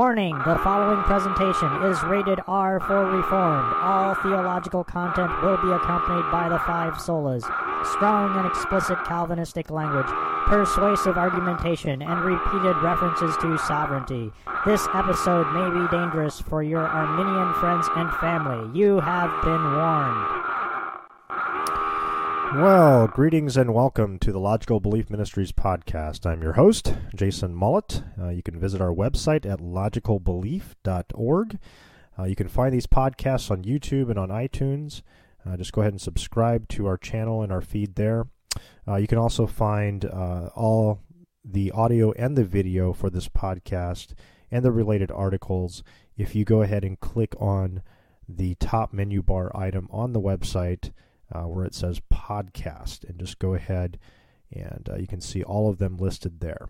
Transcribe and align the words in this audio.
Warning 0.00 0.38
the 0.46 0.58
following 0.64 1.02
presentation 1.02 1.70
is 1.82 2.02
rated 2.04 2.40
R 2.48 2.80
for 2.80 3.04
Reformed. 3.04 3.74
All 3.82 4.14
theological 4.14 4.82
content 4.82 5.30
will 5.42 5.58
be 5.58 5.70
accompanied 5.72 6.24
by 6.32 6.48
the 6.48 6.58
five 6.60 6.94
solas. 6.94 7.42
Strong 7.84 8.34
and 8.38 8.46
explicit 8.46 8.96
Calvinistic 9.04 9.70
language, 9.70 10.06
persuasive 10.46 11.18
argumentation, 11.18 12.00
and 12.00 12.24
repeated 12.24 12.78
references 12.78 13.36
to 13.42 13.58
sovereignty. 13.58 14.32
This 14.64 14.88
episode 14.94 15.52
may 15.52 15.68
be 15.68 15.86
dangerous 15.90 16.40
for 16.40 16.62
your 16.62 16.88
Arminian 16.88 17.52
friends 17.60 17.86
and 17.94 18.10
family. 18.14 18.70
You 18.72 19.00
have 19.00 19.30
been 19.42 19.62
warned. 19.62 20.39
Well, 22.54 23.06
greetings 23.06 23.56
and 23.56 23.72
welcome 23.72 24.18
to 24.18 24.32
the 24.32 24.40
Logical 24.40 24.80
Belief 24.80 25.08
Ministries 25.08 25.52
podcast. 25.52 26.26
I'm 26.26 26.42
your 26.42 26.54
host, 26.54 26.92
Jason 27.14 27.54
Mullet. 27.54 28.02
Uh, 28.20 28.30
you 28.30 28.42
can 28.42 28.58
visit 28.58 28.80
our 28.80 28.92
website 28.92 29.46
at 29.46 29.60
logicalbelief.org. 29.60 31.58
Uh, 32.18 32.24
you 32.24 32.34
can 32.34 32.48
find 32.48 32.74
these 32.74 32.88
podcasts 32.88 33.52
on 33.52 33.62
YouTube 33.62 34.10
and 34.10 34.18
on 34.18 34.30
iTunes. 34.30 35.02
Uh, 35.46 35.56
just 35.56 35.70
go 35.70 35.80
ahead 35.80 35.92
and 35.92 36.00
subscribe 36.00 36.66
to 36.70 36.88
our 36.88 36.96
channel 36.96 37.40
and 37.40 37.52
our 37.52 37.60
feed 37.60 37.94
there. 37.94 38.26
Uh, 38.86 38.96
you 38.96 39.06
can 39.06 39.18
also 39.18 39.46
find 39.46 40.04
uh, 40.06 40.48
all 40.56 40.98
the 41.44 41.70
audio 41.70 42.10
and 42.12 42.36
the 42.36 42.44
video 42.44 42.92
for 42.92 43.10
this 43.10 43.28
podcast 43.28 44.14
and 44.50 44.64
the 44.64 44.72
related 44.72 45.12
articles 45.12 45.84
if 46.16 46.34
you 46.34 46.44
go 46.44 46.62
ahead 46.62 46.82
and 46.82 46.98
click 46.98 47.32
on 47.38 47.80
the 48.28 48.56
top 48.56 48.92
menu 48.92 49.22
bar 49.22 49.56
item 49.56 49.86
on 49.92 50.12
the 50.12 50.20
website 50.20 50.90
uh, 51.32 51.42
where 51.42 51.64
it 51.64 51.74
says 51.74 52.00
podcast, 52.12 53.08
and 53.08 53.18
just 53.18 53.38
go 53.38 53.54
ahead 53.54 53.98
and 54.52 54.88
uh, 54.90 54.96
you 54.96 55.06
can 55.06 55.20
see 55.20 55.42
all 55.42 55.68
of 55.70 55.78
them 55.78 55.96
listed 55.96 56.40
there. 56.40 56.68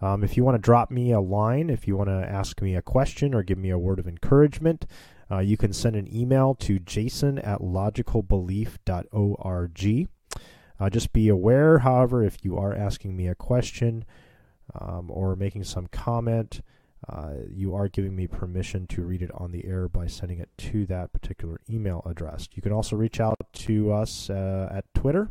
Um, 0.00 0.24
if 0.24 0.36
you 0.36 0.44
want 0.44 0.56
to 0.56 0.60
drop 0.60 0.90
me 0.90 1.12
a 1.12 1.20
line, 1.20 1.70
if 1.70 1.86
you 1.86 1.96
want 1.96 2.10
to 2.10 2.28
ask 2.28 2.60
me 2.60 2.74
a 2.74 2.82
question 2.82 3.34
or 3.34 3.42
give 3.42 3.56
me 3.58 3.70
a 3.70 3.78
word 3.78 3.98
of 3.98 4.06
encouragement, 4.06 4.84
uh, 5.30 5.38
you 5.38 5.56
can 5.56 5.72
send 5.72 5.96
an 5.96 6.14
email 6.14 6.54
to 6.56 6.78
jason 6.78 7.38
at 7.38 7.60
logicalbelief.org. 7.60 10.08
Uh, 10.80 10.88
just 10.90 11.12
be 11.12 11.28
aware, 11.28 11.78
however, 11.78 12.24
if 12.24 12.44
you 12.44 12.58
are 12.58 12.74
asking 12.74 13.16
me 13.16 13.28
a 13.28 13.34
question 13.34 14.04
um, 14.74 15.10
or 15.10 15.36
making 15.36 15.64
some 15.64 15.86
comment, 15.86 16.60
uh, 17.08 17.32
you 17.50 17.74
are 17.74 17.88
giving 17.88 18.14
me 18.14 18.26
permission 18.26 18.86
to 18.86 19.02
read 19.02 19.22
it 19.22 19.30
on 19.34 19.50
the 19.50 19.64
air 19.64 19.88
by 19.88 20.06
sending 20.06 20.38
it 20.38 20.50
to 20.56 20.86
that 20.86 21.12
particular 21.12 21.60
email 21.68 22.02
address. 22.06 22.48
You 22.54 22.62
can 22.62 22.72
also 22.72 22.96
reach 22.96 23.20
out 23.20 23.38
to 23.52 23.92
us 23.92 24.30
uh, 24.30 24.68
at 24.72 24.84
Twitter 24.94 25.30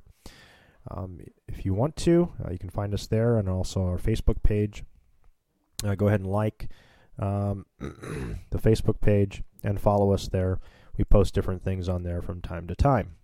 um, 0.89 1.19
if 1.47 1.66
you 1.66 1.73
want 1.73 1.95
to. 1.97 2.31
Uh, 2.44 2.52
you 2.52 2.59
can 2.59 2.69
find 2.69 2.94
us 2.94 3.08
there 3.08 3.38
and 3.38 3.47
also 3.47 3.86
our 3.86 3.97
Facebook 3.97 4.44
page. 4.44 4.83
Uh, 5.84 5.95
go 5.95 6.07
ahead 6.07 6.19
and 6.19 6.29
like 6.29 6.69
um, 7.19 7.66
the 7.79 8.57
Facebook 8.57 9.00
page 9.00 9.44
and 9.63 9.79
follow 9.79 10.12
us 10.12 10.28
there. 10.28 10.59
We 10.97 11.06
post 11.06 11.34
different 11.34 11.63
things 11.63 11.88
on 11.88 12.03
there 12.03 12.22
from 12.22 12.41
time 12.41 12.68
to 12.68 12.75
time. 12.75 13.16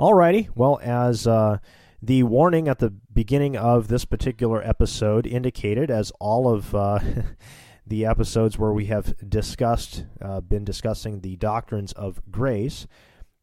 Alrighty, 0.00 0.48
well, 0.54 0.80
as 0.82 1.26
uh, 1.26 1.58
the 2.02 2.22
warning 2.22 2.68
at 2.68 2.78
the 2.78 2.90
beginning 3.12 3.56
of 3.56 3.88
this 3.88 4.04
particular 4.04 4.66
episode 4.66 5.26
indicated, 5.26 5.90
as 5.90 6.12
all 6.18 6.52
of 6.52 6.74
uh, 6.74 6.98
the 7.86 8.06
episodes 8.06 8.58
where 8.58 8.72
we 8.72 8.86
have 8.86 9.14
discussed, 9.28 10.06
uh, 10.22 10.40
been 10.40 10.64
discussing 10.64 11.20
the 11.20 11.36
doctrines 11.36 11.92
of 11.92 12.20
grace, 12.30 12.86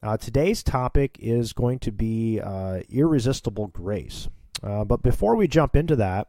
uh, 0.02 0.18
today's 0.18 0.64
topic 0.64 1.18
is 1.20 1.54
going 1.54 1.80
to 1.80 1.92
be 1.92 2.40
uh, 2.40 2.82
irresistible 2.90 3.68
grace. 3.68 4.28
Uh, 4.64 4.84
but 4.84 5.04
before 5.04 5.36
we 5.36 5.48
jump 5.48 5.76
into 5.76 5.96
that, 5.96 6.28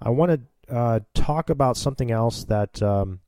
I 0.00 0.10
want 0.10 0.32
to 0.32 0.74
uh, 0.74 1.00
talk 1.14 1.48
about 1.48 1.76
something 1.76 2.10
else 2.10 2.44
that 2.44 2.82
um, 2.82 3.20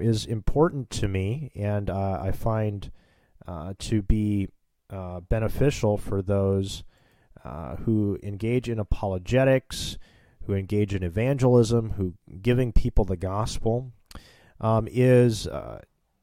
is 0.00 0.26
important 0.26 0.90
to 0.90 1.06
me 1.06 1.52
and 1.54 1.90
I 1.90 2.32
find 2.32 2.90
to 3.78 4.02
be 4.02 4.48
beneficial 5.28 5.96
for 5.96 6.22
those 6.22 6.82
uh, 7.46 7.76
who 7.76 8.18
engage 8.22 8.68
in 8.68 8.78
apologetics, 8.78 9.98
who 10.46 10.54
engage 10.54 10.94
in 10.94 11.02
evangelism, 11.02 11.92
who 11.92 12.14
giving 12.42 12.72
people 12.72 13.04
the 13.04 13.16
gospel, 13.16 13.92
um, 14.60 14.88
is 14.90 15.46
uh, 15.46 15.80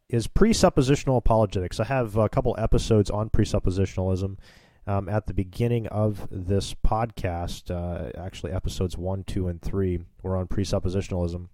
is 0.09 0.27
presuppositional 0.27 1.17
apologetics. 1.17 1.79
I 1.79 1.85
have 1.85 2.17
a 2.17 2.27
couple 2.27 2.55
episodes 2.57 3.09
on 3.09 3.29
presuppositionalism 3.29 4.37
um, 4.85 5.07
at 5.07 5.27
the 5.27 5.33
beginning 5.33 5.87
of 5.87 6.27
this 6.29 6.73
podcast. 6.73 7.71
Uh, 7.71 8.11
actually, 8.19 8.51
episodes 8.51 8.97
one, 8.97 9.23
two, 9.23 9.47
and 9.47 9.61
three 9.61 9.99
were 10.21 10.35
on 10.35 10.47
presuppositionalism. 10.47 11.47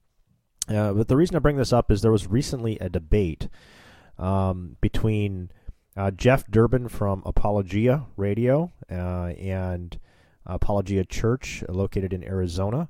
Uh, 0.67 0.93
but 0.93 1.07
the 1.07 1.17
reason 1.17 1.35
I 1.35 1.39
bring 1.39 1.57
this 1.57 1.73
up 1.73 1.91
is 1.91 2.01
there 2.01 2.11
was 2.11 2.27
recently 2.27 2.77
a 2.79 2.89
debate 2.89 3.47
um, 4.17 4.77
between 4.81 5.51
uh, 5.99 6.11
Jeff 6.11 6.49
Durbin 6.49 6.87
from 6.87 7.21
Apologia 7.25 8.05
Radio 8.15 8.71
uh, 8.89 9.33
and 9.37 9.99
Apologia 10.45 11.03
Church, 11.03 11.61
located 11.67 12.13
in 12.13 12.23
Arizona, 12.23 12.87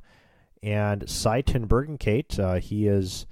and 0.61 1.09
Sye 1.09 1.41
Ten 1.41 1.65
Bruggencate. 1.65 2.39
Uh, 2.39 2.59
he 2.59 2.87
is 2.87 3.25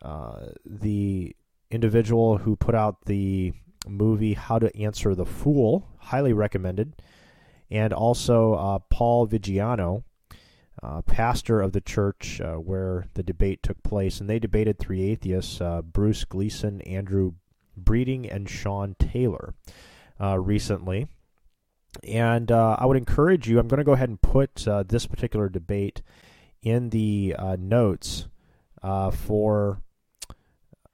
uh, 0.00 0.46
the 0.64 1.36
individual 1.70 2.38
who 2.38 2.56
put 2.56 2.74
out 2.74 3.04
the 3.04 3.52
movie 3.86 4.32
How 4.32 4.58
to 4.58 4.74
Answer 4.74 5.14
the 5.14 5.26
Fool, 5.26 5.86
highly 5.98 6.32
recommended, 6.32 7.02
and 7.70 7.92
also 7.92 8.54
uh, 8.54 8.78
Paul 8.88 9.26
Viggiano. 9.28 10.04
Uh, 10.82 11.02
pastor 11.02 11.60
of 11.60 11.72
the 11.72 11.80
church 11.82 12.40
uh, 12.40 12.54
where 12.54 13.04
the 13.12 13.22
debate 13.22 13.62
took 13.62 13.82
place, 13.82 14.18
and 14.18 14.30
they 14.30 14.38
debated 14.38 14.78
three 14.78 15.02
atheists: 15.02 15.60
uh, 15.60 15.82
Bruce 15.82 16.24
Gleason, 16.24 16.80
Andrew 16.82 17.32
Breeding 17.84 18.28
and 18.28 18.48
Sean 18.48 18.96
Taylor 18.98 19.54
uh, 20.20 20.38
recently. 20.38 21.08
And 22.04 22.52
uh, 22.52 22.76
I 22.78 22.86
would 22.86 22.96
encourage 22.96 23.48
you, 23.48 23.58
I'm 23.58 23.68
going 23.68 23.78
to 23.78 23.84
go 23.84 23.92
ahead 23.92 24.08
and 24.08 24.20
put 24.20 24.66
uh, 24.66 24.84
this 24.84 25.06
particular 25.06 25.48
debate 25.48 26.02
in 26.62 26.90
the 26.90 27.34
uh, 27.38 27.56
notes 27.58 28.28
uh, 28.82 29.10
for 29.10 29.82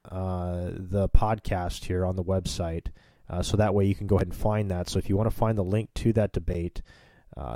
uh, 0.09 0.69
the 0.73 1.09
podcast 1.09 1.85
here 1.85 2.05
on 2.05 2.15
the 2.15 2.23
website. 2.23 2.87
so 3.41 3.57
that 3.57 3.73
way 3.73 3.85
you 3.85 3.95
can 3.95 4.07
go 4.07 4.15
ahead 4.15 4.27
and 4.27 4.35
find 4.35 4.71
that. 4.71 4.89
So 4.89 4.97
if 4.97 5.09
you 5.09 5.17
want 5.17 5.29
to 5.29 5.35
find 5.35 5.57
the 5.57 5.63
link 5.63 5.93
to 5.95 6.13
that 6.13 6.33
debate, 6.33 6.81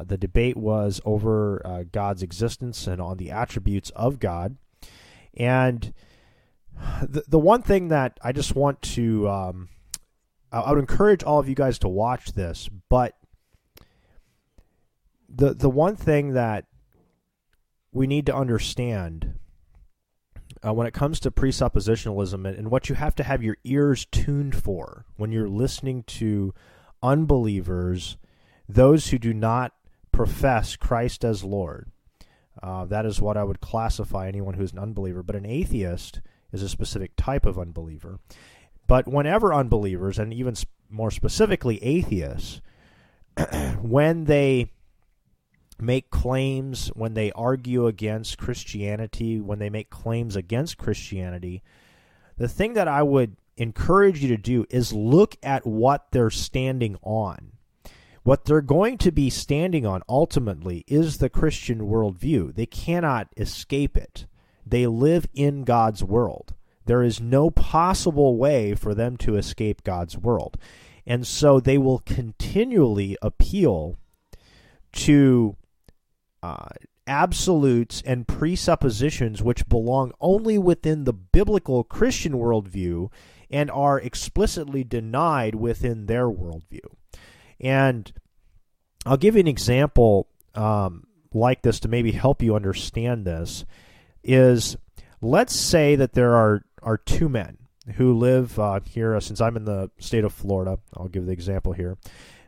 the 0.06 0.18
debate 0.18 0.58
was 0.58 1.02
over 1.06 1.86
God's 1.92 2.22
existence 2.22 2.86
and 2.86 3.02
on 3.02 3.18
the 3.18 3.32
attributes 3.32 3.90
of 3.92 4.20
God. 4.20 4.58
And 5.36 5.94
the, 7.02 7.24
the 7.28 7.40
one 7.40 7.62
thing 7.62 7.90
that 7.90 8.20
I 8.24 8.32
just 8.32 8.56
want 8.56 8.82
to, 8.84 9.30
um, 9.30 9.70
I, 10.52 10.60
I 10.60 10.70
would 10.72 10.80
encourage 10.80 11.24
all 11.24 11.40
of 11.40 11.50
you 11.50 11.56
guys 11.56 11.80
to 11.80 11.88
watch 11.88 12.34
this, 12.34 12.70
but 12.90 13.16
the 15.34 15.54
the 15.54 15.70
one 15.70 15.96
thing 15.96 16.34
that 16.34 16.66
we 17.94 18.06
need 18.06 18.26
to 18.26 18.36
understand 18.36 19.40
uh, 20.66 20.74
when 20.74 20.88
it 20.88 20.94
comes 20.94 21.20
to 21.22 21.32
presuppositionalism 21.32 22.48
and, 22.48 22.58
and, 22.58 22.72
what 22.72 22.90
you 22.90 22.96
have 22.96 23.16
to 23.16 23.24
have 23.24 23.42
your 23.42 23.58
ears 23.64 24.06
tuned 24.12 24.56
for 24.56 25.06
when 25.18 25.32
you're 25.32 25.50
listening 25.50 26.04
to 26.04 26.54
unbelievers, 27.02 28.18
those 28.70 29.08
who 29.08 29.18
do 29.18 29.34
not 29.34 29.74
profess 30.12 30.76
Christ 30.76 31.26
as 31.26 31.44
Lord. 31.44 31.92
Uh, 32.62 32.86
that 32.86 33.06
is 33.06 33.22
what 33.22 33.38
I 33.38 33.44
would 33.44 33.62
classify 33.62 34.28
anyone 34.28 34.54
who's 34.54 34.74
an 34.74 34.80
unbeliever. 34.80 35.24
But 35.24 35.36
an 35.36 35.46
atheist 35.46 36.22
is 36.52 36.64
a 36.64 36.70
specific 36.70 37.16
type 37.16 37.46
of 37.46 37.60
unbeliever. 37.60 38.20
But 38.88 39.08
whenever 39.08 39.54
unbelievers, 39.54 40.20
and 40.20 40.34
even 40.34 40.56
more 40.90 41.12
specifically 41.12 41.82
atheists, 41.84 42.62
when 43.82 44.26
they 44.26 44.72
make 45.80 46.10
claims, 46.12 46.90
when 46.90 47.14
they 47.14 47.32
argue 47.32 47.88
against 47.88 48.38
Christianity, 48.38 49.40
when 49.40 49.60
they 49.60 49.70
make 49.70 49.90
claims 49.90 50.36
against 50.36 50.78
Christianity, 50.78 51.64
the 52.38 52.48
thing 52.48 52.74
that 52.74 52.88
I 52.88 53.04
would 53.04 53.38
encourage 53.58 54.22
you 54.22 54.30
to 54.30 54.38
do 54.38 54.66
is 54.70 54.94
look 54.94 55.36
at 55.44 55.66
what 55.66 56.12
they're 56.12 56.30
standing 56.30 56.98
on. 57.02 57.54
What 58.24 58.46
they're 58.46 58.62
going 58.62 58.98
to 59.00 59.12
be 59.12 59.30
standing 59.30 59.86
on 59.86 60.04
ultimately 60.08 60.84
is 60.88 61.18
the 61.18 61.30
Christian 61.30 61.82
worldview. 61.82 62.54
They 62.54 62.68
cannot 62.68 63.30
escape 63.36 63.98
it. 63.98 64.28
They 64.66 64.88
live 64.88 65.28
in 65.34 65.64
God's 65.64 66.04
world. 66.04 66.54
There 66.86 67.04
is 67.04 67.22
no 67.22 67.50
possible 67.50 68.38
way 68.38 68.76
for 68.76 68.94
them 68.94 69.18
to 69.18 69.36
escape 69.36 69.84
God's 69.84 70.18
world. 70.18 70.58
And 71.06 71.26
so 71.26 71.60
they 71.60 71.78
will 71.78 72.00
continually 72.00 73.18
appeal 73.22 73.98
to 74.94 75.56
uh, 76.44 76.70
absolutes 77.08 78.02
and 78.06 78.28
presuppositions 78.28 79.42
which 79.42 79.68
belong 79.68 80.12
only 80.20 80.58
within 80.58 81.04
the 81.04 81.14
biblical 81.14 81.84
Christian 81.84 82.34
worldview 82.34 83.12
and 83.50 83.70
are 83.70 84.00
explicitly 84.00 84.84
denied 84.84 85.56
within 85.56 86.06
their 86.06 86.28
worldview. 86.28 86.86
And 87.60 88.12
I'll 89.06 89.18
give 89.18 89.36
you 89.36 89.42
an 89.42 89.48
example 89.48 90.28
um, 90.56 91.06
like 91.34 91.62
this 91.62 91.80
to 91.82 91.88
maybe 91.88 92.12
help 92.12 92.42
you 92.42 92.56
understand 92.56 93.26
this. 93.26 93.66
Is 94.24 94.78
let's 95.22 95.56
say 95.56 95.96
that 95.96 96.14
there 96.14 96.36
are, 96.36 96.64
are 96.82 96.98
two 96.98 97.30
men 97.30 97.58
who 97.96 98.14
live 98.14 98.58
uh, 98.60 98.80
here, 98.86 99.16
uh, 99.16 99.20
since 99.20 99.42
I'm 99.42 99.58
in 99.58 99.66
the 99.66 99.90
state 100.00 100.24
of 100.24 100.34
Florida, 100.34 100.80
I'll 100.96 101.08
give 101.08 101.26
the 101.26 101.32
example 101.32 101.74
here. 101.74 101.98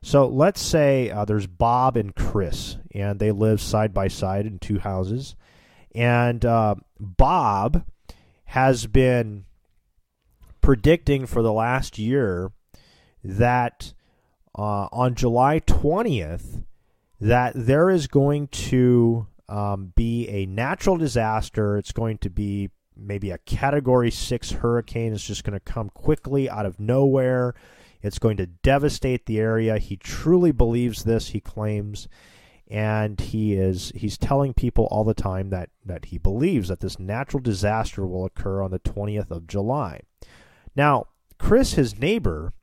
So 0.01 0.27
let's 0.27 0.61
say 0.61 1.09
uh, 1.09 1.25
there's 1.25 1.47
Bob 1.47 1.95
and 1.95 2.13
Chris, 2.13 2.77
and 2.93 3.19
they 3.19 3.31
live 3.31 3.61
side 3.61 3.93
by 3.93 4.09
side 4.09 4.45
in 4.45 4.59
two 4.59 4.79
houses. 4.79 5.35
And 5.95 6.43
uh, 6.43 6.75
Bob 6.99 7.85
has 8.45 8.85
been 8.85 9.45
predicting 10.61 11.25
for 11.25 11.41
the 11.41 11.53
last 11.53 11.97
year 11.97 12.51
that 13.23 13.93
uh, 14.57 14.87
on 14.91 15.15
July 15.15 15.59
20th, 15.61 16.63
that 17.19 17.53
there 17.55 17.89
is 17.89 18.07
going 18.07 18.47
to 18.49 19.27
um, 19.49 19.93
be 19.95 20.27
a 20.29 20.45
natural 20.45 20.97
disaster. 20.97 21.77
It's 21.77 21.91
going 21.91 22.17
to 22.19 22.29
be 22.29 22.69
maybe 22.95 23.31
a 23.31 23.37
Category 23.39 24.11
6 24.11 24.51
hurricane. 24.51 25.13
It's 25.13 25.25
just 25.25 25.43
going 25.43 25.59
to 25.59 25.59
come 25.59 25.89
quickly 25.89 26.49
out 26.49 26.65
of 26.65 26.79
nowhere. 26.79 27.55
It's 28.01 28.19
going 28.19 28.37
to 28.37 28.45
devastate 28.45 29.25
the 29.25 29.39
area. 29.39 29.77
He 29.77 29.95
truly 29.95 30.51
believes 30.51 31.03
this, 31.03 31.29
he 31.29 31.39
claims. 31.39 32.07
And 32.69 33.19
he 33.19 33.53
is 33.53 33.91
he's 33.93 34.17
telling 34.17 34.53
people 34.53 34.87
all 34.89 35.03
the 35.03 35.13
time 35.13 35.49
that, 35.49 35.69
that 35.85 36.05
he 36.05 36.17
believes 36.17 36.69
that 36.69 36.79
this 36.79 36.97
natural 36.97 37.41
disaster 37.41 38.05
will 38.07 38.25
occur 38.25 38.63
on 38.63 38.71
the 38.71 38.79
20th 38.79 39.29
of 39.29 39.47
July. 39.47 40.01
Now, 40.75 41.07
Chris, 41.37 41.73
his 41.73 41.99
neighbor, 41.99 42.53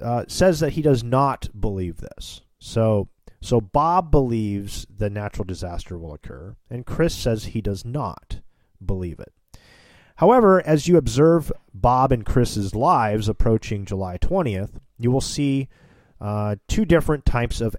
uh, 0.00 0.24
says 0.28 0.60
that 0.60 0.72
he 0.72 0.82
does 0.82 1.02
not 1.02 1.48
believe 1.58 1.98
this. 1.98 2.40
So 2.58 3.08
so 3.40 3.60
Bob 3.60 4.10
believes 4.10 4.86
the 4.94 5.10
natural 5.10 5.44
disaster 5.44 5.98
will 5.98 6.14
occur, 6.14 6.56
and 6.70 6.86
Chris 6.86 7.14
says 7.14 7.44
he 7.44 7.60
does 7.60 7.84
not 7.84 8.40
believe 8.84 9.20
it. 9.20 9.32
However, 10.16 10.66
as 10.66 10.88
you 10.88 10.96
observe 10.96 11.52
Bob 11.74 12.10
and 12.10 12.24
Chris's 12.24 12.74
lives 12.74 13.28
approaching 13.28 13.84
July 13.84 14.16
20th, 14.18 14.80
you 14.98 15.10
will 15.10 15.20
see 15.20 15.68
uh, 16.20 16.56
two 16.68 16.86
different 16.86 17.26
types 17.26 17.60
of 17.60 17.76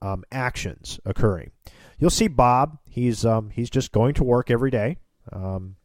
um, 0.00 0.24
actions 0.32 0.98
occurring. 1.04 1.50
You'll 1.98 2.10
see 2.10 2.28
Bob; 2.28 2.78
he's 2.88 3.24
um, 3.24 3.50
he's 3.50 3.70
just 3.70 3.92
going 3.92 4.14
to 4.14 4.24
work 4.24 4.50
every 4.50 4.70
day. 4.70 4.96
Um, 5.30 5.76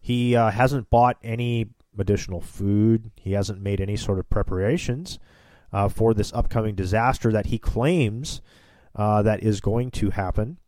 he 0.00 0.36
uh, 0.36 0.50
hasn't 0.50 0.88
bought 0.88 1.18
any 1.22 1.66
additional 1.98 2.40
food. 2.40 3.10
He 3.16 3.32
hasn't 3.32 3.60
made 3.60 3.80
any 3.80 3.96
sort 3.96 4.18
of 4.18 4.30
preparations 4.30 5.18
uh, 5.72 5.88
for 5.88 6.14
this 6.14 6.32
upcoming 6.32 6.74
disaster 6.74 7.32
that 7.32 7.46
he 7.46 7.58
claims 7.58 8.40
uh, 8.94 9.22
that 9.22 9.42
is 9.42 9.60
going 9.60 9.90
to 9.92 10.10
happen. 10.10 10.58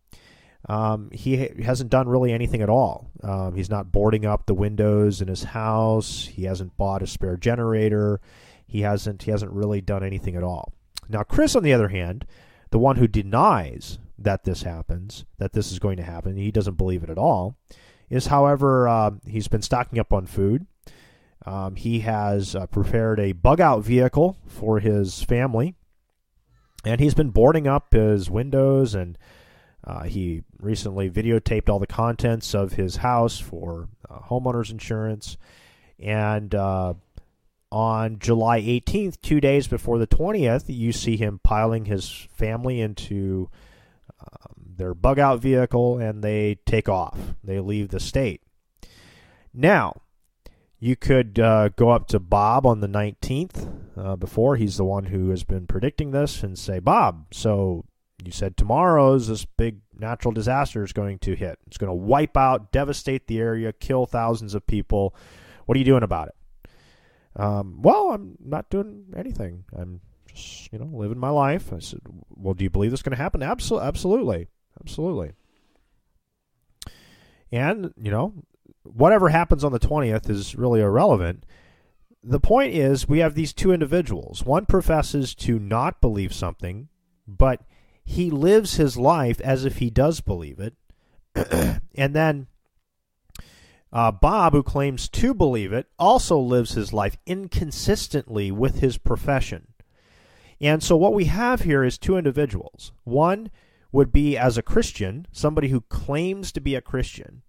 Um, 0.69 1.11
he 1.11 1.39
ha- 1.39 1.63
hasn't 1.63 1.91
done 1.91 2.09
really 2.09 2.33
anything 2.33 2.61
at 2.61 2.69
all. 2.69 3.11
Um, 3.23 3.55
he's 3.55 3.71
not 3.71 3.93
boarding 3.93 4.27
up 4.27 4.47
the 4.47 4.55
windows 4.55 5.23
in 5.23 5.29
his 5.29 5.45
house. 5.45 6.27
He 6.27 6.45
hasn't 6.45 6.77
bought 6.77 7.03
a 7.03 7.07
spare 7.07 7.37
generator. 7.37 8.21
He 8.67 8.83
hasn't. 8.83 9.23
He 9.23 9.31
hasn't 9.31 9.53
really 9.53 9.81
done 9.81 10.05
anything 10.05 10.37
at 10.37 10.45
all. 10.45 10.73
Now, 11.09 11.23
Chris, 11.23 11.57
on 11.57 11.63
the 11.63 11.73
other 11.73 11.89
hand, 11.89 12.27
the 12.71 12.79
one 12.79 12.97
who 12.97 13.09
denies 13.09 13.99
that 14.19 14.45
this 14.45 14.63
happens, 14.63 15.25
that 15.39 15.55
this 15.55 15.73
is 15.73 15.79
going 15.79 15.97
to 15.97 16.03
happen, 16.03 16.37
he 16.37 16.53
doesn't 16.53 16.77
believe 16.77 17.03
it 17.03 17.11
at 17.11 17.19
all. 17.19 17.57
Is, 18.11 18.27
however, 18.27 18.87
uh, 18.87 19.13
he's 19.27 19.49
been 19.49 19.63
stocking 19.63 19.99
up 19.99 20.13
on 20.13 20.27
food. 20.27 20.67
Um, 21.47 21.77
he 21.77 22.01
has 22.01 22.55
uh, 22.55 22.67
prepared 22.67 23.19
a 23.19 23.33
bug 23.33 23.61
out 23.61 23.83
vehicle 23.83 24.37
for 24.47 24.81
his 24.81 25.23
family, 25.23 25.75
and 26.85 27.01
he's 27.01 27.15
been 27.15 27.31
boarding 27.31 27.67
up 27.67 27.93
his 27.93 28.29
windows. 28.29 28.95
And 28.95 29.17
uh, 29.85 30.03
he 30.03 30.43
recently 30.59 31.11
videotaped 31.11 31.69
all 31.69 31.79
the 31.79 31.87
contents 31.87 32.55
of 32.55 32.75
his 32.75 32.97
house 32.97 33.39
for 33.39 33.89
uh, 34.09 34.19
homeowners 34.21 34.71
insurance. 34.71 35.39
And 35.99 36.55
uh, 36.55 36.95
on 37.73 38.19
July 38.19 38.61
18th, 38.61 39.21
two 39.23 39.41
days 39.41 39.67
before 39.69 39.99
the 39.99 40.07
20th, 40.07 40.65
you 40.69 40.93
see 40.93 41.17
him 41.17 41.41
piling 41.43 41.87
his 41.87 42.09
family 42.09 42.81
into 42.81 43.49
um, 44.21 44.55
their 44.77 44.95
bug 44.95 45.19
out 45.19 45.41
vehicle 45.41 45.99
and 45.99 46.23
they 46.23 46.59
take 46.67 46.89
off. 46.89 47.19
They 47.43 47.61
leave 47.61 47.89
the 47.89 48.01
state. 48.01 48.43
Now, 49.55 50.03
you 50.81 50.97
could 50.97 51.39
uh, 51.39 51.69
go 51.69 51.91
up 51.91 52.09
to 52.09 52.19
Bob 52.19 52.67
on 52.67 52.81
the 52.81 52.89
19th 52.89 53.71
uh, 53.97 54.17
before. 54.17 54.57
He's 54.57 54.79
the 54.79 54.85
one 54.85 55.05
who 55.05 55.29
has 55.29 55.45
been 55.45 55.67
predicting 55.67 56.11
this 56.11 56.43
and 56.43 56.59
say, 56.59 56.79
Bob, 56.79 57.27
so 57.33 57.85
you 58.25 58.33
said 58.33 58.57
tomorrow's 58.57 59.29
this 59.29 59.45
big 59.45 59.81
natural 59.99 60.33
disaster 60.33 60.83
is 60.83 60.95
going 60.95 61.19
to 61.21 61.35
hit. 61.35 61.59
It's 61.67 61.77
going 61.77 61.91
to 61.91 61.95
wipe 61.95 62.37
out, 62.37 62.73
devastate 62.73 63.27
the 63.27 63.39
area, 63.39 63.75
kill 63.75 64.07
thousands 64.07 64.55
of 64.55 64.67
people. 64.67 65.15
What 65.67 65.77
are 65.77 65.79
you 65.79 65.85
doing 65.85 66.03
about 66.03 66.29
it? 66.29 66.35
Um, 67.37 67.83
well, 67.83 68.11
I'm 68.11 68.37
not 68.43 68.71
doing 68.71 69.05
anything. 69.15 69.65
I'm 69.77 70.01
just, 70.27 70.73
you 70.73 70.79
know, 70.79 70.87
living 70.87 71.19
my 71.19 71.31
life. 71.31 71.73
I 71.75 71.79
said, 71.81 72.01
well, 72.31 72.55
do 72.55 72.65
you 72.65 72.71
believe 72.71 72.91
this 72.91 73.01
is 73.01 73.03
going 73.03 73.17
to 73.17 73.23
happen? 73.23 73.43
Absolutely. 73.43 73.91
Absolutely. 73.91 74.49
Absolutely. 74.81 75.33
And, 77.53 77.93
you 78.01 78.11
know, 78.11 78.33
whatever 78.83 79.29
happens 79.29 79.65
on 79.65 79.73
the 79.73 79.81
20th 79.81 80.29
is 80.29 80.55
really 80.55 80.81
irrelevant. 80.81 81.45
The 82.23 82.41
point 82.41 82.75
is, 82.75 83.09
we 83.09 83.21
have 83.21 83.35
these 83.35 83.53
two 83.53 83.73
individuals. 83.73 84.45
One 84.45 84.67
professes 84.67 85.35
to 85.37 85.59
not 85.59 86.01
believe 86.01 86.35
something, 86.35 86.89
but 87.27 87.63
he 88.05 88.31
lives 88.31 88.75
his 88.75 88.97
life 88.97 89.41
as 89.41 89.65
if 89.65 89.79
he 89.79 89.91
does 89.91 90.21
believe 90.21 90.59
it. 90.59 90.75
and 91.95 92.15
then 92.15 92.49
uh, 93.93 94.13
Bob, 94.13 94.53
who 94.53 94.63
claims 94.63 95.09
to 95.09 95.35
believe 95.35 95.73
it, 95.73 95.87
also 95.99 96.39
lives 96.39 96.73
his 96.73 96.93
life 96.93 97.17
inconsistently 97.27 98.51
with 98.51 98.81
his 98.81 98.99
profession. 98.99 99.69
And 100.61 100.83
so 100.83 100.97
what 100.97 101.15
we 101.15 101.25
have 101.25 101.63
here 101.63 101.83
is 101.83 101.99
two 101.99 102.17
individuals. 102.17 102.93
One 103.05 103.51
would 103.93 104.13
be 104.13 104.37
as 104.37 104.59
a 104.59 104.63
Christian, 104.63 105.27
somebody 105.33 105.69
who 105.69 105.81
claims 105.83 106.53
to 106.53 106.61
be 106.61 106.75
a 106.75 106.81
Christian, 106.81 107.43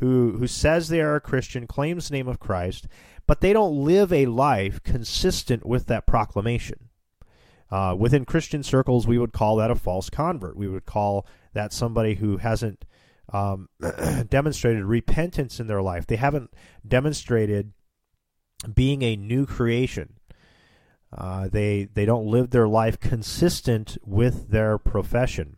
who 0.00 0.32
who 0.38 0.46
says 0.46 0.88
they 0.88 1.00
are 1.00 1.16
a 1.16 1.20
Christian, 1.20 1.66
claims 1.66 2.08
the 2.08 2.16
name 2.16 2.28
of 2.28 2.40
Christ, 2.40 2.88
but 3.26 3.40
they 3.40 3.52
don't 3.52 3.84
live 3.84 4.12
a 4.12 4.26
life 4.26 4.82
consistent 4.82 5.64
with 5.64 5.86
that 5.86 6.06
proclamation. 6.06 6.88
Uh, 7.70 7.94
within 7.96 8.24
Christian 8.24 8.64
circles, 8.64 9.06
we 9.06 9.18
would 9.18 9.32
call 9.32 9.56
that 9.56 9.70
a 9.70 9.76
false 9.76 10.10
convert. 10.10 10.56
We 10.56 10.66
would 10.66 10.86
call 10.86 11.26
that 11.52 11.72
somebody 11.72 12.16
who 12.16 12.38
hasn't 12.38 12.84
um, 13.32 13.68
demonstrated 14.28 14.84
repentance 14.84 15.60
in 15.60 15.68
their 15.68 15.82
life. 15.82 16.06
They 16.06 16.16
haven't 16.16 16.50
demonstrated 16.86 17.72
being 18.74 19.02
a 19.02 19.14
new 19.14 19.46
creation. 19.46 20.14
Uh, 21.16 21.48
they 21.48 21.88
they 21.94 22.04
don't 22.04 22.26
live 22.26 22.50
their 22.50 22.68
life 22.68 22.98
consistent 22.98 23.98
with 24.04 24.50
their 24.50 24.78
profession. 24.78 25.56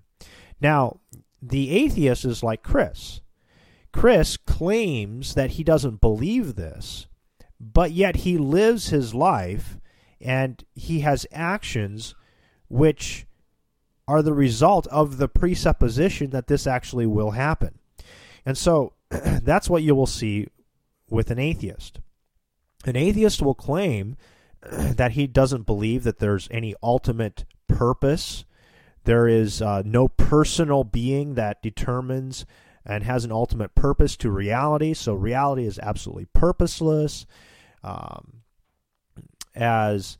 Now, 0.61 1.01
the 1.41 1.71
atheist 1.71 2.25
is 2.25 2.43
like 2.43 2.63
Chris. 2.63 3.22
Chris 3.93 4.37
claims 4.37 5.35
that 5.35 5.53
he 5.53 5.65
doesn't 5.65 6.01
believe 6.01 6.55
this, 6.55 7.07
but 7.61 7.93
yet 7.93 8.17
he 8.17 8.39
lives 8.39 8.89
his 8.89 9.15
life 9.15 9.79
and 10.21 10.65
he 10.75 11.01
has 11.01 11.27
actions 11.33 12.15
which 12.69 13.27
are 14.09 14.23
the 14.23 14.33
result 14.33 14.87
of 14.89 15.19
the 15.19 15.29
presupposition 15.29 16.31
that 16.31 16.47
this 16.47 16.67
actually 16.67 17.07
will 17.07 17.33
happen. 17.33 17.79
And 18.45 18.57
so 18.59 18.95
that's 19.11 19.71
what 19.71 19.83
you 19.83 19.95
will 19.95 20.07
see 20.07 20.49
with 21.09 21.31
an 21.31 21.39
atheist. 21.39 22.01
An 22.85 22.97
atheist 22.97 23.43
will 23.43 23.55
claim 23.55 24.17
that 24.63 25.13
he 25.13 25.27
doesn't 25.27 25.67
believe 25.67 26.05
that 26.05 26.19
there's 26.19 26.49
any 26.51 26.75
ultimate 26.83 27.45
purpose. 27.69 28.45
There 29.05 29.29
is 29.29 29.61
uh, 29.61 29.83
no 29.85 30.09
personal 30.09 30.85
being 30.85 31.35
that 31.35 31.63
determines 31.63 32.47
and 32.85 33.05
has 33.05 33.25
an 33.25 33.33
ultimate 33.33 33.75
purpose 33.75 34.17
to 34.19 34.31
reality. 34.31 34.95
So 34.95 35.15
reality 35.15 35.67
is 35.67 35.79
absolutely 35.79 36.27
purposeless. 36.33 37.27
Um, 37.85 38.43
as 39.55 40.19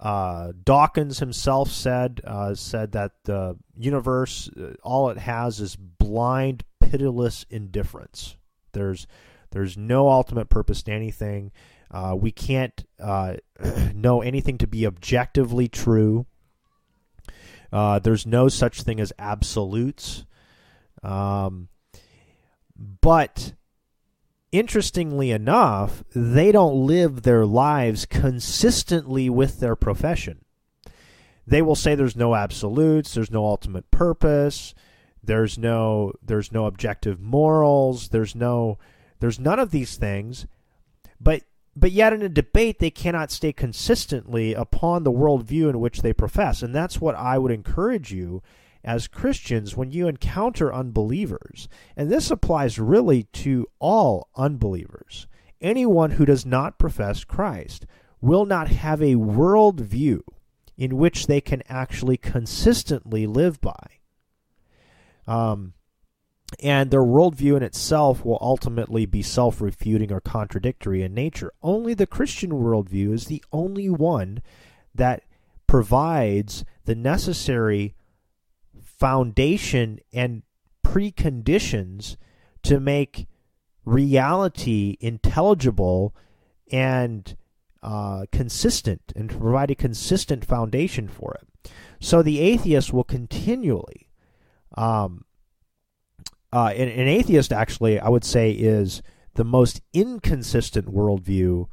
uh, 0.00 0.52
Dawkins 0.64 1.20
himself 1.20 1.70
said, 1.70 2.20
uh, 2.24 2.54
said 2.54 2.92
that 2.92 3.12
the 3.24 3.56
universe, 3.76 4.50
uh, 4.60 4.74
all 4.82 5.10
it 5.10 5.18
has 5.18 5.60
is 5.60 5.76
blind, 5.76 6.64
pitiless 6.80 7.46
indifference. 7.48 8.36
There's 8.72 9.06
there's 9.52 9.76
no 9.76 10.08
ultimate 10.08 10.48
purpose 10.48 10.82
to 10.84 10.92
anything. 10.92 11.52
Uh, 11.90 12.16
we 12.18 12.32
can't 12.32 12.84
uh, 12.98 13.34
know 13.94 14.22
anything 14.22 14.58
to 14.58 14.66
be 14.66 14.86
objectively 14.86 15.68
true. 15.68 16.26
Uh, 17.70 17.98
there's 17.98 18.26
no 18.26 18.48
such 18.48 18.82
thing 18.82 18.98
as 18.98 19.12
absolutes. 19.18 20.24
Um, 21.02 21.68
but 22.76 23.54
interestingly 24.50 25.30
enough, 25.30 26.04
they 26.14 26.52
don't 26.52 26.86
live 26.86 27.22
their 27.22 27.46
lives 27.46 28.06
consistently 28.06 29.30
with 29.30 29.60
their 29.60 29.76
profession. 29.76 30.44
They 31.46 31.62
will 31.62 31.74
say 31.74 31.94
there's 31.94 32.16
no 32.16 32.34
absolutes, 32.34 33.14
there's 33.14 33.30
no 33.30 33.44
ultimate 33.44 33.90
purpose, 33.90 34.74
There's 35.22 35.56
no 35.56 36.12
there's 36.22 36.50
no 36.52 36.66
objective 36.66 37.20
morals. 37.20 38.08
There's 38.08 38.34
no 38.34 38.78
there's 39.20 39.38
none 39.38 39.60
of 39.60 39.70
these 39.70 39.96
things. 39.96 40.46
But 41.20 41.42
but 41.76 41.92
yet 41.92 42.12
in 42.12 42.22
a 42.22 42.28
debate 42.28 42.80
they 42.80 42.90
cannot 42.90 43.30
stay 43.30 43.52
consistently 43.52 44.52
upon 44.52 45.04
the 45.04 45.12
worldview 45.12 45.70
in 45.70 45.80
which 45.80 46.02
they 46.02 46.12
profess. 46.12 46.62
And 46.62 46.74
that's 46.74 47.00
what 47.00 47.14
I 47.14 47.38
would 47.38 47.52
encourage 47.52 48.12
you 48.12 48.42
as 48.84 49.08
Christians 49.08 49.76
when 49.76 49.92
you 49.92 50.08
encounter 50.08 50.72
unbelievers. 50.72 51.68
And 51.96 52.10
this 52.10 52.30
applies 52.30 52.78
really 52.78 53.24
to 53.34 53.66
all 53.78 54.28
unbelievers. 54.36 55.26
Anyone 55.60 56.12
who 56.12 56.24
does 56.24 56.44
not 56.44 56.78
profess 56.78 57.24
Christ 57.24 57.86
will 58.20 58.44
not 58.44 58.68
have 58.68 59.00
a 59.00 59.14
worldview 59.14 60.20
in 60.76 60.96
which 60.96 61.26
they 61.26 61.40
can 61.40 61.62
actually 61.68 62.16
consistently 62.16 63.26
live 63.26 63.60
by. 63.60 63.86
Um, 65.26 65.74
and 66.60 66.90
their 66.90 67.02
worldview 67.02 67.56
in 67.56 67.62
itself 67.62 68.24
will 68.24 68.38
ultimately 68.40 69.06
be 69.06 69.22
self 69.22 69.60
refuting 69.60 70.12
or 70.12 70.20
contradictory 70.20 71.02
in 71.02 71.14
nature. 71.14 71.52
Only 71.62 71.94
the 71.94 72.06
Christian 72.06 72.50
worldview 72.50 73.12
is 73.12 73.26
the 73.26 73.42
only 73.52 73.88
one 73.88 74.42
that 74.94 75.22
provides 75.66 76.64
the 76.84 76.94
necessary 76.94 77.94
foundation 79.02 79.98
and 80.12 80.44
preconditions 80.86 82.16
to 82.62 82.78
make 82.78 83.26
reality 83.84 84.96
intelligible 85.00 86.14
and 86.70 87.36
uh, 87.82 88.24
consistent 88.30 89.12
and 89.16 89.28
to 89.28 89.36
provide 89.36 89.72
a 89.72 89.74
consistent 89.74 90.44
foundation 90.44 91.08
for 91.08 91.34
it. 91.34 91.72
So 91.98 92.22
the 92.22 92.38
atheist 92.38 92.92
will 92.92 93.02
continually, 93.02 94.08
um, 94.76 95.24
uh, 96.52 96.72
an, 96.76 96.88
an 96.88 97.08
atheist 97.08 97.52
actually, 97.52 97.98
I 97.98 98.08
would 98.08 98.24
say, 98.24 98.52
is 98.52 99.02
the 99.34 99.42
most 99.42 99.80
inconsistent 99.92 100.86
worldview 100.86 101.66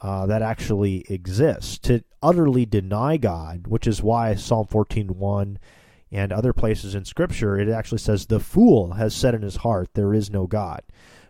uh, 0.00 0.26
that 0.26 0.42
actually 0.42 1.04
exists. 1.10 1.76
To 1.80 2.04
utterly 2.22 2.66
deny 2.66 3.16
God, 3.16 3.66
which 3.66 3.88
is 3.88 4.00
why 4.00 4.36
Psalm 4.36 4.68
14.1 4.68 5.56
and 6.10 6.32
other 6.32 6.52
places 6.52 6.94
in 6.94 7.04
Scripture, 7.04 7.58
it 7.58 7.68
actually 7.68 7.98
says, 7.98 8.26
The 8.26 8.40
fool 8.40 8.92
has 8.92 9.14
said 9.14 9.34
in 9.34 9.42
his 9.42 9.56
heart, 9.56 9.90
There 9.94 10.14
is 10.14 10.30
no 10.30 10.46
God. 10.46 10.82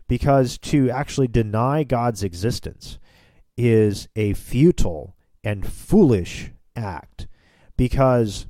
Because 0.07 0.57
to 0.59 0.91
actually 0.91 1.29
deny 1.29 1.85
God's 1.85 2.23
existence 2.23 2.99
is 3.57 4.09
a 4.17 4.33
futile 4.35 5.17
and 5.45 5.67
foolish 5.67 6.53
act 6.75 7.27
because 7.77 8.47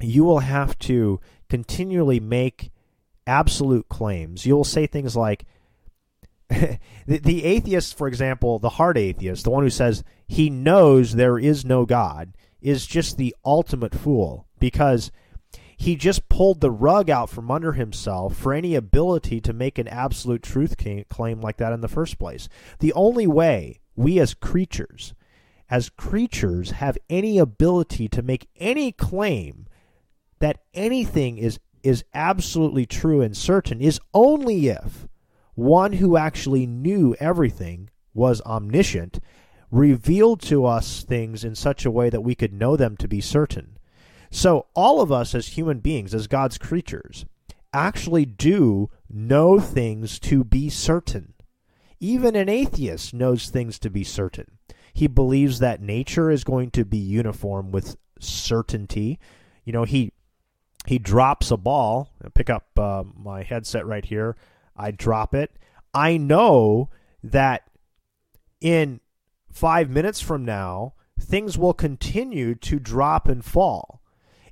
you 0.00 0.24
will 0.24 0.40
have 0.40 0.78
to 0.78 1.20
continually 1.48 2.20
make 2.20 2.70
absolute 3.26 3.88
claims. 3.88 4.44
You'll 4.44 4.64
say 4.64 4.86
things 4.86 5.16
like, 5.16 5.44
the, 6.48 6.78
the 7.06 7.44
atheist, 7.44 7.96
for 7.96 8.08
example, 8.08 8.58
the 8.58 8.70
hard 8.70 8.96
atheist, 8.96 9.44
the 9.44 9.50
one 9.50 9.62
who 9.62 9.70
says 9.70 10.02
he 10.26 10.50
knows 10.50 11.12
there 11.12 11.38
is 11.38 11.64
no 11.64 11.84
God, 11.84 12.34
is 12.60 12.86
just 12.86 13.16
the 13.16 13.34
ultimate 13.44 13.94
fool 13.94 14.46
because 14.58 15.12
he 15.80 15.94
just 15.94 16.28
pulled 16.28 16.60
the 16.60 16.72
rug 16.72 17.08
out 17.08 17.30
from 17.30 17.52
under 17.52 17.72
himself 17.72 18.36
for 18.36 18.52
any 18.52 18.74
ability 18.74 19.40
to 19.40 19.52
make 19.52 19.78
an 19.78 19.86
absolute 19.86 20.42
truth 20.42 20.76
claim 21.08 21.40
like 21.40 21.56
that 21.58 21.72
in 21.72 21.80
the 21.80 21.88
first 21.88 22.18
place. 22.18 22.48
The 22.80 22.92
only 22.94 23.28
way 23.28 23.78
we 23.94 24.18
as 24.18 24.34
creatures, 24.34 25.14
as 25.70 25.88
creatures, 25.88 26.72
have 26.72 26.98
any 27.08 27.38
ability 27.38 28.08
to 28.08 28.22
make 28.22 28.48
any 28.56 28.90
claim 28.90 29.66
that 30.40 30.58
anything 30.74 31.38
is 31.38 31.60
is 31.84 32.04
absolutely 32.12 32.84
true 32.84 33.22
and 33.22 33.36
certain 33.36 33.80
is 33.80 34.00
only 34.12 34.66
if 34.66 35.06
one 35.54 35.92
who 35.94 36.16
actually 36.16 36.66
knew 36.66 37.14
everything 37.20 37.88
was 38.12 38.42
omniscient 38.42 39.20
revealed 39.70 40.42
to 40.42 40.66
us 40.66 41.04
things 41.04 41.44
in 41.44 41.54
such 41.54 41.84
a 41.84 41.90
way 41.90 42.10
that 42.10 42.22
we 42.22 42.34
could 42.34 42.52
know 42.52 42.76
them 42.76 42.96
to 42.96 43.06
be 43.06 43.20
certain. 43.20 43.77
So 44.30 44.66
all 44.74 45.00
of 45.00 45.10
us 45.10 45.34
as 45.34 45.48
human 45.48 45.80
beings 45.80 46.14
as 46.14 46.26
God's 46.26 46.58
creatures 46.58 47.24
actually 47.72 48.24
do 48.24 48.90
know 49.08 49.58
things 49.58 50.18
to 50.20 50.44
be 50.44 50.68
certain. 50.68 51.34
Even 52.00 52.36
an 52.36 52.48
atheist 52.48 53.12
knows 53.12 53.48
things 53.48 53.78
to 53.80 53.90
be 53.90 54.04
certain. 54.04 54.58
He 54.92 55.06
believes 55.06 55.58
that 55.58 55.80
nature 55.80 56.30
is 56.30 56.44
going 56.44 56.70
to 56.72 56.84
be 56.84 56.98
uniform 56.98 57.70
with 57.70 57.96
certainty. 58.20 59.18
You 59.64 59.72
know, 59.72 59.84
he 59.84 60.12
he 60.86 60.98
drops 60.98 61.50
a 61.50 61.56
ball. 61.56 62.10
I 62.24 62.28
pick 62.30 62.48
up 62.48 62.66
uh, 62.78 63.04
my 63.14 63.42
headset 63.42 63.86
right 63.86 64.04
here. 64.04 64.36
I 64.76 64.90
drop 64.90 65.34
it. 65.34 65.52
I 65.92 66.16
know 66.16 66.88
that 67.22 67.68
in 68.60 69.00
five 69.50 69.90
minutes 69.90 70.20
from 70.20 70.44
now, 70.44 70.94
things 71.20 71.58
will 71.58 71.74
continue 71.74 72.54
to 72.54 72.78
drop 72.78 73.28
and 73.28 73.44
fall. 73.44 73.97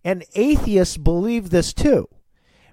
And 0.07 0.25
atheists 0.35 0.97
believe 0.97 1.51
this 1.51 1.75
too 1.75 2.09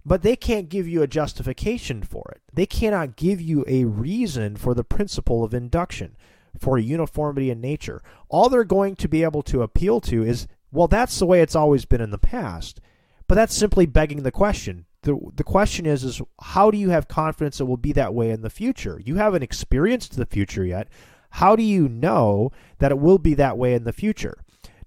but 0.05 0.21
they 0.21 0.35
can't 0.35 0.69
give 0.69 0.87
you 0.87 1.01
a 1.01 1.07
justification 1.07 2.03
for 2.03 2.31
it. 2.35 2.41
They 2.51 2.65
cannot 2.65 3.15
give 3.15 3.39
you 3.39 3.63
a 3.67 3.85
reason 3.85 4.55
for 4.57 4.73
the 4.73 4.83
principle 4.83 5.43
of 5.43 5.53
induction, 5.53 6.17
for 6.57 6.77
uniformity 6.77 7.49
in 7.49 7.61
nature. 7.61 8.01
All 8.29 8.49
they're 8.49 8.63
going 8.63 8.95
to 8.97 9.07
be 9.07 9.23
able 9.23 9.43
to 9.43 9.61
appeal 9.61 10.01
to 10.01 10.23
is, 10.23 10.47
well, 10.71 10.87
that's 10.87 11.19
the 11.19 11.25
way 11.25 11.41
it's 11.41 11.55
always 11.55 11.85
been 11.85 12.01
in 12.01 12.11
the 12.11 12.17
past. 12.17 12.81
But 13.27 13.35
that's 13.35 13.55
simply 13.55 13.85
begging 13.85 14.23
the 14.23 14.31
question. 14.31 14.85
The, 15.03 15.17
the 15.35 15.43
question 15.43 15.85
is, 15.85 16.03
is 16.03 16.21
how 16.41 16.69
do 16.69 16.77
you 16.77 16.89
have 16.89 17.07
confidence 17.07 17.59
it 17.59 17.65
will 17.65 17.77
be 17.77 17.93
that 17.93 18.13
way 18.13 18.29
in 18.29 18.41
the 18.41 18.49
future? 18.49 19.01
You 19.03 19.15
haven't 19.15 19.43
experienced 19.43 20.15
the 20.15 20.25
future 20.25 20.65
yet. 20.65 20.89
How 21.29 21.55
do 21.55 21.63
you 21.63 21.87
know 21.87 22.51
that 22.79 22.91
it 22.91 22.99
will 22.99 23.17
be 23.17 23.33
that 23.35 23.57
way 23.57 23.73
in 23.73 23.85
the 23.85 23.93
future? 23.93 24.37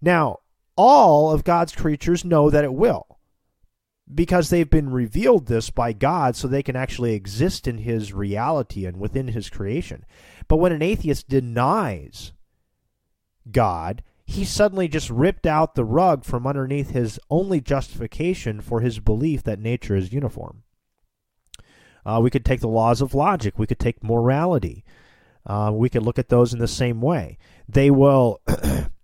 Now, 0.01 0.39
all 0.77 1.33
of 1.33 1.45
God's 1.45 1.75
creatures 1.75 2.25
know 2.25 2.51
that 2.51 2.65
it 2.65 2.75
will 2.75 3.17
because 4.13 4.51
they've 4.51 4.71
been 4.71 4.91
revealed 4.91 5.47
this 5.47 5.71
by 5.71 5.93
God 5.93 6.37
so 6.37 6.47
they 6.47 6.63
can 6.63 6.77
actually 6.77 7.15
exist 7.15 7.67
in 7.67 7.79
his 7.79 8.13
reality 8.13 8.87
and 8.87 8.99
within 8.99 9.29
his 9.29 9.51
creation. 9.51 10.05
But 10.49 10.59
when 10.59 10.73
an 10.73 10.83
atheist 10.83 11.29
denies 11.29 12.33
God, 13.51 14.03
he 14.25 14.45
suddenly 14.45 14.89
just 14.89 15.11
ripped 15.11 15.47
out 15.47 15.75
the 15.75 15.85
rug 15.85 16.25
from 16.25 16.47
underneath 16.47 16.91
his 16.91 17.19
only 17.31 17.61
justification 17.61 18.61
for 18.61 18.81
his 18.81 18.99
belief 18.99 19.43
that 19.45 19.61
nature 19.61 19.97
is 19.97 20.13
uniform. 20.13 20.63
Uh, 22.05 22.21
we 22.23 22.31
could 22.31 22.45
take 22.45 22.61
the 22.61 22.69
laws 22.69 23.01
of 23.01 23.15
logic, 23.15 23.59
we 23.59 23.67
could 23.67 23.81
take 23.81 24.03
morality. 24.05 24.85
Uh, 25.45 25.71
we 25.73 25.89
could 25.89 26.03
look 26.03 26.19
at 26.19 26.29
those 26.29 26.53
in 26.53 26.59
the 26.59 26.67
same 26.67 27.01
way. 27.01 27.39
They 27.69 27.89
will, 27.89 28.41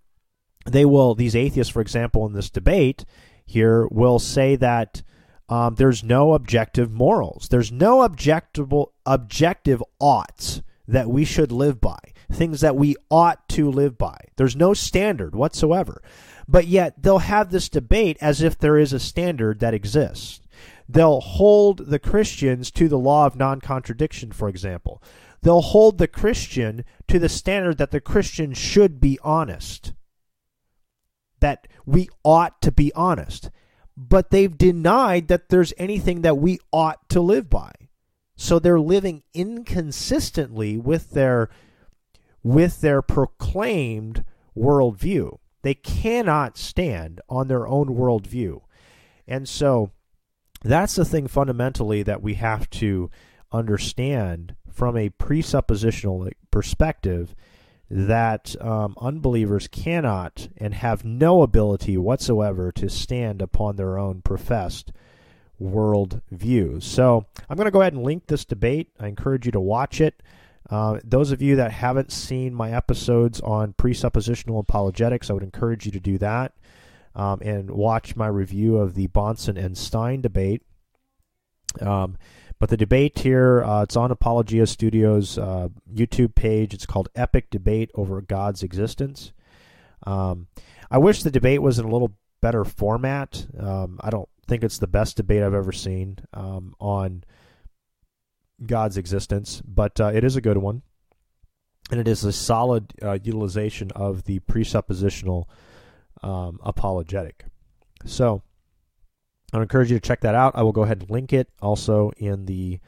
they 0.65 0.85
will. 0.85 1.15
These 1.15 1.35
atheists, 1.35 1.71
for 1.71 1.81
example, 1.81 2.25
in 2.25 2.33
this 2.33 2.49
debate, 2.49 3.05
here 3.45 3.87
will 3.87 4.19
say 4.19 4.55
that 4.55 5.01
um, 5.49 5.75
there's 5.75 6.03
no 6.03 6.33
objective 6.33 6.91
morals. 6.91 7.47
There's 7.49 7.71
no 7.71 8.07
objectable 8.07 8.87
objective 9.05 9.83
oughts 9.99 10.61
that 10.87 11.09
we 11.09 11.25
should 11.25 11.51
live 11.51 11.79
by, 11.79 11.99
things 12.31 12.61
that 12.61 12.75
we 12.75 12.95
ought 13.09 13.47
to 13.49 13.69
live 13.69 13.97
by. 13.97 14.17
There's 14.35 14.55
no 14.55 14.73
standard 14.73 15.35
whatsoever. 15.35 16.01
But 16.47 16.67
yet 16.67 17.01
they'll 17.01 17.19
have 17.19 17.51
this 17.51 17.69
debate 17.69 18.17
as 18.19 18.41
if 18.41 18.57
there 18.57 18.77
is 18.77 18.93
a 18.93 18.99
standard 18.99 19.59
that 19.59 19.73
exists. 19.73 20.41
They'll 20.89 21.21
hold 21.21 21.89
the 21.89 21.99
Christians 21.99 22.69
to 22.71 22.89
the 22.89 22.97
law 22.97 23.25
of 23.25 23.35
non 23.37 23.61
contradiction, 23.61 24.31
for 24.31 24.49
example. 24.49 25.01
They'll 25.41 25.61
hold 25.61 25.97
the 25.97 26.07
Christian 26.07 26.83
to 27.07 27.19
the 27.19 27.29
standard 27.29 27.77
that 27.77 27.91
the 27.91 28.01
Christian 28.01 28.53
should 28.53 28.99
be 28.99 29.19
honest 29.23 29.93
that 31.43 31.67
we 31.85 32.07
ought 32.23 32.61
to 32.61 32.71
be 32.71 32.93
honest. 32.93 33.51
But 33.97 34.31
they've 34.31 34.57
denied 34.57 35.27
that 35.27 35.49
there's 35.49 35.73
anything 35.77 36.21
that 36.21 36.37
we 36.37 36.59
ought 36.71 37.09
to 37.09 37.19
live 37.19 37.49
by. 37.49 37.73
So 38.37 38.57
they're 38.57 38.79
living 38.79 39.23
inconsistently 39.33 40.77
with 40.77 41.11
their 41.11 41.49
with 42.41 42.79
their 42.79 43.01
proclaimed 43.01 44.23
worldview. 44.57 45.37
They 45.63 45.73
cannot 45.75 46.57
stand 46.57 47.19
on 47.29 47.49
their 47.49 47.67
own 47.67 47.89
worldview. 47.89 48.61
And 49.27 49.47
so 49.47 49.91
that's 50.63 50.95
the 50.95 51.05
thing 51.05 51.27
fundamentally 51.27 52.03
that 52.03 52.21
we 52.21 52.35
have 52.35 52.69
to 52.71 53.11
understand 53.51 54.55
from 54.71 54.97
a 54.97 55.09
presuppositional 55.09 56.31
perspective 56.51 57.35
that 57.95 58.55
um, 58.59 58.95
unbelievers 58.99 59.67
cannot 59.67 60.47
and 60.57 60.73
have 60.73 61.05
no 61.05 61.43
ability 61.43 61.95
whatsoever 61.95 62.71
to 62.71 62.89
stand 62.89 63.39
upon 63.39 63.75
their 63.75 63.99
own 63.99 64.19
professed 64.23 64.91
world 65.59 66.19
views. 66.31 66.85
So 66.85 67.27
I'm 67.47 67.55
going 67.55 67.65
to 67.65 67.71
go 67.71 67.81
ahead 67.81 67.93
and 67.93 68.01
link 68.01 68.25
this 68.25 68.45
debate. 68.45 68.89
I 68.99 69.07
encourage 69.07 69.45
you 69.45 69.51
to 69.51 69.59
watch 69.59 70.01
it. 70.01 70.23
Uh, 70.71 71.01
those 71.03 71.31
of 71.31 71.43
you 71.43 71.55
that 71.57 71.71
haven't 71.71 72.11
seen 72.11 72.55
my 72.55 72.71
episodes 72.71 73.39
on 73.41 73.73
presuppositional 73.73 74.59
apologetics, 74.59 75.29
I 75.29 75.33
would 75.33 75.43
encourage 75.43 75.85
you 75.85 75.91
to 75.91 75.99
do 75.99 76.17
that 76.17 76.53
um, 77.13 77.41
and 77.43 77.69
watch 77.69 78.15
my 78.15 78.27
review 78.27 78.77
of 78.77 78.95
the 78.95 79.07
Bahnsen 79.09 79.63
and 79.63 79.77
Stein 79.77 80.21
debate. 80.21 80.63
Um, 81.79 82.17
but 82.63 82.69
the 82.69 82.77
debate 82.77 83.19
here, 83.19 83.61
uh, 83.61 83.83
it's 83.83 83.97
on 83.97 84.09
Apologia 84.09 84.65
Studios 84.65 85.37
uh, 85.37 85.67
YouTube 85.93 86.33
page. 86.33 86.73
It's 86.73 86.85
called 86.85 87.09
Epic 87.13 87.49
Debate 87.49 87.91
Over 87.93 88.21
God's 88.21 88.63
Existence. 88.63 89.33
Um, 90.07 90.47
I 90.89 90.97
wish 90.97 91.23
the 91.23 91.29
debate 91.29 91.61
was 91.61 91.77
in 91.77 91.83
a 91.83 91.89
little 91.89 92.13
better 92.41 92.63
format. 92.63 93.47
Um, 93.59 93.99
I 93.99 94.09
don't 94.09 94.29
think 94.47 94.63
it's 94.63 94.77
the 94.77 94.87
best 94.87 95.17
debate 95.17 95.43
I've 95.43 95.53
ever 95.53 95.73
seen 95.73 96.19
um, 96.33 96.73
on 96.79 97.25
God's 98.65 98.95
existence, 98.95 99.61
but 99.67 99.99
uh, 99.99 100.13
it 100.13 100.23
is 100.23 100.37
a 100.37 100.41
good 100.41 100.59
one. 100.59 100.83
And 101.91 101.99
it 101.99 102.07
is 102.07 102.23
a 102.23 102.31
solid 102.31 102.93
uh, 103.01 103.19
utilization 103.21 103.91
of 103.91 104.23
the 104.23 104.39
presuppositional 104.39 105.49
um, 106.21 106.61
apologetic. 106.63 107.43
So 108.05 108.41
I 109.53 109.61
encourage 109.61 109.91
you 109.91 109.99
to 109.99 110.07
check 110.07 110.21
that 110.21 110.33
out. 110.33 110.53
I 110.55 110.63
will 110.63 110.71
go 110.71 110.81
ahead 110.81 111.01
and 111.01 111.09
link 111.09 111.31
it 111.31 111.47
also 111.61 112.11
in 112.17 112.45
the 112.45 112.79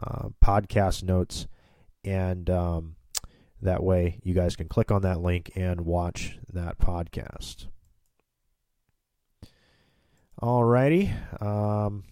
uh, 0.00 0.28
podcast 0.42 1.02
notes. 1.02 1.48
And 2.04 2.48
um, 2.48 2.94
that 3.60 3.82
way 3.82 4.20
you 4.22 4.32
guys 4.32 4.54
can 4.54 4.68
click 4.68 4.92
on 4.92 5.02
that 5.02 5.20
link 5.20 5.50
and 5.56 5.80
watch 5.80 6.38
that 6.52 6.78
podcast. 6.78 7.66
Alrighty. 10.40 11.12
Um, 11.42 12.04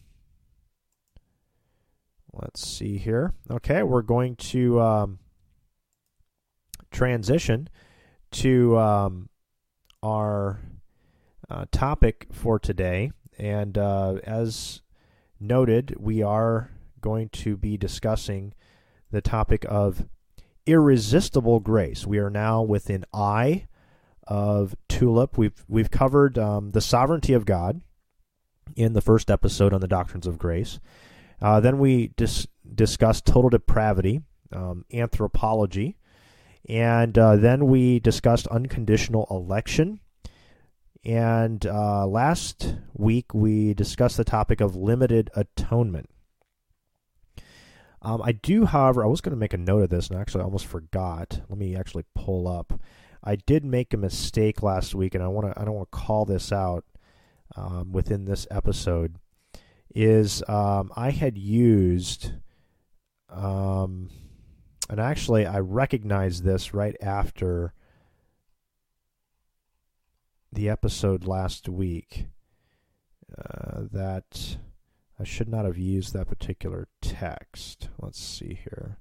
let's 2.33 2.67
see 2.67 2.99
here. 2.99 3.33
Okay, 3.49 3.83
we're 3.83 4.03
going 4.03 4.35
to 4.37 4.81
um, 4.81 5.19
transition 6.91 7.69
to 8.33 8.77
um, 8.79 9.29
our 10.03 10.59
uh, 11.49 11.67
topic 11.71 12.27
for 12.33 12.59
today. 12.59 13.13
And 13.39 13.77
uh, 13.77 14.17
as 14.25 14.83
noted, 15.41 15.97
we 15.99 16.23
are 16.23 16.71
going 17.01 17.29
to 17.31 17.57
be 17.57 17.77
discussing 17.77 18.55
the 19.11 19.21
topic 19.21 19.65
of 19.69 20.07
irresistible 20.67 21.61
grace. 21.61 22.07
We 22.07 22.19
are 22.19 22.31
now 22.31 22.63
within 22.63 23.05
I 23.13 23.67
of 24.27 24.75
Tulip. 24.89 25.37
We've 25.37 25.65
we've 25.69 25.91
covered 25.91 26.39
um, 26.39 26.71
the 26.71 26.81
sovereignty 26.81 27.33
of 27.35 27.45
God 27.45 27.83
in 28.77 28.95
the 28.95 29.01
first 29.01 29.31
episode 29.31 29.75
on 29.75 29.81
the 29.81 29.89
doctrines 29.89 30.27
of 30.27 30.39
grace. 30.39 30.81
Uh, 31.41 31.61
then 31.61 31.79
we 31.79 32.09
dis- 32.17 32.47
discussed 32.75 33.27
total 33.27 33.51
depravity, 33.51 34.23
um, 34.53 34.85
anthropology, 34.93 35.99
and 36.69 37.19
uh, 37.19 37.37
then 37.37 37.67
we 37.67 38.01
discussed 38.01 38.47
unconditional 38.47 39.27
election. 39.31 40.01
And 41.05 41.67
uh, 41.67 42.07
last 42.07 42.77
week 42.95 43.35
we 43.35 43.75
discussed 43.75 44.17
the 44.17 44.25
topic 44.25 44.61
of 44.61 44.75
limited 44.75 45.31
atonement. 45.35 46.09
Um, 48.01 48.21
I 48.23 48.33
do, 48.33 48.67
however, 48.67 49.05
I 49.05 49.09
was 49.09 49.21
going 49.21 49.35
to 49.35 49.41
make 49.41 49.55
a 49.55 49.59
note 49.59 49.83
of 49.83 49.91
this, 49.91 50.09
and 50.09 50.19
actually 50.19 50.43
I 50.43 50.45
almost 50.45 50.67
forgot. 50.67 51.41
Let 51.49 51.59
me 51.59 51.75
actually 51.75 52.05
pull 52.15 52.47
up. 52.47 52.81
I 53.23 53.37
did 53.37 53.65
make 53.65 53.95
a 53.95 53.99
mistake 53.99 54.63
last 54.63 54.95
week, 54.95 55.15
and 55.15 55.25
I 55.25 55.29
want 55.29 55.47
to. 55.53 55.59
I 55.59 55.65
don't 55.65 55.75
want 55.75 55.91
to 55.91 55.99
call 55.99 56.27
this 56.27 56.53
out 56.53 56.85
um, 57.57 57.93
within 57.93 58.27
this 58.27 58.47
episode 58.51 59.17
is 59.95 60.43
um, 60.49 60.91
I 60.97 61.11
had 61.11 61.39
used, 61.39 62.33
um, 63.31 64.11
and 64.91 65.01
actually 65.01 65.47
I 65.47 65.61
recognized 65.61 66.45
this 66.45 66.75
right 66.75 66.97
after 67.01 67.73
the 70.55 70.69
episode 70.69 71.27
last 71.27 71.69
week 71.69 72.27
uh, 73.37 73.83
that 73.91 74.57
I 75.19 75.25
should 75.25 75.49
not 75.49 75.65
have 75.65 75.79
used 75.79 76.13
that 76.13 76.29
particular 76.29 76.89
text. 77.01 77.89
Let's 78.01 78.23
see 78.23 78.61
here. 78.63 78.99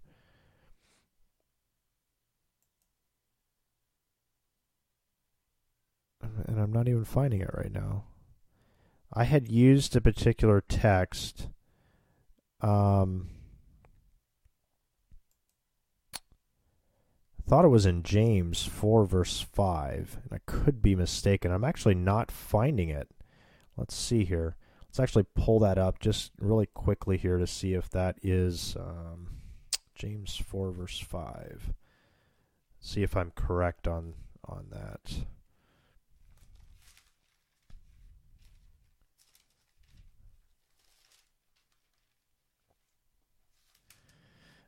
And 6.47 6.59
I'm 6.59 6.71
not 6.71 6.87
even 6.87 7.05
finding 7.05 7.41
it 7.41 7.53
right 7.53 7.71
now. 7.71 8.05
I 9.13 9.25
had 9.25 9.47
used 9.47 9.95
a 9.95 10.01
particular 10.01 10.61
text. 10.61 11.49
Um, 12.61 13.29
thought 17.47 17.65
it 17.65 17.69
was 17.69 17.85
in 17.85 18.03
James 18.03 18.63
4, 18.63 19.05
verse 19.05 19.41
5, 19.41 20.17
and 20.23 20.33
I 20.33 20.39
could 20.45 20.81
be 20.81 20.95
mistaken. 20.95 21.51
I'm 21.51 21.63
actually 21.63 21.95
not 21.95 22.31
finding 22.31 22.89
it. 22.89 23.09
Let's 23.77 23.95
see 23.95 24.23
here. 24.23 24.55
Let's 24.83 24.99
actually 24.99 25.25
pull 25.35 25.59
that 25.59 25.77
up 25.77 25.99
just 25.99 26.31
really 26.39 26.67
quickly 26.67 27.17
here 27.17 27.37
to 27.37 27.47
see 27.47 27.73
if 27.73 27.89
that 27.89 28.17
is 28.21 28.75
um, 28.79 29.29
James 29.95 30.35
4, 30.35 30.71
verse 30.71 30.99
5. 30.99 31.73
See 32.79 33.01
if 33.01 33.15
I'm 33.15 33.31
correct 33.31 33.87
on 33.87 34.13
on 34.45 34.65
that. 34.71 35.25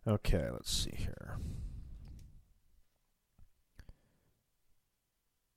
Okay, 0.07 0.49
let's 0.51 0.71
see 0.71 0.95
here. 0.95 1.38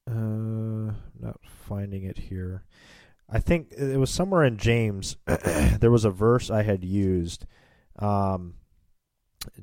Uh, 0.08 0.92
not 1.20 1.38
finding 1.44 2.04
it 2.04 2.16
here. 2.16 2.64
I 3.28 3.40
think 3.40 3.72
it 3.76 3.98
was 3.98 4.10
somewhere 4.10 4.44
in 4.44 4.56
James. 4.56 5.16
there 5.26 5.90
was 5.90 6.06
a 6.06 6.10
verse 6.10 6.50
I 6.50 6.62
had 6.62 6.82
used 6.82 7.44
um, 7.98 8.54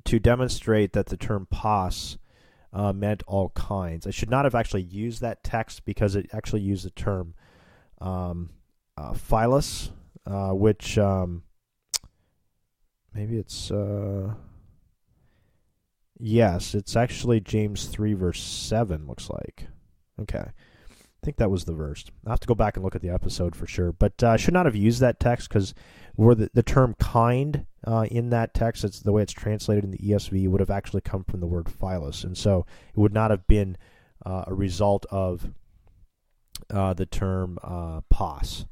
to 0.04 0.20
demonstrate 0.20 0.94
that 0.94 1.08
the 1.08 1.18
term 1.18 1.48
"pos" 1.50 2.20
uh, 2.72 2.94
meant 2.94 3.24
all 3.26 3.50
kinds. 3.50 4.06
I 4.06 4.12
should 4.12 4.30
not 4.30 4.46
have 4.46 4.54
actually 4.54 4.84
used 4.84 5.22
that 5.22 5.44
text 5.44 5.84
because 5.84 6.16
it 6.16 6.30
actually 6.32 6.62
used 6.62 6.86
the 6.86 6.92
term 6.92 7.34
um, 8.00 8.52
uh, 8.98 9.14
philus, 9.14 9.90
uh, 10.28 10.52
which 10.52 11.00
um, 11.00 11.42
maybe 13.14 13.38
it's. 13.38 13.72
Uh, 13.72 14.36
Yes, 16.18 16.74
it's 16.74 16.96
actually 16.96 17.42
James 17.42 17.88
3, 17.88 18.14
verse 18.14 18.42
7, 18.42 19.06
looks 19.06 19.30
like. 19.30 19.68
Okay. 20.22 20.40
I 20.40 21.26
think 21.26 21.38
that 21.38 21.50
was 21.50 21.66
the 21.66 21.74
verse. 21.74 22.06
I'll 22.26 22.34
have 22.34 22.40
to 22.42 22.48
go 22.48 22.56
back 22.56 22.76
and 22.76 22.84
look 22.84 22.96
at 22.96 23.02
the 23.02 23.10
episode 23.10 23.56
for 23.56 23.66
sure. 23.66 23.92
But 23.92 24.22
uh, 24.24 24.30
I 24.30 24.38
should 24.38 24.54
not 24.54 24.68
have 24.68 24.76
used 24.76 25.00
that 25.02 25.20
text 25.20 25.50
because 25.50 25.74
where 26.16 26.36
the, 26.36 26.52
the 26.54 26.64
term 26.64 26.96
kind 27.00 27.66
uh, 27.86 28.06
in 28.12 28.30
that 28.30 28.54
text, 28.54 28.84
it's 28.84 29.00
the 29.00 29.12
way 29.12 29.24
it's 29.24 29.34
translated 29.34 29.84
in 29.84 29.92
the 29.92 29.98
ESV, 29.98 30.48
would 30.48 30.60
have 30.60 30.70
actually 30.70 31.02
come 31.02 31.24
from 31.24 31.40
the 31.40 31.48
word 31.48 31.68
philus. 31.68 32.24
And 32.24 32.38
so 32.38 32.66
it 32.90 33.00
would 33.00 33.14
not 33.14 33.32
have 33.32 33.48
been 33.48 33.78
uh, 34.26 34.44
a 34.48 34.54
result 34.54 35.06
of 35.10 35.50
uh, 36.70 36.94
the 36.94 37.06
term 37.06 37.58
uh, 37.64 38.02
pos 38.10 38.66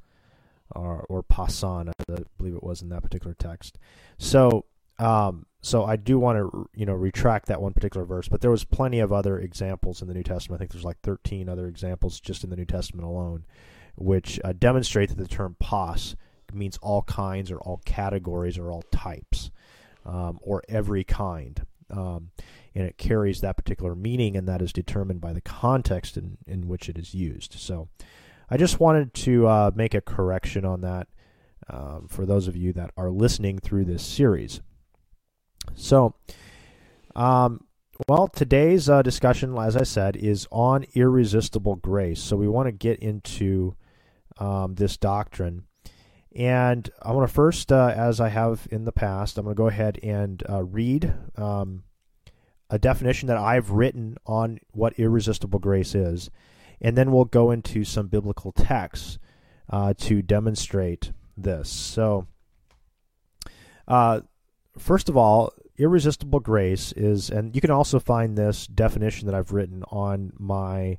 or, 0.76 1.06
or 1.10 1.24
pasan, 1.24 1.90
I 1.90 2.24
believe 2.38 2.56
it 2.56 2.64
was 2.64 2.82
in 2.82 2.90
that 2.90 3.04
particular 3.04 3.36
text. 3.38 3.78
So 4.18 4.66
um, 5.00 5.46
so 5.62 5.86
I 5.86 5.96
do 5.96 6.20
want 6.20 6.38
to 6.38 6.70
you 6.74 6.86
know 6.86 6.94
retract 6.94 7.48
that 7.48 7.62
one 7.62 7.74
particular 7.74 8.06
verse, 8.06 8.28
but 8.28 8.42
there 8.42 8.52
was 8.52 8.64
plenty 8.64 9.00
of 9.00 9.14
other 9.14 9.40
examples 9.40 10.02
in 10.02 10.08
the 10.08 10.14
New 10.14 10.24
Testament. 10.24 10.60
I 10.60 10.62
think 10.62 10.72
there's 10.72 10.84
like 10.84 11.00
13 11.02 11.50
other 11.50 11.68
examples 11.68 12.20
just 12.20 12.44
in 12.44 12.50
the 12.50 12.56
New 12.56 12.66
Testament 12.66 13.08
alone, 13.08 13.46
which 13.96 14.40
uh, 14.44 14.54
demonstrate 14.54 15.10
that 15.10 15.18
the 15.18 15.28
term 15.28 15.56
pos 15.60 16.16
means 16.54 16.78
all 16.82 17.02
kinds 17.04 17.50
or 17.50 17.58
all 17.58 17.82
categories 17.86 18.58
or 18.58 18.72
all 18.72 18.84
types 18.92 19.52
um, 20.06 20.40
or 20.42 20.64
every 20.70 21.04
kind. 21.04 21.66
Um, 21.90 22.32
and 22.76 22.86
it 22.86 22.98
carries 22.98 23.42
that 23.42 23.58
particular 23.58 23.96
meaning, 23.96 24.36
and 24.36 24.48
that 24.48 24.62
is 24.62 24.74
determined 24.74 25.22
by 25.22 25.34
the 25.34 25.42
context 25.42 26.18
in, 26.18 26.38
in 26.48 26.68
which 26.68 26.90
it 26.90 26.98
is 26.98 27.14
used. 27.14 27.54
So 27.54 27.88
I 28.50 28.58
just 28.58 28.80
wanted 28.80 29.14
to 29.16 29.48
uh, 29.48 29.72
make 29.76 29.94
a 29.94 30.02
correction 30.02 30.66
on 30.66 30.82
that 30.82 31.08
um, 31.70 32.08
for 32.10 32.26
those 32.26 32.48
of 32.48 32.56
you 32.56 32.74
that 32.74 32.92
are 32.98 33.10
listening 33.10 33.60
through 33.60 33.86
this 33.86 34.04
series. 34.04 34.62
So, 35.76 36.16
um, 37.16 37.66
well, 38.08 38.28
today's 38.28 38.90
uh, 38.90 39.02
discussion, 39.02 39.58
as 39.58 39.78
I 39.78 39.84
said, 39.84 40.16
is 40.16 40.48
on 40.52 40.86
irresistible 40.94 41.76
grace. 41.76 42.22
So 42.22 42.36
we 42.36 42.48
want 42.48 42.68
to 42.68 42.72
get 42.72 43.00
into 43.00 43.76
um, 44.38 44.76
this 44.76 44.98
doctrine. 44.98 45.66
And 46.36 46.90
I 47.02 47.12
want 47.12 47.28
to 47.28 47.34
first, 47.34 47.72
uh, 47.72 47.94
as 47.96 48.20
I 48.20 48.30
have 48.30 48.68
in 48.72 48.86
the 48.86 48.92
past, 48.92 49.38
I'm 49.38 49.46
going 49.46 49.56
to 49.56 49.58
go 49.58 49.68
ahead 49.68 50.00
and 50.02 50.42
uh, 50.50 50.64
read 50.64 51.14
um, 51.36 51.84
a 52.70 52.80
definition 52.80 53.28
that 53.28 53.38
I've 53.38 53.70
written 53.70 54.18
on 54.26 54.60
what 54.72 54.98
irresistible 54.98 55.60
grace 55.60 55.94
is. 55.94 56.32
And 56.82 56.98
then 56.98 57.12
we'll 57.12 57.26
go 57.26 57.52
into 57.52 57.84
some 57.84 58.08
biblical 58.08 58.52
texts 58.52 59.20
uh, 59.70 59.94
to 60.00 60.22
demonstrate 60.24 61.12
this. 61.38 61.70
So, 61.70 62.26
uh, 63.88 64.22
first 64.78 65.10
of 65.10 65.18
all, 65.18 65.54
irresistible 65.78 66.40
grace 66.40 66.92
is, 66.94 67.30
and 67.30 67.56
you 67.56 67.62
can 67.62 67.72
also 67.72 68.00
find 68.00 68.38
this 68.38 68.68
definition 68.68 69.26
that 69.28 69.36
I've 69.36 69.52
written 69.52 69.84
on 69.90 70.34
my 70.38 70.98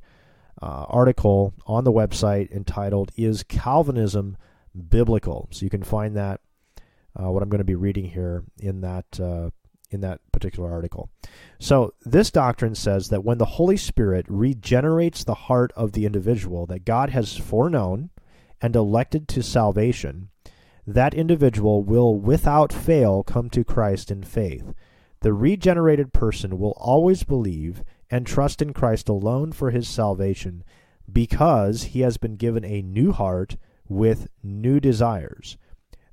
uh, 0.63 0.87
article 0.89 1.55
on 1.67 1.85
the 1.85 1.93
website 1.93 2.51
entitled 2.51 3.13
"Is 3.17 3.43
Calvinism 3.43 4.37
Biblical?" 4.89 5.49
So 5.51 5.65
you 5.65 5.71
can 5.71 5.83
find 5.83 6.17
that 6.17 6.41
uh, 7.15 7.31
what 7.31 7.43
I'm 7.43 7.49
going 7.49 7.59
to 7.59 7.65
be 7.65 7.75
reading 7.75 8.07
here 8.07 8.45
in 8.59 8.81
that 8.81 9.21
uh, 9.21 9.51
in 9.91 10.01
that 10.01 10.21
particular 10.33 10.71
article. 10.71 11.09
So 11.59 11.95
this 12.03 12.31
doctrine 12.31 12.75
says 12.75 13.09
that 13.09 13.25
when 13.25 13.39
the 13.39 13.45
Holy 13.45 13.77
Spirit 13.77 14.27
regenerates 14.29 15.25
the 15.25 15.35
heart 15.35 15.73
of 15.77 15.93
the 15.93 16.05
individual 16.05 16.67
that 16.67 16.85
God 16.85 17.11
has 17.11 17.37
foreknown 17.37 18.11
and 18.61 18.75
elected 18.75 19.29
to 19.29 19.43
salvation, 19.43 20.31
that 20.87 21.15
individual 21.15 21.83
will 21.83 22.15
without 22.15 22.73
fail 22.73 23.23
come 23.23 23.49
to 23.51 23.65
Christ 23.65 24.11
in 24.11 24.23
faith. 24.23 24.75
The 25.21 25.33
regenerated 25.33 26.13
person 26.13 26.59
will 26.59 26.75
always 26.77 27.23
believe 27.23 27.83
and 28.11 28.27
trust 28.27 28.61
in 28.61 28.73
Christ 28.73 29.09
alone 29.09 29.53
for 29.53 29.71
his 29.71 29.89
salvation 29.89 30.63
because 31.11 31.85
he 31.85 32.01
has 32.01 32.17
been 32.17 32.37
given 32.37 32.65
a 32.65 32.83
new 32.83 33.13
heart 33.13 33.57
with 33.89 34.29
new 34.43 34.81
desires. 34.81 35.57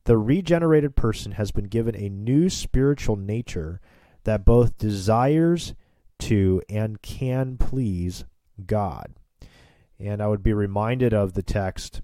The 0.06 0.18
regenerated 0.18 0.96
person 0.96 1.34
has 1.34 1.52
been 1.52 1.66
given 1.66 1.96
a 1.96 2.10
new 2.10 2.50
spiritual 2.50 3.16
nature 3.16 3.80
that 4.24 4.46
both 4.46 4.78
desires 4.78 5.74
to 6.20 6.62
and 6.70 7.02
can 7.02 7.58
please 7.58 8.26
God. 8.66 9.14
And 10.00 10.22
I 10.22 10.28
would 10.28 10.44
be 10.44 10.54
reminded 10.54 11.14
of 11.14 11.34
the 11.34 11.44
text 11.44 12.02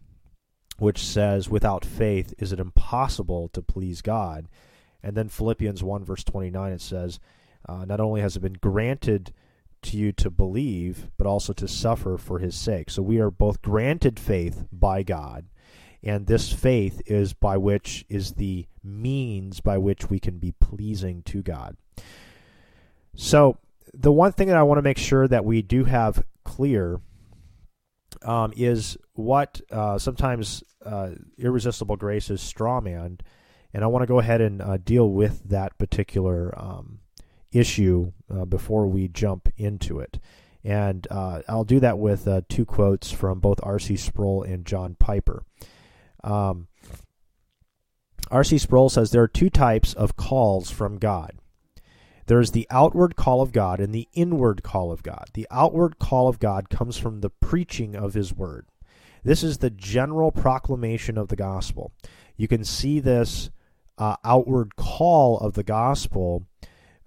which 0.79 0.99
says, 0.99 1.49
Without 1.49 1.85
faith 1.85 2.33
is 2.37 2.51
it 2.51 2.59
impossible 2.59 3.49
to 3.49 3.61
please 3.61 4.01
God. 4.01 4.47
And 5.03 5.15
then 5.15 5.29
Philippians 5.29 5.83
1, 5.83 6.03
verse 6.03 6.23
29, 6.23 6.71
it 6.71 6.81
says, 6.81 7.19
uh, 7.67 7.85
Not 7.85 7.99
only 7.99 8.21
has 8.21 8.35
it 8.35 8.41
been 8.41 8.53
granted 8.53 9.33
to 9.83 9.97
you 9.97 10.11
to 10.11 10.29
believe, 10.29 11.09
but 11.17 11.27
also 11.27 11.53
to 11.53 11.67
suffer 11.67 12.17
for 12.17 12.39
his 12.39 12.55
sake. 12.55 12.89
So 12.89 13.01
we 13.01 13.19
are 13.19 13.31
both 13.31 13.61
granted 13.61 14.19
faith 14.19 14.65
by 14.71 15.03
God, 15.03 15.45
and 16.03 16.25
this 16.27 16.51
faith 16.51 17.01
is 17.05 17.33
by 17.33 17.57
which 17.57 18.05
is 18.09 18.33
the 18.33 18.65
means 18.83 19.59
by 19.59 19.77
which 19.77 20.09
we 20.09 20.19
can 20.19 20.39
be 20.39 20.51
pleasing 20.51 21.21
to 21.23 21.41
God. 21.41 21.77
So 23.15 23.57
the 23.93 24.11
one 24.11 24.31
thing 24.31 24.47
that 24.47 24.57
I 24.57 24.63
want 24.63 24.77
to 24.77 24.83
make 24.83 24.97
sure 24.97 25.27
that 25.27 25.45
we 25.45 25.61
do 25.61 25.85
have 25.85 26.23
clear 26.43 27.01
um, 28.23 28.53
is 28.56 28.97
what 29.13 29.62
uh, 29.71 29.97
sometimes 29.97 30.63
uh, 30.86 31.12
irresistible 31.38 31.95
grace 31.95 32.30
is 32.30 32.41
strawman, 32.41 33.19
and 33.73 33.84
I 33.84 33.88
want 33.88 34.03
to 34.03 34.08
go 34.08 34.19
ahead 34.19 34.41
and 34.41 34.62
uh, 34.62 34.77
deal 34.77 35.10
with 35.10 35.49
that 35.49 35.77
particular 35.77 36.53
um, 36.58 36.99
issue 37.51 38.12
uh, 38.34 38.45
before 38.45 38.88
we 38.88 39.08
jump 39.08 39.49
into 39.58 39.99
it. 39.99 40.19
And 40.63 41.08
uh, 41.10 41.41
I'll 41.47 41.63
do 41.63 41.80
that 41.80 41.97
with 41.97 42.27
uh, 42.27 42.41
two 42.49 42.65
quotes 42.65 43.12
from 43.12 43.39
both 43.39 43.60
R.C. 43.63 43.95
Sproul 43.95 44.43
and 44.43 44.65
John 44.65 44.95
Piper. 44.99 45.43
Um, 46.23 46.67
R.C. 48.30 48.58
Sproul 48.58 48.89
says 48.89 49.12
there 49.12 49.23
are 49.23 49.30
two 49.30 49.49
types 49.49 49.93
of 49.93 50.17
calls 50.17 50.69
from 50.69 50.97
God. 50.97 51.38
There's 52.27 52.51
the 52.51 52.67
outward 52.69 53.15
call 53.15 53.41
of 53.41 53.51
God 53.51 53.79
and 53.79 53.93
the 53.93 54.07
inward 54.13 54.61
call 54.61 54.91
of 54.91 55.01
God. 55.01 55.29
The 55.33 55.47
outward 55.49 55.97
call 55.97 56.27
of 56.27 56.39
God 56.39 56.69
comes 56.69 56.97
from 56.97 57.21
the 57.21 57.29
preaching 57.29 57.95
of 57.95 58.13
His 58.13 58.33
Word. 58.33 58.67
This 59.23 59.43
is 59.43 59.57
the 59.57 59.69
general 59.69 60.31
proclamation 60.31 61.17
of 61.17 61.29
the 61.29 61.35
gospel. 61.35 61.91
You 62.35 62.47
can 62.47 62.63
see 62.63 62.99
this 62.99 63.49
uh, 63.97 64.17
outward 64.23 64.75
call 64.75 65.39
of 65.39 65.53
the 65.53 65.63
gospel 65.63 66.45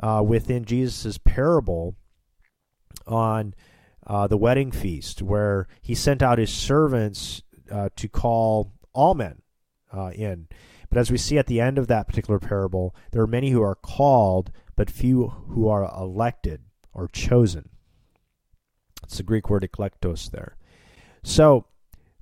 uh, 0.00 0.22
within 0.26 0.64
Jesus' 0.64 1.18
parable 1.18 1.94
on 3.06 3.54
uh, 4.06 4.26
the 4.26 4.37
wedding 4.37 4.72
feast, 4.72 5.22
where 5.22 5.68
he 5.80 5.94
sent 5.94 6.22
out 6.22 6.38
his 6.38 6.52
servants 6.52 7.42
uh, 7.70 7.90
to 7.96 8.09
call 8.09 8.72
all 8.92 9.14
men 9.14 9.42
uh, 9.92 10.11
in. 10.14 10.48
But 10.88 10.98
as 10.98 11.11
we 11.11 11.18
see 11.18 11.38
at 11.38 11.46
the 11.46 11.61
end 11.61 11.78
of 11.78 11.87
that 11.87 12.09
particular 12.09 12.40
parable, 12.40 12.94
there 13.12 13.22
are 13.22 13.28
many 13.28 13.50
who 13.50 13.62
are 13.62 13.76
called, 13.76 14.50
but 14.81 14.88
few 14.88 15.29
who 15.51 15.69
are 15.69 15.85
elected 15.95 16.62
or 16.95 17.07
chosen. 17.07 17.69
It's 19.03 19.19
the 19.19 19.23
Greek 19.23 19.51
word 19.51 19.62
eklektos 19.62 20.31
there. 20.31 20.57
So, 21.23 21.66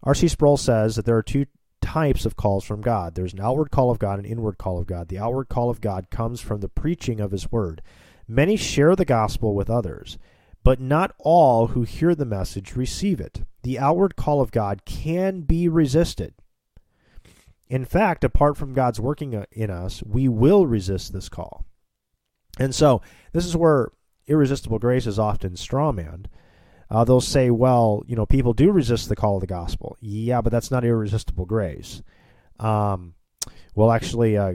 R.C. 0.03 0.27
Sproul 0.27 0.57
says 0.57 0.97
that 0.97 1.07
there 1.07 1.17
are 1.17 1.23
two 1.23 1.47
types 1.81 2.27
of 2.27 2.35
calls 2.35 2.65
from 2.65 2.81
God. 2.81 3.15
There's 3.15 3.33
an 3.33 3.41
outward 3.41 3.71
call 3.71 3.93
of 3.93 4.01
God, 4.01 4.19
and 4.19 4.27
an 4.27 4.33
inward 4.33 4.59
call 4.59 4.77
of 4.77 4.89
God. 4.89 5.07
The 5.07 5.21
outward 5.21 5.49
call 5.49 5.71
of 5.71 5.81
God 5.81 6.11
comes 6.11 6.41
from 6.41 6.59
the 6.59 6.69
preaching 6.69 7.21
of 7.21 7.31
His 7.31 7.53
Word. 7.53 7.81
Many 8.27 8.57
share 8.57 8.97
the 8.97 9.05
gospel 9.05 9.55
with 9.55 9.71
others, 9.71 10.19
but 10.65 10.81
not 10.81 11.15
all 11.21 11.69
who 11.69 11.83
hear 11.85 12.17
the 12.17 12.25
message 12.25 12.75
receive 12.75 13.21
it. 13.21 13.45
The 13.63 13.79
outward 13.79 14.17
call 14.17 14.41
of 14.41 14.51
God 14.51 14.85
can 14.85 15.43
be 15.43 15.69
resisted. 15.69 16.35
In 17.69 17.85
fact, 17.85 18.25
apart 18.25 18.57
from 18.57 18.75
God's 18.75 18.99
working 18.99 19.37
uh, 19.37 19.45
in 19.53 19.71
us, 19.71 20.03
we 20.03 20.27
will 20.27 20.67
resist 20.67 21.13
this 21.13 21.29
call. 21.29 21.65
And 22.59 22.75
so, 22.75 23.03
this 23.33 23.47
is 23.47 23.57
where 23.57 23.91
irresistible 24.27 24.79
grace 24.79 25.07
is 25.07 25.19
often 25.19 25.53
strawmanned. 25.53 26.27
Uh, 26.91 27.05
they'll 27.05 27.21
say, 27.21 27.51
well, 27.51 28.03
you 28.07 28.17
know, 28.17 28.27
people 28.27 28.55
do 28.55 28.73
resist 28.73 29.09
the 29.09 29.17
call 29.17 29.37
of 29.37 29.41
the 29.43 29.47
gospel. 29.47 29.97
Yeah, 30.01 30.41
but 30.41 30.51
that's 30.51 30.71
not 30.71 30.85
irresistible 30.85 31.45
grace. 31.45 32.03
Um, 32.59 33.15
we'll 33.75 33.93
actually 33.93 34.37
uh, 34.37 34.55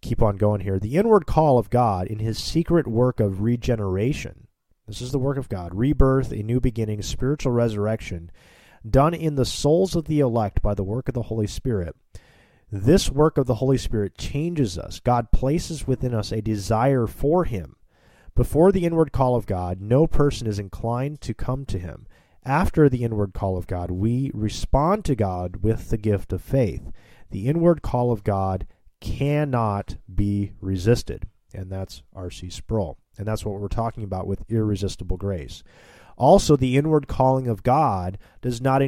keep 0.00 0.22
on 0.22 0.36
going 0.36 0.60
here. 0.60 0.78
The 0.78 0.96
inward 0.96 1.26
call 1.26 1.58
of 1.58 1.70
God 1.70 2.06
in 2.06 2.20
his 2.20 2.38
secret 2.38 2.86
work 2.86 3.18
of 3.18 3.42
regeneration. 3.42 4.46
This 4.86 5.00
is 5.00 5.12
the 5.12 5.18
work 5.18 5.38
of 5.38 5.48
God 5.48 5.74
rebirth, 5.74 6.30
a 6.30 6.42
new 6.42 6.60
beginning, 6.60 7.02
spiritual 7.02 7.52
resurrection, 7.52 8.30
done 8.88 9.14
in 9.14 9.34
the 9.34 9.46
souls 9.46 9.96
of 9.96 10.04
the 10.04 10.20
elect 10.20 10.62
by 10.62 10.74
the 10.74 10.84
work 10.84 11.08
of 11.08 11.14
the 11.14 11.22
Holy 11.22 11.46
Spirit. 11.46 11.96
This 12.74 13.10
work 13.10 13.38
of 13.38 13.46
the 13.46 13.56
Holy 13.56 13.78
Spirit 13.78 14.18
changes 14.18 14.76
us. 14.78 15.00
God 15.00 15.30
places 15.32 15.86
within 15.86 16.14
us 16.14 16.32
a 16.32 16.42
desire 16.42 17.06
for 17.06 17.44
Him 17.44 17.76
before 18.34 18.72
the 18.72 18.84
inward 18.84 19.12
call 19.12 19.36
of 19.36 19.46
God, 19.46 19.80
no 19.80 20.08
person 20.08 20.48
is 20.48 20.58
inclined 20.58 21.20
to 21.20 21.34
come 21.34 21.64
to 21.66 21.78
him. 21.78 22.06
After 22.44 22.88
the 22.88 23.04
inward 23.04 23.32
call 23.32 23.56
of 23.56 23.68
God, 23.68 23.92
we 23.92 24.30
respond 24.34 25.04
to 25.04 25.14
God 25.14 25.62
with 25.62 25.88
the 25.88 25.96
gift 25.96 26.32
of 26.32 26.42
faith. 26.42 26.90
The 27.30 27.46
inward 27.46 27.80
call 27.80 28.10
of 28.10 28.24
God 28.24 28.66
cannot 29.00 29.96
be 30.12 30.52
resisted. 30.60 31.28
And 31.54 31.70
that's 31.70 32.02
R.C. 32.12 32.50
Sproul. 32.50 32.98
And 33.16 33.26
that's 33.26 33.44
what 33.44 33.60
we're 33.60 33.68
talking 33.68 34.02
about 34.02 34.26
with 34.26 34.44
irresistible 34.48 35.16
grace. 35.16 35.62
Also, 36.16 36.56
the 36.56 36.76
inward 36.76 37.06
calling 37.06 37.46
of 37.46 37.62
God 37.62 38.18
does 38.42 38.60
not 38.60 38.82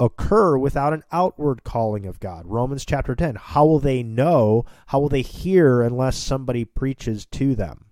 occur 0.00 0.56
without 0.56 0.92
an 0.92 1.02
outward 1.10 1.64
calling 1.64 2.06
of 2.06 2.20
God. 2.20 2.46
Romans 2.46 2.84
chapter 2.84 3.14
10. 3.14 3.36
How 3.36 3.64
will 3.66 3.80
they 3.80 4.02
know? 4.02 4.64
How 4.86 5.00
will 5.00 5.08
they 5.08 5.22
hear 5.22 5.82
unless 5.82 6.16
somebody 6.16 6.64
preaches 6.64 7.26
to 7.26 7.54
them? 7.54 7.86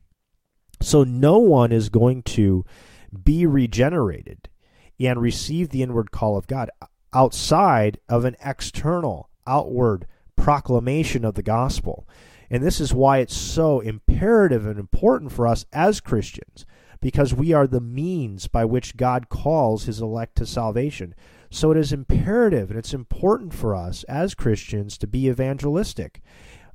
So 0.81 1.05
no 1.05 1.39
one 1.39 1.73
is 1.73 1.89
going 1.89 2.23
to 2.23 2.65
be 3.25 3.47
regenerated 3.47 4.49
and 5.01 5.21
receive 5.21 5.71
the 5.71 5.83
inward 5.83 6.11
call 6.11 6.37
of 6.37 6.47
God 6.47 6.71
outside 7.13 7.99
of 8.09 8.25
an 8.25 8.37
external, 8.45 9.31
outward 9.47 10.07
proclamation 10.37 11.25
of 11.25 11.35
the 11.35 11.43
gospel. 11.43 12.09
And 12.51 12.63
this 12.63 12.81
is 12.81 12.95
why 12.95 13.19
it's 13.19 13.37
so 13.37 13.81
imperative 13.81 14.67
and 14.67 14.79
important 14.79 15.33
for 15.33 15.47
us 15.47 15.65
as 15.73 16.01
Christians, 16.01 16.65
because 17.01 17.35
we 17.35 17.53
are 17.53 17.67
the 17.67 17.81
means 17.81 18.47
by 18.47 18.65
which 18.65 18.97
God 18.97 19.29
calls 19.29 19.85
his 19.85 20.01
elect 20.01 20.37
to 20.37 20.47
salvation. 20.47 21.15
So 21.57 21.71
it 21.71 21.79
is 21.79 21.93
imperative 21.93 22.69
and 22.69 22.79
it's 22.79 22.93
important 22.93 23.55
for 23.55 23.75
us 23.75 24.05
as 24.05 24.35
Christians 24.35 24.99
to 24.99 25.07
be 25.07 25.29
evangelistic, 25.29 26.21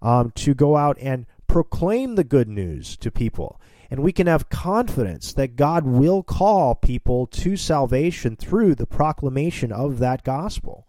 um, 0.02 0.32
to 0.32 0.56
go 0.56 0.76
out 0.76 0.98
and 1.00 1.28
proclaim 1.46 2.16
the 2.16 2.24
good 2.24 2.48
news 2.48 2.98
to 2.98 3.12
people 3.12 3.62
and 3.92 4.02
we 4.02 4.14
can 4.14 4.26
have 4.26 4.50
confidence 4.50 5.34
that 5.34 5.58
God 5.58 5.86
will 5.86 6.24
call 6.24 6.74
people 6.76 7.28
to 7.28 7.58
salvation 7.58 8.38
through 8.38 8.74
the 8.74 8.88
proclamation 8.88 9.74
of 9.74 10.00
that 10.00 10.24
gospel. 10.24 10.88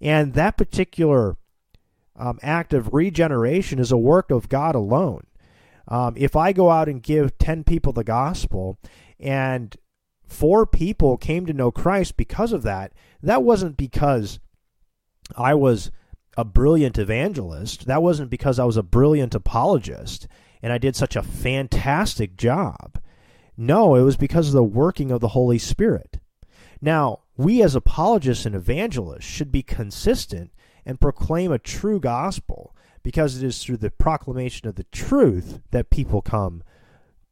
And 0.00 0.32
that 0.32 0.56
particular 0.56 1.36
um, 2.16 2.38
act 2.42 2.72
of 2.72 2.94
regeneration 2.94 3.78
is 3.78 3.92
a 3.92 3.98
work 3.98 4.30
of 4.30 4.48
God 4.48 4.74
alone. 4.74 5.26
Um, 5.86 6.14
if 6.16 6.34
I 6.34 6.52
go 6.52 6.70
out 6.70 6.88
and 6.88 7.02
give 7.02 7.36
10 7.36 7.62
people 7.64 7.92
the 7.92 8.04
gospel 8.04 8.78
and 9.20 9.76
four 10.30 10.66
people 10.66 11.16
came 11.16 11.44
to 11.46 11.52
know 11.52 11.70
Christ 11.70 12.16
because 12.16 12.52
of 12.52 12.62
that, 12.62 12.92
that 13.22 13.42
wasn't 13.42 13.76
because 13.76 14.38
I 15.36 15.54
was 15.54 15.90
a 16.36 16.44
brilliant 16.44 16.98
evangelist. 16.98 17.86
That 17.86 18.02
wasn't 18.02 18.30
because 18.30 18.58
I 18.58 18.64
was 18.64 18.76
a 18.76 18.82
brilliant 18.82 19.34
apologist 19.34 20.26
and 20.62 20.72
I 20.72 20.78
did 20.78 20.96
such 20.96 21.16
a 21.16 21.22
fantastic 21.22 22.36
job. 22.36 23.00
No, 23.56 23.94
it 23.94 24.02
was 24.02 24.16
because 24.16 24.48
of 24.48 24.54
the 24.54 24.62
working 24.62 25.10
of 25.10 25.20
the 25.20 25.28
Holy 25.28 25.58
Spirit. 25.58 26.18
Now, 26.80 27.20
we 27.36 27.62
as 27.62 27.74
apologists 27.74 28.46
and 28.46 28.54
evangelists 28.54 29.24
should 29.24 29.52
be 29.52 29.62
consistent 29.62 30.50
and 30.86 31.00
proclaim 31.00 31.52
a 31.52 31.58
true 31.58 32.00
gospel 32.00 32.74
because 33.02 33.36
it 33.36 33.46
is 33.46 33.62
through 33.62 33.78
the 33.78 33.90
proclamation 33.90 34.68
of 34.68 34.76
the 34.76 34.84
truth 34.84 35.60
that 35.70 35.90
people 35.90 36.22
come 36.22 36.62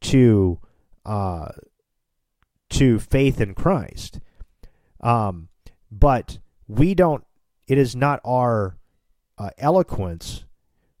to 0.01 0.59
uh, 1.05 1.49
to 2.69 2.99
faith 2.99 3.41
in 3.41 3.53
Christ. 3.53 4.19
Um, 5.01 5.49
but 5.91 6.39
we 6.67 6.93
don't. 6.93 7.25
It 7.67 7.77
is 7.77 7.95
not 7.95 8.19
our 8.23 8.77
uh, 9.37 9.51
eloquence 9.57 10.45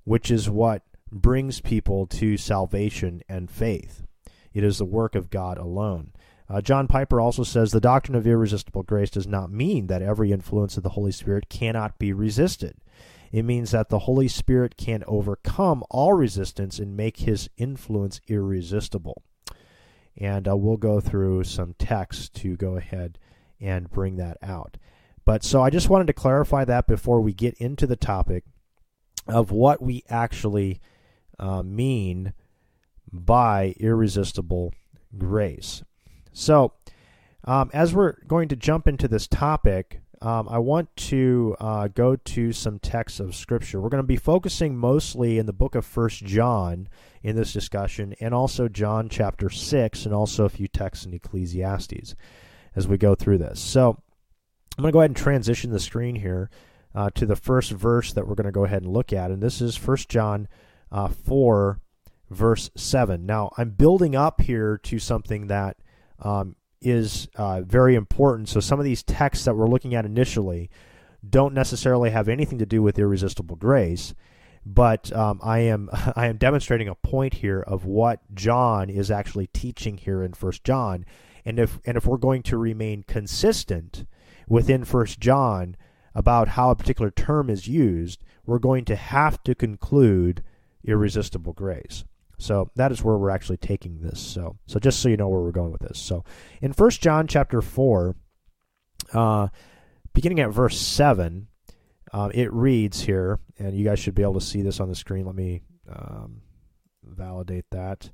which 0.09 0.31
is 0.31 0.49
what 0.49 0.81
brings 1.11 1.61
people 1.61 2.07
to 2.07 2.35
salvation 2.35 3.21
and 3.29 3.47
faith. 3.47 4.07
It 4.53 4.63
is 4.63 4.79
the 4.79 4.85
work 4.85 5.13
of 5.13 5.29
God 5.29 5.59
alone. 5.59 6.13
Uh, 6.49 6.61
John 6.61 6.87
Piper 6.87 7.21
also 7.21 7.43
says 7.43 7.71
the 7.71 7.79
doctrine 7.79 8.15
of 8.15 8.25
irresistible 8.25 8.81
grace 8.81 9.11
does 9.11 9.27
not 9.27 9.51
mean 9.51 9.85
that 9.85 10.01
every 10.01 10.31
influence 10.31 10.77
of 10.77 10.81
the 10.81 10.89
Holy 10.89 11.11
Spirit 11.11 11.47
cannot 11.47 11.99
be 11.99 12.11
resisted. 12.11 12.77
It 13.31 13.43
means 13.43 13.69
that 13.69 13.89
the 13.89 13.99
Holy 13.99 14.27
Spirit 14.27 14.77
can 14.77 15.03
overcome 15.05 15.83
all 15.91 16.13
resistance 16.13 16.79
and 16.79 16.97
make 16.97 17.17
his 17.17 17.51
influence 17.55 18.19
irresistible. 18.27 19.21
And 20.19 20.47
uh, 20.47 20.57
we'll 20.57 20.77
go 20.77 20.99
through 20.99 21.45
some 21.45 21.75
text 21.79 22.35
to 22.35 22.57
go 22.57 22.75
ahead 22.75 23.17
and 23.59 23.89
bring 23.89 24.17
that 24.17 24.37
out. 24.41 24.77
But 25.25 25.43
so 25.43 25.61
I 25.61 25.69
just 25.69 25.89
wanted 25.89 26.07
to 26.07 26.13
clarify 26.13 26.65
that 26.65 26.87
before 26.87 27.21
we 27.21 27.33
get 27.33 27.55
into 27.55 27.87
the 27.87 27.95
topic 27.95 28.43
of 29.27 29.51
what 29.51 29.81
we 29.81 30.03
actually 30.09 30.81
uh, 31.37 31.63
mean 31.63 32.33
by 33.11 33.75
irresistible 33.79 34.73
grace. 35.17 35.83
So, 36.33 36.73
um, 37.45 37.69
as 37.73 37.93
we're 37.93 38.15
going 38.27 38.49
to 38.49 38.55
jump 38.55 38.87
into 38.87 39.07
this 39.07 39.27
topic, 39.27 40.01
um, 40.21 40.49
I 40.49 40.59
want 40.59 40.93
to 40.95 41.55
uh, 41.59 41.87
go 41.87 42.15
to 42.15 42.51
some 42.51 42.79
texts 42.79 43.19
of 43.19 43.35
Scripture. 43.35 43.79
We're 43.79 43.89
going 43.89 44.03
to 44.03 44.07
be 44.07 44.17
focusing 44.17 44.75
mostly 44.75 45.37
in 45.37 45.45
the 45.45 45.53
book 45.53 45.75
of 45.75 45.85
First 45.85 46.25
John 46.25 46.89
in 47.23 47.35
this 47.35 47.53
discussion, 47.53 48.13
and 48.19 48.33
also 48.33 48.67
John 48.67 49.07
chapter 49.07 49.49
6, 49.49 50.05
and 50.05 50.13
also 50.13 50.45
a 50.45 50.49
few 50.49 50.67
texts 50.67 51.05
in 51.05 51.13
Ecclesiastes 51.13 52.15
as 52.75 52.87
we 52.87 52.97
go 52.97 53.15
through 53.15 53.37
this. 53.37 53.59
So, 53.59 54.01
I'm 54.77 54.83
going 54.83 54.91
to 54.91 54.93
go 54.93 54.99
ahead 54.99 55.09
and 55.09 55.17
transition 55.17 55.71
the 55.71 55.79
screen 55.79 56.15
here 56.15 56.49
uh, 56.95 57.09
to 57.15 57.25
the 57.25 57.35
first 57.35 57.71
verse 57.71 58.13
that 58.13 58.27
we're 58.27 58.35
going 58.35 58.45
to 58.45 58.51
go 58.51 58.65
ahead 58.65 58.81
and 58.81 58.91
look 58.91 59.13
at, 59.13 59.31
and 59.31 59.41
this 59.41 59.61
is 59.61 59.75
First 59.75 60.09
John 60.09 60.47
uh, 60.91 61.07
4, 61.07 61.79
verse 62.29 62.69
7. 62.75 63.25
Now, 63.25 63.51
I'm 63.57 63.71
building 63.71 64.15
up 64.15 64.41
here 64.41 64.77
to 64.83 64.99
something 64.99 65.47
that 65.47 65.77
um, 66.19 66.55
is 66.81 67.27
uh, 67.35 67.61
very 67.61 67.95
important. 67.95 68.49
So, 68.49 68.59
some 68.59 68.79
of 68.79 68.85
these 68.85 69.03
texts 69.03 69.45
that 69.45 69.55
we're 69.55 69.67
looking 69.67 69.95
at 69.95 70.05
initially 70.05 70.69
don't 71.27 71.53
necessarily 71.53 72.11
have 72.11 72.29
anything 72.29 72.59
to 72.59 72.65
do 72.65 72.81
with 72.81 72.97
irresistible 72.97 73.55
grace, 73.55 74.13
but 74.65 75.11
um, 75.13 75.39
I 75.43 75.59
am 75.59 75.89
I 76.15 76.27
am 76.27 76.37
demonstrating 76.37 76.87
a 76.87 76.95
point 76.95 77.35
here 77.35 77.61
of 77.61 77.85
what 77.85 78.21
John 78.33 78.89
is 78.89 79.11
actually 79.11 79.47
teaching 79.47 79.97
here 79.97 80.23
in 80.23 80.33
First 80.33 80.63
John, 80.63 81.05
and 81.45 81.59
if 81.59 81.79
and 81.85 81.97
if 81.97 82.05
we're 82.05 82.17
going 82.17 82.43
to 82.43 82.57
remain 82.57 83.03
consistent 83.03 84.05
within 84.47 84.85
First 84.85 85.19
John 85.19 85.75
about 86.15 86.49
how 86.49 86.71
a 86.71 86.75
particular 86.75 87.11
term 87.11 87.49
is 87.49 87.67
used, 87.67 88.23
we're 88.45 88.59
going 88.59 88.85
to 88.85 88.95
have 88.95 89.43
to 89.43 89.53
conclude 89.53 90.43
irresistible 90.83 91.53
grace. 91.53 92.03
So 92.39 92.71
that 92.75 92.91
is 92.91 93.03
where 93.03 93.17
we're 93.17 93.29
actually 93.29 93.57
taking 93.57 93.99
this. 93.99 94.19
So 94.19 94.57
so 94.65 94.79
just 94.79 95.01
so 95.01 95.09
you 95.09 95.17
know 95.17 95.27
where 95.27 95.41
we're 95.41 95.51
going 95.51 95.71
with 95.71 95.81
this. 95.81 95.99
So 95.99 96.23
in 96.61 96.73
First 96.73 97.01
John 97.01 97.27
chapter 97.27 97.61
four, 97.61 98.15
uh, 99.13 99.49
beginning 100.13 100.39
at 100.39 100.49
verse 100.49 100.79
seven, 100.79 101.49
uh, 102.13 102.29
it 102.33 102.51
reads 102.51 103.01
here, 103.01 103.39
and 103.57 103.77
you 103.77 103.83
guys 103.85 103.99
should 103.99 104.15
be 104.15 104.23
able 104.23 104.39
to 104.39 104.41
see 104.41 104.61
this 104.61 104.79
on 104.79 104.87
the 104.89 104.95
screen. 104.95 105.25
Let 105.25 105.35
me 105.35 105.61
um, 105.87 106.41
validate 107.03 107.65
that. 107.71 108.09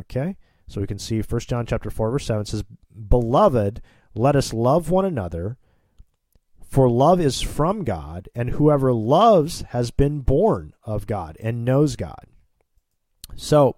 Okay, 0.00 0.36
so 0.66 0.80
we 0.80 0.86
can 0.86 0.98
see 0.98 1.22
First 1.22 1.48
John 1.48 1.64
chapter 1.64 1.88
four 1.88 2.10
verse 2.10 2.26
seven 2.26 2.44
says, 2.44 2.64
"Beloved, 3.08 3.80
let 4.14 4.36
us 4.36 4.52
love 4.52 4.90
one 4.90 5.04
another." 5.06 5.56
For 6.62 6.88
love 6.88 7.20
is 7.20 7.40
from 7.40 7.82
God, 7.82 8.28
and 8.34 8.50
whoever 8.50 8.92
loves 8.92 9.62
has 9.70 9.90
been 9.90 10.20
born 10.20 10.72
of 10.84 11.06
God 11.06 11.36
and 11.40 11.64
knows 11.64 11.96
God. 11.96 12.26
So 13.36 13.76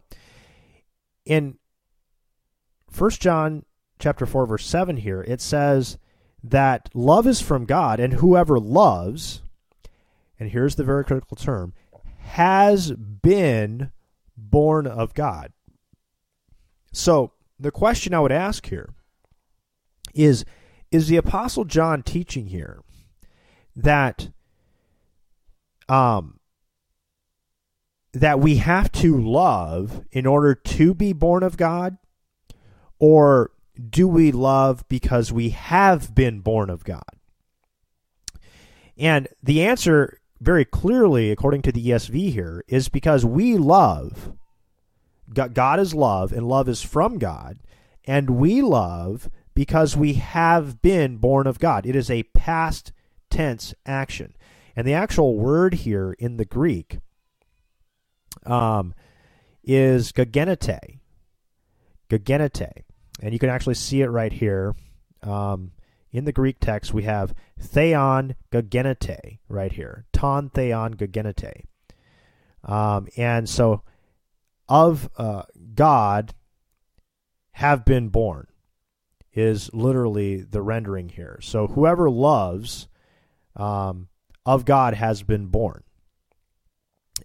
in 1.25 1.59
First 2.91 3.21
John 3.21 3.65
chapter 3.99 4.27
4 4.27 4.47
verse 4.47 4.67
7 4.67 4.99
here, 4.99 5.23
it 5.23 5.41
says 5.41 5.99
that 6.45 6.88
love 6.95 7.27
is 7.27 7.41
from 7.41 7.65
God 7.65 8.01
and 8.01 8.15
whoever 8.15 8.59
loves 8.59 9.43
and 10.43 10.51
here's 10.51 10.75
the 10.75 10.83
very 10.83 11.05
critical 11.05 11.37
term 11.37 11.73
has 12.19 12.91
been 12.91 13.93
born 14.37 14.88
of 14.88 15.15
God. 15.15 15.53
So, 16.93 17.33
the 17.61 17.71
question 17.71 18.12
I 18.12 18.19
would 18.19 18.33
ask 18.33 18.67
here 18.67 18.91
is 20.15 20.45
is 20.91 21.07
the 21.07 21.17
apostle 21.17 21.65
John 21.65 22.03
teaching 22.03 22.49
here 22.49 22.81
that 23.77 24.31
um 25.88 26.41
that 28.12 28.40
we 28.40 28.57
have 28.57 28.92
to 28.92 29.18
love 29.18 30.05
in 30.12 30.27
order 30.27 30.55
to 30.55 30.94
be 30.94 31.12
born 31.12 31.42
of 31.42 31.57
God? 31.57 31.96
Or 32.98 33.51
do 33.90 34.07
we 34.07 34.33
love 34.33 34.87
because 34.88 35.33
we 35.33 35.51
have 35.51 36.14
been 36.14 36.40
born 36.40 36.70
of 36.70 36.85
God? 36.85 37.03
And 38.98 39.29
the 39.42 39.62
answer, 39.62 40.20
very 40.40 40.64
clearly, 40.64 41.31
according 41.31 41.62
to 41.62 41.72
the 41.72 41.85
ESV 41.88 42.33
here, 42.33 42.64
is 42.68 42.88
because 42.88 43.25
we 43.25 43.57
love. 43.57 44.33
God 45.33 45.81
is 45.81 45.94
love, 45.94 46.33
and 46.33 46.46
love 46.46 46.68
is 46.68 46.83
from 46.83 47.18
God. 47.18 47.59
And 48.05 48.31
we 48.31 48.61
love 48.61 49.31
because 49.55 49.96
we 49.96 50.14
have 50.14 50.83
been 50.83 51.16
born 51.16 51.46
of 51.46 51.59
God. 51.59 51.87
It 51.87 51.96
is 51.96 52.11
a 52.11 52.25
past 52.35 52.92
tense 53.31 53.72
action. 53.87 54.35
And 54.77 54.87
the 54.87 54.94
actual 54.94 55.37
word 55.37 55.75
here 55.75 56.14
in 56.18 56.37
the 56.37 56.44
Greek 56.44 56.98
um, 58.45 58.95
is 59.65 60.13
gagenete. 60.13 60.99
Gagenete. 62.11 62.71
And 63.21 63.33
you 63.33 63.39
can 63.39 63.51
actually 63.51 63.75
see 63.75 64.03
it 64.03 64.09
right 64.09 64.33
here. 64.33 64.75
Um, 65.23 65.73
in 66.11 66.25
the 66.25 66.33
Greek 66.33 66.59
text, 66.61 66.93
we 66.93 67.05
have 67.05 67.35
theon 67.59 68.35
gagenete 68.51 69.39
right 69.49 69.73
here. 69.73 70.05
Ton 70.13 70.51
theon 70.51 70.95
gagenete. 70.95 71.65
Um, 72.65 73.09
and 73.17 73.49
so, 73.49 73.83
of 74.69 75.09
uh, 75.17 75.43
God 75.75 76.35
have 77.53 77.85
been 77.85 78.09
born 78.09 78.47
is 79.33 79.73
literally 79.73 80.43
the 80.43 80.63
rendering 80.63 81.09
here. 81.09 81.39
So, 81.43 81.67
whoever 81.67 82.11
loves 82.11 82.89
um, 83.57 84.09
of 84.45 84.65
God 84.65 84.95
has 84.95 85.23
been 85.23 85.47
born. 85.47 85.83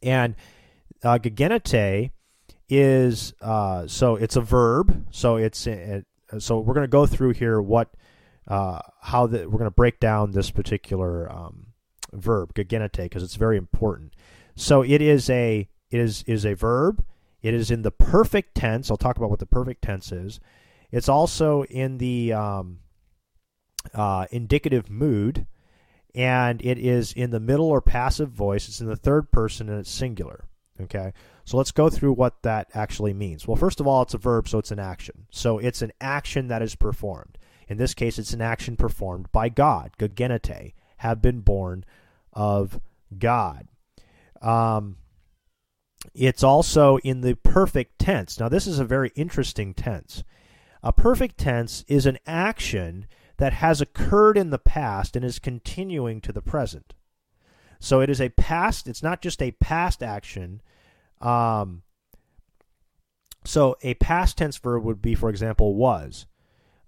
And 0.02 0.36
uh, 1.04 1.18
gagenete 1.18 2.12
is 2.70 3.34
uh, 3.42 3.88
so 3.88 4.16
it's 4.16 4.36
a 4.36 4.42
verb. 4.42 5.06
So 5.12 5.38
it's 5.38 5.68
it, 5.68 6.06
so 6.40 6.60
we're 6.60 6.74
going 6.74 6.84
to 6.84 6.90
go 6.90 7.06
through 7.06 7.34
here 7.34 7.62
what 7.62 7.94
uh, 8.48 8.80
how 9.02 9.28
the, 9.28 9.50
we're 9.50 9.60
going 9.60 9.66
to 9.66 9.72
break 9.72 10.00
down 10.00 10.32
this 10.32 10.52
particular 10.52 11.32
um, 11.32 11.68
verb 12.14 12.54
gagenete 12.54 13.04
because 13.04 13.24
it's 13.24 13.36
very 13.36 13.58
important. 13.58 14.14
So 14.56 14.82
it 14.82 15.02
is 15.02 15.30
a 15.30 15.68
it 15.90 16.00
is 16.00 16.24
is 16.24 16.46
a 16.46 16.54
verb. 16.54 17.04
It 17.42 17.54
is 17.54 17.72
in 17.72 17.84
the 17.84 17.92
perfect 17.92 18.56
tense. 18.56 18.90
I'll 18.90 18.98
talk 18.98 19.18
about 19.18 19.30
what 19.30 19.40
the 19.40 19.46
perfect 19.46 19.84
tense 19.84 20.12
is. 20.12 20.40
It's 20.92 21.08
also 21.08 21.64
in 21.66 21.98
the 21.98 22.34
um, 22.34 22.80
uh, 23.94 24.26
indicative 24.32 24.90
mood, 24.90 25.46
and 26.16 26.62
it 26.62 26.80
is 26.80 27.14
in 27.14 27.30
the 27.30 27.40
middle 27.40 27.68
or 27.68 27.82
passive 27.82 28.32
voice. 28.32 28.68
It's 28.68 28.82
in 28.82 28.88
the 28.88 28.96
third 28.96 29.32
person 29.32 29.70
and 29.70 29.80
it's 29.80 29.92
singular. 29.92 30.47
Okay, 30.80 31.12
so 31.44 31.58
let's 31.58 31.72
go 31.72 31.90
through 31.90 32.14
what 32.14 32.44
that 32.44 32.68
actually 32.74 33.14
means. 33.14 33.48
Well, 33.48 33.58
first 33.58 33.80
of 33.80 33.88
all, 33.88 34.04
it's 34.04 34.14
a 34.14 34.20
verb, 34.20 34.48
so 34.48 34.60
it's 34.60 34.72
an 34.72 34.80
action. 34.80 35.26
So 35.32 35.58
it's 35.58 35.82
an 35.82 35.92
action 36.00 36.48
that 36.50 36.62
is 36.62 36.76
performed. 36.76 37.38
In 37.68 37.78
this 37.78 37.94
case, 37.94 38.20
it's 38.20 38.34
an 38.34 38.42
action 38.42 38.78
performed 38.78 39.32
by 39.32 39.50
God. 39.50 39.92
Gagenete, 39.98 40.74
have 40.98 41.22
been 41.22 41.42
born 41.42 41.84
of 42.34 42.80
God. 43.18 43.68
Um, 44.42 44.98
it's 46.14 46.44
also 46.44 46.98
in 47.00 47.22
the 47.22 47.36
perfect 47.36 48.00
tense. 48.00 48.40
Now, 48.40 48.50
this 48.50 48.68
is 48.68 48.80
a 48.80 48.86
very 48.86 49.12
interesting 49.16 49.74
tense. 49.74 50.24
A 50.84 50.94
perfect 50.94 51.38
tense 51.38 51.84
is 51.88 52.06
an 52.06 52.20
action 52.26 53.08
that 53.38 53.54
has 53.54 53.82
occurred 53.82 54.38
in 54.38 54.52
the 54.52 54.60
past 54.60 55.16
and 55.16 55.26
is 55.26 55.40
continuing 55.40 56.22
to 56.22 56.32
the 56.32 56.42
present. 56.42 56.94
So 57.80 58.02
it 58.02 58.10
is 58.10 58.22
a 58.22 58.30
past, 58.30 58.88
it's 58.88 59.04
not 59.04 59.22
just 59.22 59.42
a 59.42 59.52
past 59.52 60.02
action. 60.02 60.62
Um, 61.22 61.84
so 63.46 63.78
a 63.82 63.94
past 63.96 64.38
tense 64.38 64.58
verb 64.58 64.84
would 64.84 65.02
be, 65.02 65.16
for 65.16 65.30
example, 65.30 65.76
was. 65.76 66.26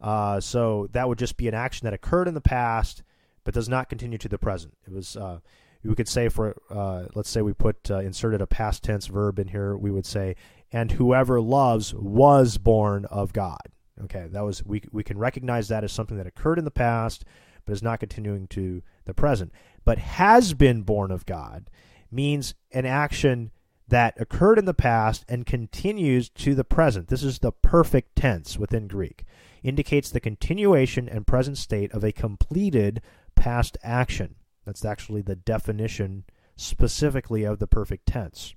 Uh, 0.02 0.40
so 0.40 0.88
that 0.92 1.08
would 1.08 1.20
just 1.20 1.38
be 1.38 1.48
an 1.48 1.54
action 1.54 1.86
that 1.86 1.94
occurred 1.94 2.28
in 2.28 2.34
the 2.34 2.42
past 2.42 3.04
but 3.44 3.54
does 3.54 3.70
not 3.70 3.90
continue 3.90 4.18
to 4.18 4.30
the 4.30 4.38
present. 4.38 4.78
It 4.86 4.94
was, 4.94 5.16
uh, 5.16 5.40
we 5.84 5.96
could 5.96 6.08
say 6.08 6.30
for, 6.30 6.56
uh, 6.70 7.06
let's 7.16 7.30
say 7.30 7.42
we 7.42 7.54
put, 7.54 7.90
uh, 7.90 8.00
inserted 8.00 8.42
a 8.42 8.48
past 8.48 8.84
tense 8.84 9.08
verb 9.08 9.40
in 9.40 9.48
here, 9.48 9.78
we 9.78 9.92
would 9.92 10.06
say, 10.06 10.36
and 10.72 10.92
whoever 10.92 11.40
loves 11.40 11.94
was 11.94 12.58
born 12.58 13.06
of 13.06 13.34
God. 13.34 13.62
Okay, 14.04 14.28
that 14.32 14.42
was, 14.42 14.64
we, 14.66 14.84
we 14.92 15.04
can 15.04 15.18
recognize 15.18 15.68
that 15.68 15.84
as 15.84 15.92
something 15.92 16.18
that 16.18 16.28
occurred 16.28 16.60
in 16.60 16.66
the 16.66 16.72
past 16.72 17.26
but 17.66 17.74
is 17.74 17.84
not 17.84 18.00
continuing 18.00 18.48
to 18.48 18.82
the 19.06 19.14
present 19.14 19.52
but 19.86 19.98
has 19.98 20.54
been 20.54 20.84
born 20.84 21.12
of 21.12 21.26
God 21.26 21.70
means 22.12 22.54
an 22.72 22.86
action 22.86 23.52
that 23.88 24.20
occurred 24.20 24.60
in 24.60 24.66
the 24.66 24.74
past 24.74 25.26
and 25.28 25.46
continues 25.46 26.30
to 26.30 26.54
the 26.54 26.64
present. 26.64 27.08
This 27.08 27.24
is 27.24 27.40
the 27.40 27.52
perfect 27.52 28.16
tense 28.16 28.58
within 28.58 28.88
Greek. 28.88 29.26
Indicates 29.64 30.10
the 30.10 30.20
continuation 30.20 31.10
and 31.10 31.28
present 31.28 31.58
state 31.58 31.92
of 31.92 32.04
a 32.04 32.12
completed 32.12 33.02
past 33.36 33.78
action. 33.84 34.36
That's 34.66 34.86
actually 34.86 35.22
the 35.22 35.36
definition 35.36 36.26
specifically 36.56 37.44
of 37.44 37.60
the 37.60 37.68
perfect 37.68 38.06
tense. 38.06 38.54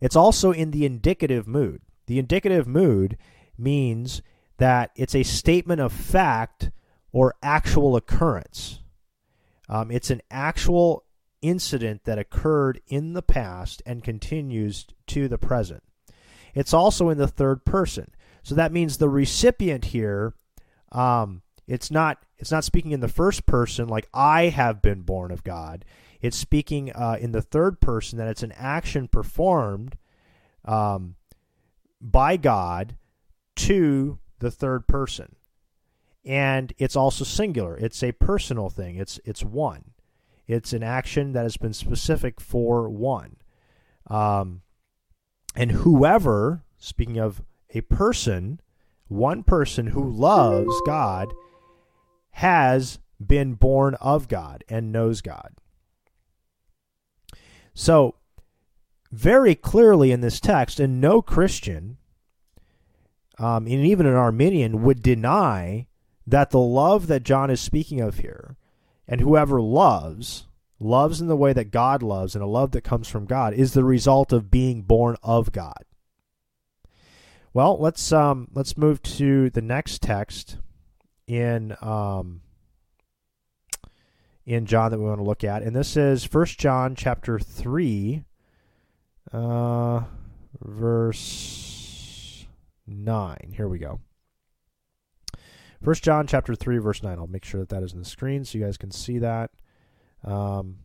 It's 0.00 0.16
also 0.16 0.50
in 0.52 0.70
the 0.70 0.84
indicative 0.84 1.46
mood. 1.46 1.82
The 2.06 2.18
indicative 2.18 2.66
mood 2.66 3.16
means 3.56 4.22
that 4.58 4.90
it's 4.96 5.14
a 5.14 5.22
statement 5.22 5.80
of 5.80 5.92
fact 5.92 6.70
or 7.12 7.34
actual 7.42 7.96
occurrence. 7.96 8.80
Um, 9.68 9.90
it's 9.90 10.10
an 10.10 10.22
actual 10.30 11.04
incident 11.42 12.04
that 12.04 12.18
occurred 12.18 12.80
in 12.86 13.12
the 13.12 13.22
past 13.22 13.82
and 13.86 14.02
continues 14.02 14.86
to 15.08 15.28
the 15.28 15.38
present. 15.38 15.82
It's 16.54 16.74
also 16.74 17.10
in 17.10 17.18
the 17.18 17.28
third 17.28 17.64
person. 17.64 18.10
So 18.42 18.54
that 18.54 18.72
means 18.72 18.96
the 18.96 19.08
recipient 19.08 19.86
here, 19.86 20.34
um, 20.92 21.42
it's 21.66 21.90
not 21.90 22.24
it's 22.38 22.50
not 22.50 22.64
speaking 22.64 22.92
in 22.92 23.00
the 23.00 23.08
first 23.08 23.44
person 23.44 23.88
like 23.88 24.08
I 24.14 24.44
have 24.44 24.80
been 24.80 25.02
born 25.02 25.30
of 25.30 25.44
God. 25.44 25.84
It's 26.20 26.36
speaking 26.36 26.90
uh, 26.92 27.18
in 27.20 27.32
the 27.32 27.42
third 27.42 27.80
person 27.80 28.18
that 28.18 28.28
it's 28.28 28.42
an 28.42 28.52
action 28.52 29.06
performed 29.06 29.96
um, 30.64 31.16
by 32.00 32.36
God 32.36 32.96
to 33.56 34.18
the 34.38 34.50
third 34.50 34.86
person, 34.86 35.36
and 36.28 36.74
it's 36.76 36.94
also 36.94 37.24
singular. 37.24 37.74
It's 37.78 38.02
a 38.02 38.12
personal 38.12 38.68
thing. 38.68 38.96
It's 38.96 39.18
it's 39.24 39.42
one. 39.42 39.92
It's 40.46 40.74
an 40.74 40.82
action 40.82 41.32
that 41.32 41.42
has 41.42 41.56
been 41.56 41.72
specific 41.72 42.38
for 42.40 42.88
one. 42.88 43.36
Um, 44.06 44.60
and 45.56 45.72
whoever, 45.72 46.62
speaking 46.78 47.18
of 47.18 47.42
a 47.74 47.80
person, 47.80 48.60
one 49.08 49.42
person 49.42 49.88
who 49.88 50.08
loves 50.08 50.74
God, 50.86 51.32
has 52.32 52.98
been 53.24 53.54
born 53.54 53.94
of 53.94 54.28
God 54.28 54.64
and 54.68 54.92
knows 54.92 55.20
God. 55.22 55.54
So, 57.74 58.16
very 59.10 59.54
clearly 59.54 60.12
in 60.12 60.20
this 60.20 60.40
text, 60.40 60.78
and 60.78 61.00
no 61.00 61.22
Christian, 61.22 61.96
um, 63.38 63.66
and 63.66 63.86
even 63.86 64.06
an 64.06 64.14
Arminian, 64.14 64.82
would 64.82 65.02
deny 65.02 65.87
that 66.30 66.50
the 66.50 66.60
love 66.60 67.06
that 67.06 67.22
John 67.22 67.50
is 67.50 67.60
speaking 67.60 68.00
of 68.00 68.18
here 68.18 68.56
and 69.06 69.20
whoever 69.20 69.60
loves, 69.60 70.46
loves 70.78 71.20
in 71.20 71.26
the 71.26 71.36
way 71.36 71.54
that 71.54 71.70
God 71.70 72.02
loves, 72.02 72.34
and 72.34 72.44
a 72.44 72.46
love 72.46 72.72
that 72.72 72.82
comes 72.82 73.08
from 73.08 73.24
God, 73.24 73.54
is 73.54 73.72
the 73.72 73.84
result 73.84 74.32
of 74.32 74.50
being 74.50 74.82
born 74.82 75.16
of 75.22 75.52
God. 75.52 75.84
Well, 77.54 77.78
let's 77.80 78.12
um, 78.12 78.48
let's 78.52 78.76
move 78.76 79.02
to 79.02 79.48
the 79.50 79.62
next 79.62 80.02
text 80.02 80.58
in 81.26 81.74
um, 81.80 82.42
in 84.44 84.66
John 84.66 84.90
that 84.90 84.98
we 84.98 85.06
want 85.06 85.20
to 85.20 85.24
look 85.24 85.44
at, 85.44 85.62
and 85.62 85.74
this 85.74 85.96
is 85.96 86.24
First 86.24 86.58
John 86.60 86.94
chapter 86.94 87.38
three, 87.38 88.24
uh, 89.32 90.02
verse 90.60 92.46
nine. 92.86 93.54
Here 93.56 93.66
we 93.66 93.78
go. 93.78 94.00
First 95.82 96.02
John 96.02 96.26
chapter 96.26 96.54
3 96.54 96.78
verse 96.78 97.02
9. 97.02 97.18
I'll 97.18 97.26
make 97.26 97.44
sure 97.44 97.60
that 97.60 97.68
that 97.68 97.82
is 97.82 97.92
in 97.92 98.00
the 98.00 98.04
screen 98.04 98.44
so 98.44 98.58
you 98.58 98.64
guys 98.64 98.76
can 98.76 98.90
see 98.90 99.18
that. 99.18 99.50
Um, 100.24 100.78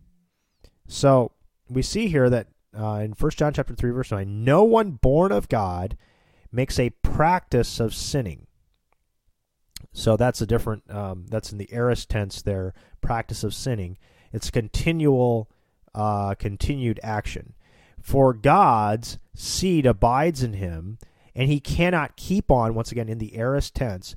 so 0.88 1.32
we 1.70 1.82
see 1.82 2.08
here 2.08 2.30
that 2.30 2.48
uh, 2.78 3.02
in 3.04 3.14
First 3.14 3.38
John 3.38 3.54
chapter 3.54 3.76
3 3.76 3.92
verse 3.92 4.12
9, 4.12 4.44
no 4.44 4.64
one 4.64 4.92
born 4.92 5.32
of 5.32 5.50
God 5.50 5.98
makes 6.52 6.80
a 6.80 6.92
practice 7.02 7.80
of 7.80 7.94
sinning. 7.94 8.48
So 9.92 10.18
that's 10.18 10.42
a 10.42 10.48
different 10.48 10.90
um, 10.90 11.26
that's 11.30 11.52
in 11.52 11.58
the 11.58 11.70
aorist 11.72 12.10
tense 12.10 12.42
there, 12.42 12.74
practice 13.02 13.44
of 13.44 13.54
sinning. 13.54 13.98
It's 14.32 14.50
continual 14.50 15.50
uh, 15.94 16.36
continued 16.36 17.00
action. 17.04 17.54
For 18.00 18.34
God's 18.34 19.20
seed 19.34 19.86
abides 19.86 20.44
in 20.44 20.54
him, 20.54 20.98
and 21.36 21.50
he 21.50 21.60
cannot 21.60 22.18
keep 22.18 22.52
on, 22.52 22.76
once 22.76 22.92
again 22.92 23.08
in 23.08 23.20
the 23.20 23.38
aorist 23.38 23.76
tense, 23.76 24.16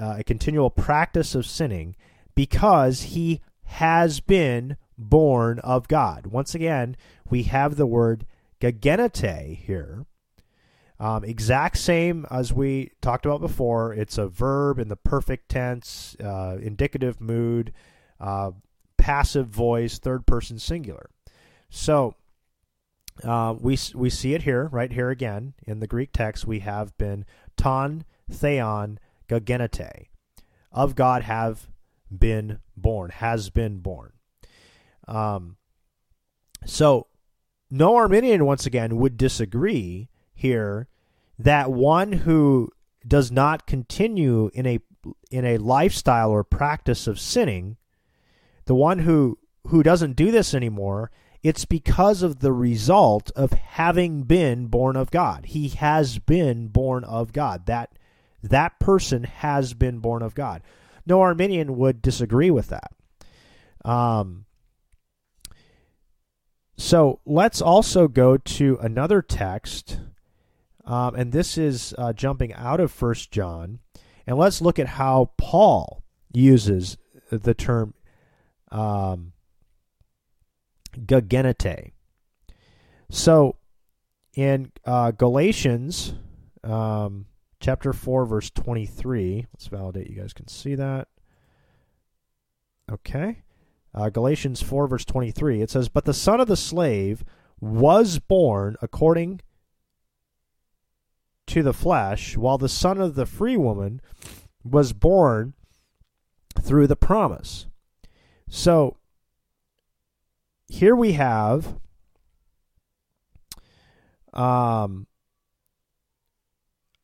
uh, 0.00 0.16
a 0.18 0.24
continual 0.24 0.70
practice 0.70 1.34
of 1.34 1.46
sinning 1.46 1.94
because 2.34 3.02
he 3.02 3.40
has 3.64 4.20
been 4.20 4.76
born 4.96 5.58
of 5.60 5.88
God. 5.88 6.26
Once 6.26 6.54
again, 6.54 6.96
we 7.28 7.44
have 7.44 7.76
the 7.76 7.86
word 7.86 8.26
gagenete 8.60 9.56
here. 9.56 10.06
Um, 10.98 11.24
exact 11.24 11.78
same 11.78 12.26
as 12.30 12.52
we 12.52 12.92
talked 13.00 13.24
about 13.24 13.40
before. 13.40 13.94
It's 13.94 14.18
a 14.18 14.28
verb 14.28 14.78
in 14.78 14.88
the 14.88 14.96
perfect 14.96 15.48
tense, 15.48 16.14
uh, 16.22 16.58
indicative 16.60 17.20
mood, 17.20 17.72
uh, 18.20 18.50
passive 18.98 19.48
voice, 19.48 19.98
third 19.98 20.26
person 20.26 20.58
singular. 20.58 21.08
So 21.70 22.16
uh, 23.24 23.54
we 23.58 23.78
we 23.94 24.10
see 24.10 24.34
it 24.34 24.42
here, 24.42 24.68
right 24.70 24.92
here 24.92 25.08
again 25.08 25.54
in 25.66 25.80
the 25.80 25.86
Greek 25.86 26.12
text. 26.12 26.46
We 26.46 26.60
have 26.60 26.96
been 26.98 27.24
ton 27.56 28.04
theon 28.30 28.98
gagenete, 29.30 30.08
of 30.72 30.94
God 30.94 31.22
have 31.22 31.68
been 32.10 32.58
born, 32.76 33.10
has 33.10 33.50
been 33.50 33.78
born. 33.78 34.12
Um, 35.06 35.56
so, 36.64 37.06
no 37.70 37.96
Arminian, 37.96 38.44
once 38.44 38.66
again, 38.66 38.96
would 38.96 39.16
disagree 39.16 40.08
here 40.34 40.88
that 41.38 41.70
one 41.70 42.12
who 42.12 42.70
does 43.06 43.30
not 43.30 43.66
continue 43.66 44.50
in 44.52 44.66
a 44.66 44.80
in 45.30 45.46
a 45.46 45.56
lifestyle 45.56 46.30
or 46.30 46.44
practice 46.44 47.06
of 47.06 47.18
sinning, 47.18 47.76
the 48.66 48.74
one 48.74 49.00
who 49.00 49.38
who 49.68 49.82
doesn't 49.82 50.16
do 50.16 50.30
this 50.30 50.54
anymore, 50.54 51.10
it's 51.42 51.64
because 51.64 52.22
of 52.22 52.40
the 52.40 52.52
result 52.52 53.30
of 53.34 53.52
having 53.52 54.22
been 54.22 54.66
born 54.66 54.96
of 54.96 55.10
God. 55.10 55.46
He 55.46 55.68
has 55.68 56.18
been 56.18 56.68
born 56.68 57.04
of 57.04 57.32
God. 57.32 57.66
That 57.66 57.98
that 58.42 58.78
person 58.78 59.24
has 59.24 59.74
been 59.74 59.98
born 59.98 60.22
of 60.22 60.34
God. 60.34 60.62
No 61.06 61.20
Arminian 61.20 61.76
would 61.76 62.02
disagree 62.02 62.50
with 62.50 62.68
that. 62.68 62.92
Um, 63.84 64.46
so 66.76 67.20
let's 67.26 67.60
also 67.60 68.08
go 68.08 68.36
to 68.36 68.78
another 68.80 69.20
text, 69.22 70.00
um, 70.84 71.14
and 71.14 71.32
this 71.32 71.58
is 71.58 71.94
uh, 71.98 72.12
jumping 72.12 72.54
out 72.54 72.80
of 72.80 72.90
First 72.90 73.30
John, 73.30 73.80
and 74.26 74.38
let's 74.38 74.60
look 74.60 74.78
at 74.78 74.86
how 74.86 75.32
Paul 75.36 76.02
uses 76.32 76.96
the 77.30 77.54
term 77.54 77.94
um, 78.70 79.32
gagenete. 80.96 81.92
So 83.10 83.56
in 84.34 84.72
uh, 84.84 85.10
Galatians, 85.10 86.14
um, 86.62 87.26
chapter 87.60 87.92
4, 87.92 88.26
verse 88.26 88.50
23. 88.50 89.46
Let's 89.52 89.66
validate 89.66 90.08
you 90.08 90.20
guys 90.20 90.32
can 90.32 90.48
see 90.48 90.74
that. 90.74 91.08
Okay. 92.90 93.42
Uh, 93.94 94.08
Galatians 94.08 94.62
4, 94.62 94.88
verse 94.88 95.04
23. 95.04 95.62
It 95.62 95.70
says, 95.70 95.88
But 95.88 96.04
the 96.04 96.14
son 96.14 96.40
of 96.40 96.48
the 96.48 96.56
slave 96.56 97.24
was 97.60 98.18
born 98.18 98.76
according 98.80 99.40
to 101.48 101.62
the 101.62 101.72
flesh, 101.72 102.36
while 102.36 102.58
the 102.58 102.68
son 102.68 103.00
of 103.00 103.14
the 103.14 103.26
free 103.26 103.56
woman 103.56 104.00
was 104.64 104.92
born 104.92 105.54
through 106.60 106.86
the 106.86 106.96
promise. 106.96 107.66
So 108.48 108.96
here 110.68 110.94
we 110.94 111.12
have 111.12 111.76
um, 114.32 115.06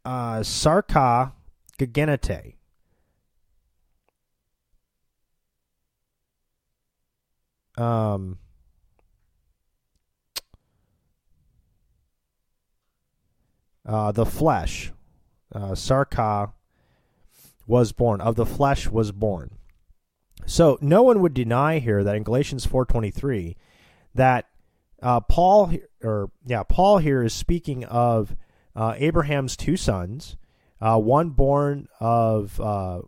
uh, 0.07 0.43
Sarka 0.45 1.33
gagenete. 1.79 2.55
Um, 7.77 8.39
uh, 13.85 14.13
the 14.13 14.25
flesh, 14.25 14.93
uh, 15.53 15.75
Sarka 15.75 16.53
was 17.67 17.91
born 17.91 18.21
of 18.21 18.37
the 18.37 18.47
flesh 18.47 18.89
was 18.89 19.11
born. 19.11 19.59
So 20.47 20.79
no 20.81 21.03
one 21.03 21.21
would 21.21 21.35
deny 21.35 21.81
here 21.81 22.05
that 22.05 22.15
in 22.15 22.23
Galatians 22.23 22.65
four 22.65 22.87
twenty 22.87 23.11
three 23.11 23.57
that 24.15 24.47
uh, 25.03 25.19
Paul 25.21 25.73
or 26.03 26.31
yeah 26.47 26.63
Paul 26.63 26.99
here 26.99 27.25
is 27.25 27.35
speaking 27.35 27.85
of 27.85 28.37
uh, 28.77 28.95
Abraham's 28.99 29.57
two 29.57 29.77
sons, 29.77 30.37
uh, 30.81 30.99
one 30.99 31.31
born 31.31 31.89
of 31.99 32.61
uh, 32.61 33.01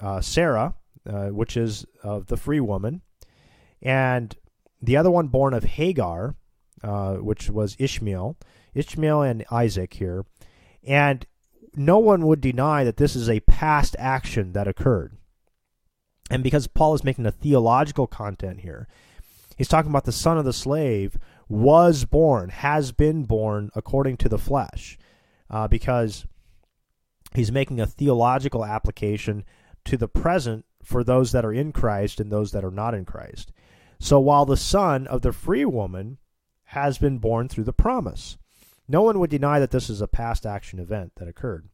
uh 0.00 0.20
Sarah, 0.20 0.74
uh, 1.08 1.28
which 1.28 1.56
is 1.56 1.86
of 2.02 2.26
the 2.26 2.36
free 2.36 2.60
woman, 2.60 3.02
and 3.80 4.34
the 4.82 4.96
other 4.96 5.10
one 5.10 5.28
born 5.28 5.54
of 5.54 5.64
Hagar, 5.64 6.34
which 7.20 7.48
was 7.48 7.76
Ishmael, 7.78 8.36
Ishmael 8.74 9.22
and 9.22 9.44
Isaac 9.50 9.94
here, 9.94 10.24
and 10.82 11.24
no 11.76 11.98
one 11.98 12.26
would 12.26 12.40
deny 12.40 12.82
that 12.84 12.96
this 12.96 13.14
is 13.14 13.30
a 13.30 13.40
past 13.40 13.94
action 13.98 14.52
that 14.52 14.68
occurred. 14.68 15.16
And 16.30 16.42
because 16.42 16.66
Paul 16.66 16.94
is 16.94 17.04
making 17.04 17.26
a 17.26 17.32
theological 17.32 18.06
content 18.06 18.60
here, 18.60 18.88
he's 19.56 19.68
talking 19.68 19.90
about 19.90 20.04
the 20.04 20.12
son 20.12 20.38
of 20.38 20.44
the 20.44 20.52
slave 20.52 21.16
was 21.48 22.04
born, 22.04 22.48
has 22.48 22.90
been 22.92 23.24
born 23.24 23.70
according 23.74 24.16
to 24.18 24.28
the 24.28 24.38
flesh, 24.38 24.98
uh, 25.52 25.68
because 25.68 26.26
he's 27.34 27.52
making 27.52 27.80
a 27.80 27.86
theological 27.86 28.64
application 28.64 29.44
to 29.84 29.96
the 29.96 30.08
present 30.08 30.64
for 30.82 31.04
those 31.04 31.32
that 31.32 31.44
are 31.44 31.52
in 31.52 31.72
Christ 31.72 32.18
and 32.18 32.30
those 32.30 32.52
that 32.52 32.64
are 32.64 32.70
not 32.70 32.94
in 32.94 33.04
Christ. 33.04 33.52
So 34.00 34.18
while 34.18 34.46
the 34.46 34.56
son 34.56 35.06
of 35.06 35.22
the 35.22 35.32
free 35.32 35.64
woman 35.64 36.18
has 36.64 36.98
been 36.98 37.18
born 37.18 37.48
through 37.48 37.64
the 37.64 37.72
promise, 37.72 38.38
no 38.88 39.02
one 39.02 39.18
would 39.18 39.30
deny 39.30 39.60
that 39.60 39.70
this 39.70 39.88
is 39.88 40.00
a 40.00 40.08
past 40.08 40.44
action 40.44 40.78
event 40.78 41.12
that 41.16 41.28
occurred. 41.28 41.68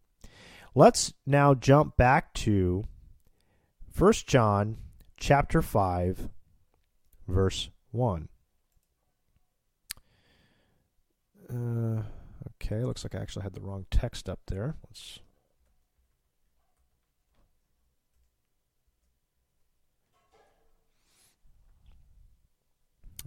Let's 0.74 1.14
now 1.24 1.55
jump 1.55 1.97
back 1.97 2.35
to 2.35 2.85
1 3.97 4.12
John 4.26 4.76
chapter 5.16 5.62
5 5.62 6.29
verse 7.26 7.70
1. 7.93 8.29
Uh, 11.51 12.03
okay, 12.62 12.84
looks 12.84 13.04
like 13.04 13.14
I 13.14 13.18
actually 13.18 13.42
had 13.42 13.54
the 13.54 13.61
wrong 13.61 13.86
text 13.90 14.28
up 14.28 14.40
there. 14.46 14.76
Let's 14.88 15.20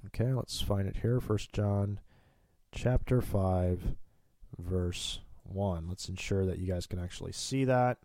Okay, 0.08 0.34
let's 0.34 0.60
find 0.60 0.88
it 0.88 0.98
here. 0.98 1.20
First 1.20 1.54
John 1.54 2.00
chapter 2.74 3.22
5 3.22 3.96
verse 4.58 5.20
1. 5.44 5.88
Let's 5.88 6.10
ensure 6.10 6.46
that 6.46 6.60
you 6.60 6.68
guys 6.68 6.86
can 6.86 7.00
actually 7.00 7.32
see 7.32 7.66
that. 7.66 7.98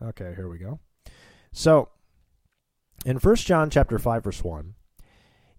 Okay, 0.00 0.32
here 0.34 0.48
we 0.48 0.58
go. 0.58 0.80
So, 1.52 1.90
in 3.04 3.18
First 3.18 3.46
John 3.46 3.70
chapter 3.70 3.98
5 3.98 4.24
verse 4.24 4.42
1, 4.44 4.74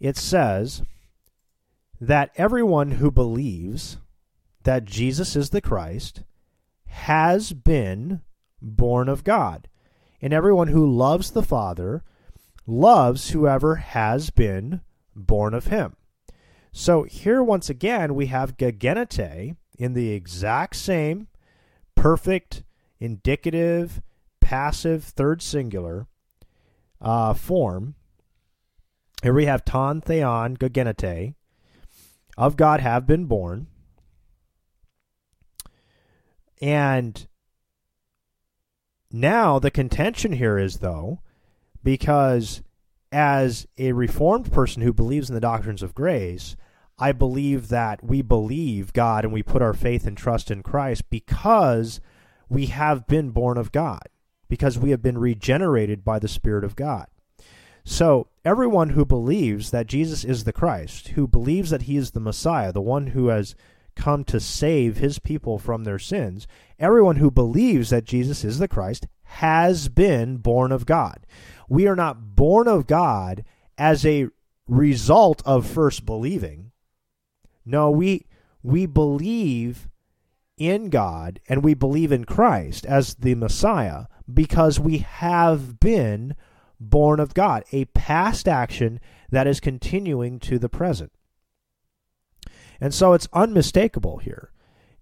it 0.03 0.17
says 0.17 0.81
that 1.99 2.29
everyone 2.35 2.91
who 2.91 3.09
believes 3.09 3.97
that 4.63 4.83
Jesus 4.83 5.37
is 5.37 5.51
the 5.51 5.61
Christ 5.61 6.23
has 6.87 7.53
been 7.53 8.19
born 8.61 9.07
of 9.07 9.23
God. 9.23 9.69
And 10.21 10.33
everyone 10.33 10.67
who 10.67 10.85
loves 10.85 11.31
the 11.31 11.41
Father 11.41 12.03
loves 12.67 13.29
whoever 13.29 13.75
has 13.75 14.29
been 14.29 14.81
born 15.15 15.53
of 15.53 15.67
him. 15.67 15.95
So 16.73 17.03
here, 17.03 17.41
once 17.41 17.69
again, 17.69 18.13
we 18.13 18.25
have 18.25 18.57
gegenete 18.57 19.55
in 19.79 19.93
the 19.93 20.11
exact 20.11 20.75
same 20.75 21.27
perfect, 21.95 22.63
indicative, 22.99 24.01
passive, 24.41 25.05
third 25.05 25.41
singular 25.41 26.07
uh, 26.99 27.33
form. 27.33 27.95
Here 29.23 29.33
we 29.33 29.45
have 29.45 29.63
ton 29.63 30.01
theon 30.01 30.57
gegenete 30.57 31.35
of 32.37 32.57
God 32.57 32.81
have 32.81 33.07
been 33.07 33.23
born. 33.23 33.67
And 36.61 37.25
now 39.09 39.59
the 39.59 39.71
contention 39.71 40.33
here 40.33 40.57
is 40.57 40.79
though 40.79 41.21
because 41.81 42.63
as 43.13 43.65
a 43.77 43.93
reformed 43.93 44.51
person 44.51 44.81
who 44.81 44.91
believes 44.91 45.29
in 45.29 45.35
the 45.35 45.39
doctrines 45.39 45.81
of 45.81 45.95
grace, 45.95 46.57
I 46.99 47.13
believe 47.13 47.69
that 47.69 48.03
we 48.03 48.21
believe 48.21 48.91
God 48.91 49.23
and 49.23 49.33
we 49.33 49.41
put 49.41 49.61
our 49.61 49.73
faith 49.73 50.05
and 50.05 50.17
trust 50.17 50.51
in 50.51 50.63
Christ 50.63 51.09
because 51.09 52.01
we 52.49 52.65
have 52.65 53.07
been 53.07 53.29
born 53.29 53.57
of 53.57 53.71
God, 53.71 54.03
because 54.49 54.77
we 54.77 54.89
have 54.89 55.01
been 55.01 55.17
regenerated 55.17 56.03
by 56.03 56.19
the 56.19 56.27
Spirit 56.27 56.65
of 56.65 56.75
God. 56.75 57.07
So, 57.85 58.27
everyone 58.45 58.89
who 58.89 59.05
believes 59.05 59.71
that 59.71 59.87
Jesus 59.87 60.23
is 60.23 60.43
the 60.43 60.53
Christ, 60.53 61.09
who 61.09 61.27
believes 61.27 61.69
that 61.69 61.83
he 61.83 61.97
is 61.97 62.11
the 62.11 62.19
Messiah, 62.19 62.71
the 62.71 62.81
one 62.81 63.07
who 63.07 63.27
has 63.27 63.55
come 63.95 64.23
to 64.25 64.39
save 64.39 64.97
his 64.97 65.19
people 65.19 65.59
from 65.59 65.83
their 65.83 65.99
sins, 65.99 66.47
everyone 66.79 67.17
who 67.17 67.29
believes 67.29 67.89
that 67.89 68.05
Jesus 68.05 68.43
is 68.43 68.59
the 68.59 68.67
Christ 68.67 69.07
has 69.23 69.89
been 69.89 70.37
born 70.37 70.71
of 70.71 70.85
God. 70.85 71.25
We 71.67 71.87
are 71.87 71.95
not 71.95 72.35
born 72.35 72.67
of 72.67 72.87
God 72.87 73.43
as 73.77 74.05
a 74.05 74.29
result 74.67 75.41
of 75.45 75.67
first 75.67 76.05
believing. 76.05 76.71
No, 77.65 77.91
we 77.91 78.25
we 78.61 78.85
believe 78.85 79.89
in 80.57 80.89
God 80.89 81.39
and 81.49 81.63
we 81.63 81.73
believe 81.73 82.11
in 82.11 82.25
Christ 82.25 82.85
as 82.85 83.15
the 83.15 83.35
Messiah 83.35 84.05
because 84.31 84.79
we 84.79 84.99
have 84.99 85.79
been 85.79 86.35
born 86.89 87.19
of 87.19 87.33
God, 87.33 87.63
a 87.71 87.85
past 87.85 88.47
action 88.47 88.99
that 89.29 89.47
is 89.47 89.59
continuing 89.59 90.39
to 90.39 90.59
the 90.59 90.69
present. 90.69 91.11
And 92.79 92.93
so 92.93 93.13
it's 93.13 93.29
unmistakable 93.33 94.17
here 94.17 94.51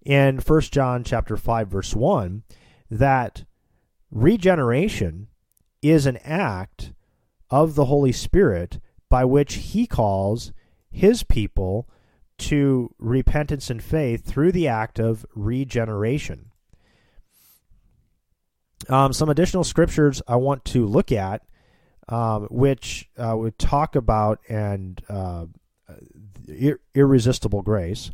in 0.04 0.38
1 0.38 0.60
John 0.62 1.04
chapter 1.04 1.36
5 1.36 1.68
verse 1.68 1.94
1 1.94 2.42
that 2.90 3.44
regeneration 4.10 5.28
is 5.80 6.06
an 6.06 6.18
act 6.18 6.92
of 7.50 7.74
the 7.74 7.86
Holy 7.86 8.12
Spirit 8.12 8.80
by 9.08 9.24
which 9.24 9.54
he 9.54 9.86
calls 9.86 10.52
his 10.90 11.22
people 11.22 11.88
to 12.38 12.94
repentance 12.98 13.70
and 13.70 13.82
faith 13.82 14.24
through 14.24 14.52
the 14.52 14.68
act 14.68 14.98
of 14.98 15.26
regeneration. 15.34 16.50
Um, 18.88 19.12
some 19.12 19.28
additional 19.28 19.64
scriptures 19.64 20.22
I 20.26 20.36
want 20.36 20.64
to 20.66 20.86
look 20.86 21.12
at, 21.12 21.42
um, 22.12 22.46
which 22.50 23.08
uh, 23.16 23.36
talk 23.56 23.96
about 23.96 24.38
and 24.48 25.00
uh, 25.08 25.46
ir- 26.46 26.80
irresistible 26.94 27.62
grace, 27.62 28.10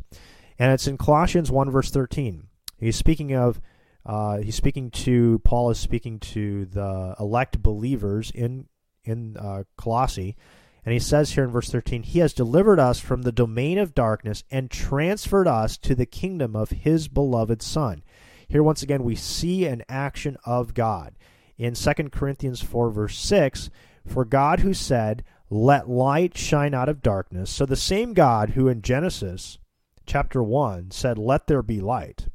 and 0.57 0.71
it's 0.71 0.87
in 0.87 0.97
Colossians 0.97 1.51
one 1.51 1.69
verse 1.69 1.91
thirteen. 1.91 2.47
He's 2.77 2.95
speaking 2.95 3.33
of 3.33 3.59
uh, 4.05 4.37
he's 4.37 4.55
speaking 4.55 4.89
to 4.91 5.39
Paul 5.43 5.69
is 5.69 5.79
speaking 5.79 6.19
to 6.19 6.65
the 6.65 7.15
elect 7.19 7.61
believers 7.61 8.31
in 8.31 8.67
in 9.03 9.35
uh, 9.35 9.63
Colossae, 9.75 10.37
and 10.85 10.93
he 10.93 10.99
says 10.99 11.31
here 11.31 11.43
in 11.43 11.49
verse 11.49 11.69
13, 11.69 12.03
He 12.03 12.19
has 12.19 12.33
delivered 12.33 12.79
us 12.79 12.99
from 12.99 13.23
the 13.23 13.31
domain 13.31 13.77
of 13.77 13.93
darkness 13.93 14.43
and 14.49 14.71
transferred 14.71 15.47
us 15.47 15.77
to 15.79 15.93
the 15.93 16.05
kingdom 16.05 16.55
of 16.55 16.69
His 16.69 17.07
beloved 17.07 17.61
Son. 17.61 18.03
Here, 18.47 18.63
once 18.63 18.81
again, 18.81 19.03
we 19.03 19.15
see 19.15 19.65
an 19.65 19.83
action 19.89 20.37
of 20.45 20.73
God. 20.73 21.15
In 21.57 21.73
2 21.73 21.93
Corinthians 22.11 22.61
4, 22.61 22.89
verse 22.89 23.17
6, 23.19 23.69
For 24.05 24.25
God 24.25 24.61
who 24.61 24.73
said, 24.73 25.23
Let 25.49 25.89
light 25.89 26.37
shine 26.37 26.73
out 26.73 26.89
of 26.89 27.01
darkness. 27.01 27.49
So 27.49 27.65
the 27.65 27.75
same 27.75 28.13
God 28.13 28.51
who 28.51 28.67
in 28.67 28.81
Genesis 28.81 29.59
chapter 30.05 30.41
1 30.41 30.91
said, 30.91 31.17
Let 31.17 31.47
there 31.47 31.61
be 31.61 31.79
light, 31.79 32.27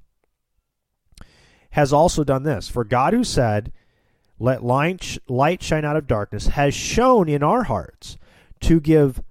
has 1.71 1.93
also 1.93 2.25
done 2.25 2.45
this. 2.45 2.69
For 2.69 2.85
God 2.85 3.13
who 3.13 3.25
said, 3.25 3.73
Let 4.39 4.65
light, 4.65 5.63
shine 5.63 5.85
out 5.85 5.97
of 5.97 6.07
darkness, 6.07 6.49
has 6.49 6.75
shown 6.75 7.29
in 7.29 7.43
our 7.43 7.65
hearts 7.65 8.17
to 8.61 8.81
give 8.81 9.23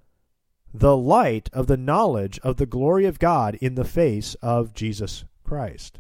the 0.74 0.98
light 0.98 1.50
of 1.54 1.68
the 1.68 1.78
knowledge 1.78 2.40
of 2.44 2.58
the 2.58 2.66
glory 2.66 3.06
of 3.06 3.20
God 3.20 3.56
in 3.56 3.76
the 3.76 3.86
face 3.86 4.36
of 4.42 4.74
Jesus 4.74 5.24
Christ. 5.44 6.00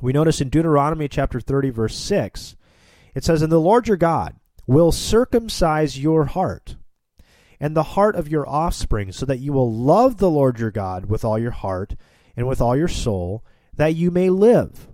We 0.00 0.12
notice 0.12 0.40
in 0.40 0.48
Deuteronomy 0.48 1.08
chapter 1.08 1.40
30, 1.40 1.70
verse 1.70 1.96
6, 1.96 2.56
it 3.14 3.24
says, 3.24 3.42
And 3.42 3.52
the 3.52 3.60
Lord 3.60 3.88
your 3.88 3.96
God 3.96 4.36
will 4.66 4.92
circumcise 4.92 5.98
your 5.98 6.26
heart 6.26 6.76
and 7.60 7.76
the 7.76 7.82
heart 7.82 8.16
of 8.16 8.28
your 8.28 8.48
offspring, 8.48 9.12
so 9.12 9.24
that 9.24 9.38
you 9.38 9.52
will 9.52 9.72
love 9.72 10.16
the 10.16 10.30
Lord 10.30 10.58
your 10.58 10.70
God 10.70 11.06
with 11.06 11.24
all 11.24 11.38
your 11.38 11.52
heart 11.52 11.94
and 12.36 12.46
with 12.46 12.60
all 12.60 12.76
your 12.76 12.88
soul, 12.88 13.44
that 13.76 13.94
you 13.94 14.10
may 14.10 14.28
live. 14.28 14.88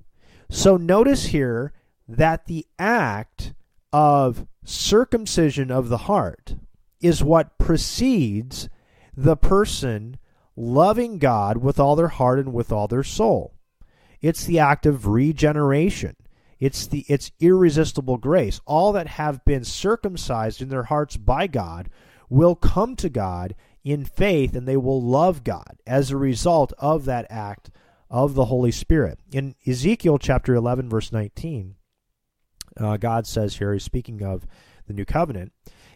So 0.50 0.76
notice 0.76 1.26
here 1.26 1.72
that 2.06 2.46
the 2.46 2.66
act 2.78 3.54
of 3.92 4.46
circumcision 4.64 5.70
of 5.70 5.88
the 5.88 5.98
heart 5.98 6.54
is 7.00 7.24
what 7.24 7.58
precedes 7.58 8.68
the 9.16 9.36
person 9.36 10.18
loving 10.54 11.18
God 11.18 11.56
with 11.56 11.80
all 11.80 11.96
their 11.96 12.08
heart 12.08 12.38
and 12.38 12.52
with 12.52 12.70
all 12.70 12.86
their 12.88 13.02
soul. 13.02 13.54
It's 14.20 14.44
the 14.44 14.58
act 14.58 14.84
of 14.84 15.06
regeneration. 15.06 16.14
It's 16.61 16.86
the 16.86 17.06
it's 17.08 17.32
irresistible 17.40 18.18
grace. 18.18 18.61
All 18.66 18.92
that 18.92 19.06
have 19.06 19.44
been 19.44 19.64
circumcised 19.64 20.61
in 20.61 20.68
their 20.68 20.84
hearts 20.84 21.16
by 21.16 21.46
God 21.46 21.88
will 22.28 22.54
come 22.54 22.94
to 22.96 23.08
God 23.08 23.54
in 23.82 24.04
faith 24.04 24.54
and 24.54 24.68
they 24.68 24.76
will 24.76 25.02
love 25.02 25.42
God 25.42 25.80
as 25.86 26.11
a 26.11 26.16
result 26.16 26.72
of 26.78 27.06
that 27.06 27.26
act 27.30 27.70
of 28.11 28.34
the 28.34 28.46
Holy 28.46 28.70
Spirit. 28.70 29.18
In 29.32 29.54
Ezekiel 29.66 30.18
chapter 30.18 30.54
11 30.54 30.88
verse 30.90 31.11
19, 31.11 31.76
uh, 32.76 32.96
God 32.98 33.26
says 33.26 33.56
here, 33.56 33.72
he's 33.72 33.82
speaking 33.82 34.22
of 34.22 34.46
the 34.86 34.92
new 34.92 35.04
covenant. 35.04 35.52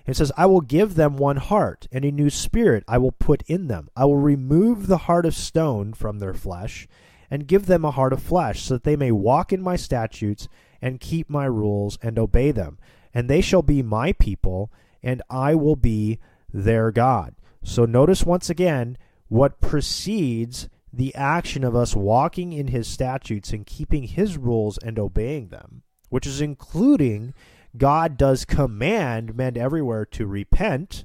It 0.07 0.17
says, 0.17 0.31
I 0.37 0.47
will 0.47 0.61
give 0.61 0.95
them 0.95 1.17
one 1.17 1.39
heart, 1.39 1.89
and 1.91 2.05
a 2.05 2.13
new 2.13 2.29
spirit 2.29 2.85
I 2.87 2.99
will 2.99 3.13
put 3.13 3.43
in 3.47 3.69
them. 3.69 3.89
I 3.97 4.05
will 4.05 4.19
remove 4.19 4.87
the 4.87 4.99
heart 4.99 5.25
of 5.25 5.35
stone 5.35 5.95
from 5.95 6.19
their 6.19 6.35
flesh, 6.35 6.87
and 7.31 7.47
give 7.47 7.67
them 7.67 7.85
a 7.85 7.91
heart 7.91 8.13
of 8.13 8.23
flesh, 8.23 8.63
so 8.63 8.75
that 8.75 8.85
they 8.85 8.97
may 8.97 9.11
walk 9.11 9.53
in 9.53 9.63
my 9.63 9.77
statutes, 9.77 10.49
and 10.81 11.01
keep 11.01 11.31
my 11.31 11.45
rules, 11.45 11.99
and 12.03 12.19
obey 12.19 12.51
them. 12.51 12.79
And 13.13 13.29
they 13.29 13.41
shall 13.41 13.63
be 13.63 13.83
my 13.83 14.13
people, 14.13 14.73
and 15.03 15.23
I 15.31 15.55
will 15.55 15.77
be 15.77 16.19
their 16.53 16.91
God. 16.91 17.35
So 17.63 17.85
notice 17.85 18.25
once 18.25 18.51
again 18.51 18.99
what 19.29 19.61
precedes 19.61 20.69
the 20.93 21.15
action 21.15 21.65
of 21.65 21.75
us 21.75 21.97
walking 21.97 22.53
in 22.53 22.69
his 22.69 22.87
statutes 22.87 23.53
and 23.53 23.67
keeping 23.67 24.05
his 24.05 24.37
rules 24.37 24.79
and 24.79 24.99
obeying 24.99 25.49
them, 25.49 25.83
which 26.09 26.27
is 26.27 26.41
including 26.41 27.35
God 27.77 28.17
does 28.17 28.45
command 28.45 29.35
men 29.35 29.57
everywhere 29.57 30.05
to 30.07 30.27
repent. 30.27 31.05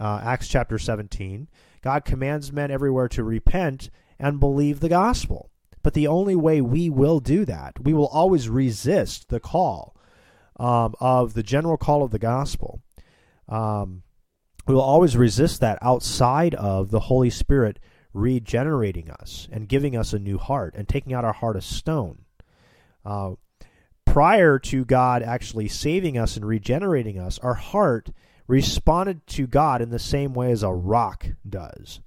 Uh, 0.00 0.20
Acts 0.24 0.48
chapter 0.48 0.78
17. 0.78 1.48
God 1.82 2.04
commands 2.04 2.52
men 2.52 2.70
everywhere 2.70 3.08
to 3.08 3.22
repent 3.22 3.90
and 4.18 4.40
believe 4.40 4.80
the 4.80 4.88
gospel. 4.88 5.50
But 5.82 5.94
the 5.94 6.06
only 6.06 6.34
way 6.34 6.60
we 6.60 6.88
will 6.88 7.20
do 7.20 7.44
that, 7.44 7.78
we 7.82 7.92
will 7.92 8.08
always 8.08 8.48
resist 8.48 9.28
the 9.28 9.40
call 9.40 9.94
um, 10.58 10.94
of 11.00 11.34
the 11.34 11.42
general 11.42 11.76
call 11.76 12.02
of 12.02 12.10
the 12.10 12.18
gospel. 12.18 12.80
Um, 13.48 14.02
we 14.66 14.74
will 14.74 14.82
always 14.82 15.16
resist 15.16 15.60
that 15.60 15.78
outside 15.82 16.54
of 16.54 16.90
the 16.90 17.00
Holy 17.00 17.28
Spirit 17.28 17.78
regenerating 18.14 19.10
us 19.10 19.48
and 19.52 19.68
giving 19.68 19.96
us 19.96 20.12
a 20.12 20.18
new 20.18 20.38
heart 20.38 20.74
and 20.76 20.88
taking 20.88 21.12
out 21.12 21.24
our 21.24 21.32
heart 21.32 21.56
of 21.56 21.64
stone. 21.64 22.24
Uh, 23.04 23.32
prior 24.06 24.58
to 24.58 24.84
God 24.84 25.22
actually 25.22 25.68
saving 25.68 26.16
us 26.16 26.36
and 26.36 26.46
regenerating 26.46 27.18
us, 27.18 27.38
our 27.40 27.54
heart 27.54 28.10
responded 28.46 29.26
to 29.26 29.46
God 29.46 29.82
in 29.82 29.90
the 29.90 29.98
same 29.98 30.32
way 30.32 30.50
as 30.52 30.62
a 30.62 30.70
rock 30.70 31.26
does. 31.46 32.00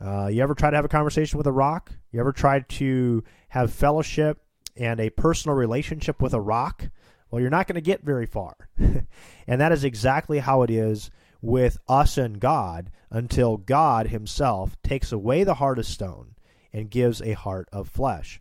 Uh, 0.00 0.28
you 0.28 0.42
ever 0.42 0.54
try 0.54 0.70
to 0.70 0.76
have 0.76 0.84
a 0.84 0.88
conversation 0.88 1.38
with 1.38 1.46
a 1.46 1.52
rock? 1.52 1.92
You 2.12 2.20
ever 2.20 2.32
tried 2.32 2.68
to 2.70 3.24
have 3.48 3.72
fellowship 3.72 4.40
and 4.76 5.00
a 5.00 5.10
personal 5.10 5.56
relationship 5.56 6.22
with 6.22 6.34
a 6.34 6.40
rock? 6.40 6.88
Well, 7.30 7.40
you're 7.40 7.50
not 7.50 7.66
going 7.66 7.74
to 7.74 7.80
get 7.80 8.02
very 8.02 8.26
far. 8.26 8.54
and 8.78 9.60
that 9.60 9.72
is 9.72 9.84
exactly 9.84 10.38
how 10.38 10.62
it 10.62 10.70
is 10.70 11.10
with 11.40 11.78
us 11.88 12.16
and 12.16 12.40
God 12.40 12.90
until 13.10 13.56
God 13.56 14.08
Himself 14.08 14.76
takes 14.82 15.12
away 15.12 15.44
the 15.44 15.54
heart 15.54 15.78
of 15.78 15.86
stone 15.86 16.34
and 16.72 16.90
gives 16.90 17.20
a 17.20 17.32
heart 17.32 17.68
of 17.72 17.88
flesh. 17.88 18.40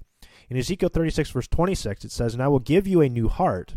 In 0.50 0.58
Ezekiel 0.58 0.90
36, 0.90 1.32
verse 1.32 1.48
26, 1.48 2.06
it 2.06 2.12
says, 2.12 2.34
And 2.34 2.42
I 2.42 2.48
will 2.48 2.60
give 2.60 2.88
you 2.88 3.02
a 3.02 3.10
new 3.10 3.28
heart, 3.28 3.76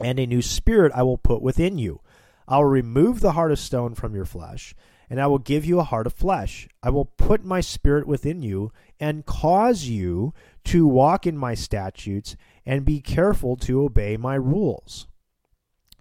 and 0.00 0.18
a 0.18 0.26
new 0.26 0.42
spirit 0.42 0.92
I 0.94 1.02
will 1.02 1.18
put 1.18 1.42
within 1.42 1.78
you. 1.78 2.00
I 2.48 2.58
will 2.58 2.64
remove 2.64 3.20
the 3.20 3.32
heart 3.32 3.52
of 3.52 3.58
stone 3.58 3.94
from 3.94 4.14
your 4.14 4.24
flesh, 4.24 4.74
and 5.08 5.20
I 5.20 5.26
will 5.26 5.38
give 5.38 5.64
you 5.64 5.78
a 5.78 5.84
heart 5.84 6.06
of 6.06 6.12
flesh. 6.12 6.68
I 6.82 6.90
will 6.90 7.04
put 7.04 7.44
my 7.44 7.60
spirit 7.60 8.06
within 8.06 8.42
you, 8.42 8.72
and 8.98 9.26
cause 9.26 9.84
you 9.84 10.34
to 10.64 10.86
walk 10.86 11.26
in 11.26 11.36
my 11.36 11.54
statutes, 11.54 12.36
and 12.64 12.84
be 12.84 13.00
careful 13.00 13.56
to 13.56 13.82
obey 13.82 14.16
my 14.16 14.34
rules. 14.34 15.06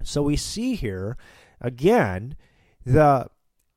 So 0.03 0.23
we 0.23 0.35
see 0.35 0.75
here 0.75 1.17
again 1.61 2.35
the 2.85 3.27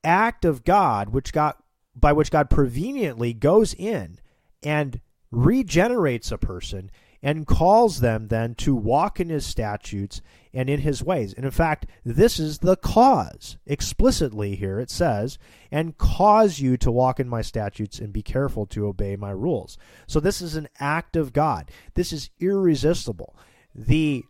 act 0.04 0.44
of 0.44 0.64
God 0.64 1.10
which 1.10 1.32
God 1.32 1.54
by 1.94 2.12
which 2.12 2.30
God 2.30 2.48
preveniently 2.48 3.32
goes 3.32 3.74
in 3.74 4.18
and 4.62 5.00
regenerates 5.30 6.30
a 6.30 6.38
person 6.38 6.90
and 7.22 7.46
calls 7.46 8.00
them 8.00 8.28
then 8.28 8.54
to 8.54 8.74
walk 8.74 9.18
in 9.18 9.28
his 9.28 9.44
statutes 9.44 10.20
and 10.54 10.70
in 10.70 10.80
his 10.80 11.02
ways. 11.02 11.34
And 11.34 11.44
in 11.44 11.50
fact, 11.50 11.86
this 12.04 12.38
is 12.38 12.58
the 12.58 12.76
cause. 12.76 13.56
Explicitly 13.66 14.56
here 14.56 14.78
it 14.80 14.90
says, 14.90 15.38
and 15.70 15.98
cause 15.98 16.60
you 16.60 16.76
to 16.78 16.90
walk 16.90 17.20
in 17.20 17.28
my 17.28 17.42
statutes 17.42 17.98
and 17.98 18.12
be 18.12 18.22
careful 18.22 18.66
to 18.66 18.86
obey 18.86 19.16
my 19.16 19.30
rules. 19.30 19.76
So 20.06 20.20
this 20.20 20.40
is 20.40 20.54
an 20.54 20.68
act 20.78 21.16
of 21.16 21.32
God. 21.32 21.70
This 21.94 22.12
is 22.12 22.30
irresistible. 22.40 23.36
The 23.74 24.24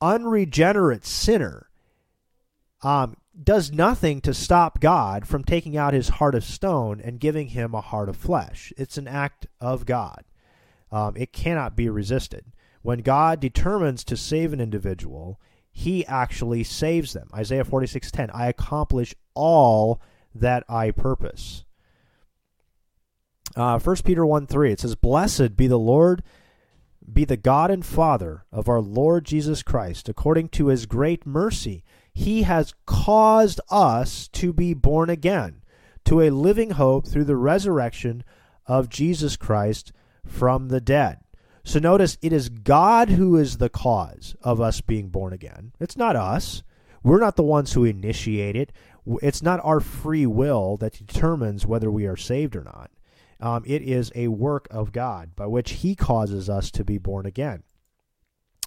unregenerate 0.00 1.06
sinner 1.06 1.68
um, 2.82 3.16
does 3.42 3.72
nothing 3.72 4.20
to 4.22 4.34
stop 4.34 4.80
God 4.80 5.26
from 5.26 5.44
taking 5.44 5.76
out 5.76 5.94
his 5.94 6.08
heart 6.08 6.34
of 6.34 6.44
stone 6.44 7.00
and 7.00 7.20
giving 7.20 7.48
him 7.48 7.74
a 7.74 7.80
heart 7.80 8.08
of 8.08 8.16
flesh. 8.16 8.72
It's 8.76 8.98
an 8.98 9.08
act 9.08 9.46
of 9.60 9.86
God. 9.86 10.24
Um, 10.90 11.14
it 11.16 11.32
cannot 11.32 11.76
be 11.76 11.88
resisted. 11.88 12.44
When 12.82 13.00
God 13.00 13.40
determines 13.40 14.04
to 14.04 14.16
save 14.16 14.52
an 14.52 14.60
individual, 14.60 15.40
he 15.70 16.06
actually 16.06 16.64
saves 16.64 17.12
them. 17.12 17.28
Isaiah 17.34 17.64
46:10, 17.64 18.30
I 18.32 18.48
accomplish 18.48 19.14
all 19.34 20.00
that 20.34 20.64
I 20.68 20.90
purpose. 20.90 21.64
Uh, 23.54 23.78
1 23.78 23.96
Peter 24.04 24.24
1 24.24 24.46
3, 24.46 24.72
it 24.72 24.80
says, 24.80 24.94
Blessed 24.94 25.56
be 25.56 25.66
the 25.66 25.78
Lord, 25.78 26.22
be 27.10 27.24
the 27.24 27.36
God 27.36 27.70
and 27.70 27.84
Father 27.84 28.44
of 28.52 28.68
our 28.68 28.80
Lord 28.80 29.24
Jesus 29.24 29.62
Christ, 29.62 30.08
according 30.08 30.48
to 30.50 30.66
his 30.66 30.86
great 30.86 31.24
mercy 31.24 31.84
he 32.16 32.44
has 32.44 32.72
caused 32.86 33.60
us 33.70 34.26
to 34.28 34.50
be 34.50 34.72
born 34.72 35.10
again 35.10 35.60
to 36.06 36.22
a 36.22 36.30
living 36.30 36.70
hope 36.70 37.06
through 37.06 37.24
the 37.24 37.36
resurrection 37.36 38.24
of 38.64 38.88
Jesus 38.88 39.36
Christ 39.36 39.92
from 40.26 40.68
the 40.68 40.80
dead. 40.80 41.20
So 41.64 41.78
notice 41.80 42.16
it 42.22 42.32
is 42.32 42.48
God 42.48 43.10
who 43.10 43.36
is 43.36 43.58
the 43.58 43.68
cause 43.68 44.36
of 44.42 44.60
us 44.60 44.80
being 44.80 45.08
born 45.08 45.32
again. 45.32 45.72
It's 45.80 45.96
not 45.96 46.14
us. 46.14 46.62
We're 47.02 47.20
not 47.20 47.36
the 47.36 47.42
ones 47.42 47.72
who 47.72 47.84
initiate 47.84 48.56
it. 48.56 48.72
It's 49.22 49.42
not 49.42 49.60
our 49.64 49.80
free 49.80 50.26
will 50.26 50.76
that 50.78 50.92
determines 50.92 51.66
whether 51.66 51.90
we 51.90 52.06
are 52.06 52.16
saved 52.16 52.56
or 52.56 52.64
not. 52.64 52.90
Um, 53.40 53.64
it 53.66 53.82
is 53.82 54.10
a 54.14 54.28
work 54.28 54.66
of 54.70 54.92
God 54.92 55.36
by 55.36 55.46
which 55.46 55.72
He 55.72 55.94
causes 55.94 56.48
us 56.48 56.70
to 56.72 56.84
be 56.84 56.98
born 56.98 57.26
again. 57.26 57.62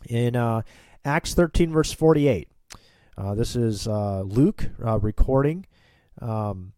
In 0.07 0.36
uh, 0.36 0.62
Acts 1.03 1.34
13, 1.34 1.72
verse 1.72 1.91
48, 1.91 2.49
uh, 3.18 3.36
this 3.36 3.55
is 3.55 3.88
uh, 3.88 4.22
Luke 4.22 4.70
uh, 4.86 4.99
recording 4.99 5.66
um, 6.22 6.74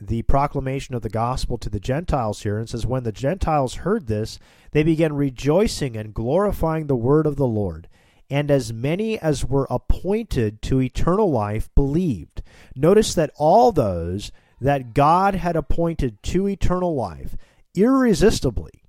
the 0.00 0.22
proclamation 0.22 0.94
of 0.94 1.02
the 1.02 1.08
gospel 1.08 1.58
to 1.58 1.70
the 1.70 1.80
Gentiles 1.80 2.42
here. 2.42 2.58
And 2.58 2.68
says, 2.68 2.86
When 2.86 3.04
the 3.04 3.12
Gentiles 3.12 3.76
heard 3.76 4.06
this, 4.06 4.38
they 4.72 4.82
began 4.82 5.14
rejoicing 5.14 5.96
and 5.96 6.14
glorifying 6.14 6.86
the 6.86 6.96
word 6.96 7.26
of 7.26 7.36
the 7.36 7.46
Lord. 7.46 7.88
And 8.28 8.50
as 8.50 8.72
many 8.72 9.18
as 9.18 9.44
were 9.44 9.68
appointed 9.70 10.60
to 10.62 10.80
eternal 10.80 11.30
life 11.30 11.68
believed. 11.74 12.42
Notice 12.74 13.14
that 13.14 13.30
all 13.36 13.72
those 13.72 14.32
that 14.60 14.94
God 14.94 15.36
had 15.36 15.54
appointed 15.54 16.22
to 16.24 16.48
eternal 16.48 16.94
life 16.94 17.36
irresistibly 17.74 18.82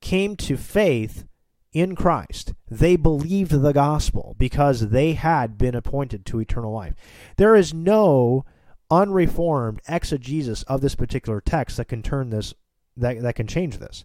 came 0.00 0.36
to 0.36 0.56
faith 0.56 1.24
in 1.72 1.94
Christ. 1.94 2.54
They 2.70 2.96
believed 2.96 3.52
the 3.52 3.72
gospel 3.72 4.34
because 4.38 4.88
they 4.88 5.12
had 5.12 5.58
been 5.58 5.74
appointed 5.74 6.24
to 6.26 6.40
eternal 6.40 6.72
life. 6.72 6.94
There 7.36 7.54
is 7.54 7.74
no 7.74 8.44
unreformed 8.90 9.80
exegesis 9.88 10.62
of 10.64 10.80
this 10.80 10.94
particular 10.94 11.40
text 11.40 11.76
that 11.76 11.88
can 11.88 12.02
turn 12.02 12.30
this 12.30 12.54
that 12.96 13.22
that 13.22 13.34
can 13.34 13.46
change 13.46 13.78
this. 13.78 14.04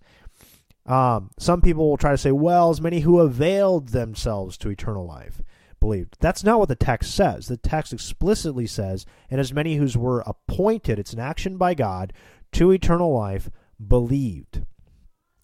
Um, 0.85 1.31
some 1.39 1.61
people 1.61 1.89
will 1.89 1.97
try 1.97 2.11
to 2.11 2.17
say, 2.17 2.31
well, 2.31 2.69
as 2.69 2.79
many 2.79 2.99
who 2.99 3.19
availed 3.19 3.89
themselves 3.89 4.57
to 4.57 4.69
eternal 4.69 5.05
life 5.05 5.41
believed. 5.79 6.17
That's 6.19 6.43
not 6.43 6.59
what 6.59 6.69
the 6.69 6.75
text 6.75 7.13
says. 7.13 7.47
The 7.47 7.57
text 7.57 7.91
explicitly 7.91 8.67
says, 8.67 9.05
and 9.29 9.39
as 9.39 9.53
many 9.53 9.75
who 9.75 9.99
were 9.99 10.23
appointed, 10.25 10.99
it's 10.99 11.13
an 11.13 11.19
action 11.19 11.57
by 11.57 11.73
God, 11.73 12.13
to 12.53 12.71
eternal 12.71 13.13
life, 13.13 13.49
believed. 13.85 14.63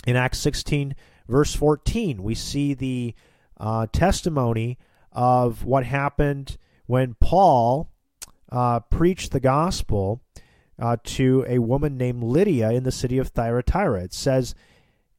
In 0.05 0.15
Acts 0.15 0.39
16, 0.39 0.95
verse 1.27 1.55
14, 1.55 2.23
we 2.23 2.35
see 2.35 2.73
the 2.73 3.15
uh, 3.59 3.87
testimony 3.91 4.77
of 5.11 5.63
what 5.63 5.85
happened 5.85 6.57
when 6.85 7.15
Paul 7.19 7.91
uh, 8.51 8.79
preached 8.81 9.31
the 9.31 9.39
gospel 9.39 10.21
uh, 10.79 10.97
to 11.03 11.45
a 11.47 11.59
woman 11.59 11.97
named 11.97 12.23
Lydia 12.23 12.71
in 12.71 12.83
the 12.83 12.91
city 12.91 13.17
of 13.17 13.29
Thyatira. 13.29 14.03
It 14.03 14.13
says 14.13 14.55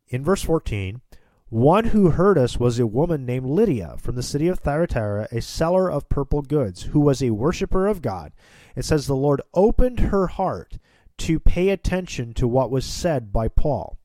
in 0.09 0.24
verse 0.24 0.43
14, 0.43 1.01
one 1.49 1.85
who 1.87 2.11
heard 2.11 2.39
us 2.39 2.59
was 2.59 2.78
a 2.78 2.87
woman 2.87 3.26
named 3.26 3.47
Lydia 3.47 3.97
from 3.99 4.14
the 4.14 4.22
city 4.22 4.49
of 4.49 4.61
Thyatira, 4.61 5.28
a 5.30 5.43
seller 5.43 5.91
of 5.91 6.09
purple 6.09 6.41
goods, 6.43 6.85
who 6.85 7.01
was 7.01 7.22
a 7.22 7.30
worshiper 7.30 7.87
of 7.87 8.01
God. 8.01 8.33
It 8.74 8.85
says 8.87 9.07
the 9.07 9.14
Lord 9.14 9.43
opened 9.53 10.01
her 10.01 10.28
heart 10.28 10.78
to 11.18 11.39
pay 11.39 11.68
attention 11.68 12.33
to 12.35 12.49
what 12.49 12.70
was 12.70 12.87
said 12.87 13.33
by 13.33 13.49
Paul. 13.49 13.99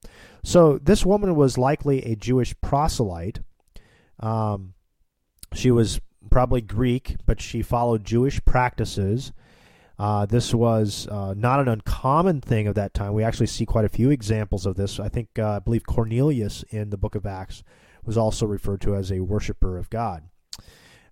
So 0.44 0.78
this 0.78 1.06
woman 1.06 1.36
was 1.36 1.58
likely 1.58 2.04
a 2.04 2.16
Jewish 2.16 2.54
proselyte. 2.62 3.40
Um, 4.20 4.74
she 5.54 5.72
was 5.72 6.02
probably 6.28 6.62
Greek, 6.62 7.16
but 7.26 7.42
she 7.42 7.62
followed 7.62 8.04
Jewish 8.04 8.44
practices. 8.46 9.32
Uh, 10.00 10.26
this 10.26 10.54
was 10.54 11.08
uh, 11.08 11.34
not 11.36 11.60
an 11.60 11.68
uncommon 11.68 12.42
thing 12.42 12.68
of 12.68 12.76
that 12.76 12.94
time. 12.94 13.14
We 13.14 13.24
actually 13.24 13.48
see 13.48 13.66
quite 13.66 13.86
a 13.86 13.90
few 13.90 14.12
examples 14.12 14.66
of 14.66 14.76
this. 14.76 15.00
I 15.00 15.10
think, 15.10 15.40
uh, 15.40 15.56
I 15.56 15.60
believe 15.60 15.88
Cornelius 15.88 16.64
in 16.70 16.92
the 16.92 16.98
book 16.98 17.16
of 17.16 17.26
Acts 17.26 17.64
was 18.06 18.18
also 18.18 18.46
referred 18.46 18.82
to 18.82 18.96
as 18.96 19.12
a 19.12 19.22
worshiper 19.22 19.78
of 19.78 19.90
God. 19.90 20.24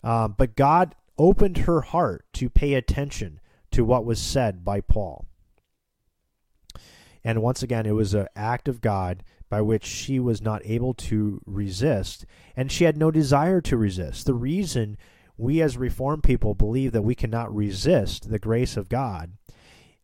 Um, 0.04 0.36
but 0.38 0.56
God 0.56 0.96
opened 1.18 1.60
her 1.60 1.82
heart 1.82 2.26
to 2.34 2.50
pay 2.50 2.76
attention 2.76 3.40
to 3.72 3.84
what 3.84 4.06
was 4.06 4.22
said 4.22 4.64
by 4.64 4.82
Paul. 4.82 5.26
And 7.24 7.42
once 7.42 7.64
again, 7.64 7.88
it 7.88 7.92
was 7.92 8.14
an 8.14 8.28
act 8.36 8.68
of 8.68 8.82
God 8.82 9.24
by 9.50 9.62
which 9.62 9.86
she 9.86 10.20
was 10.20 10.42
not 10.42 10.62
able 10.66 10.94
to 10.94 11.42
resist, 11.46 12.26
and 12.56 12.72
she 12.72 12.84
had 12.84 12.98
no 12.98 13.12
desire 13.12 13.62
to 13.62 13.78
resist. 13.78 14.26
The 14.26 14.34
reason 14.34 14.98
we 15.38 15.62
as 15.62 15.78
Reformed 15.78 16.24
people 16.24 16.54
believe 16.54 16.92
that 16.94 17.02
we 17.02 17.16
cannot 17.16 17.54
resist 17.54 18.30
the 18.30 18.40
grace 18.40 18.78
of 18.78 18.90
God 18.90 19.34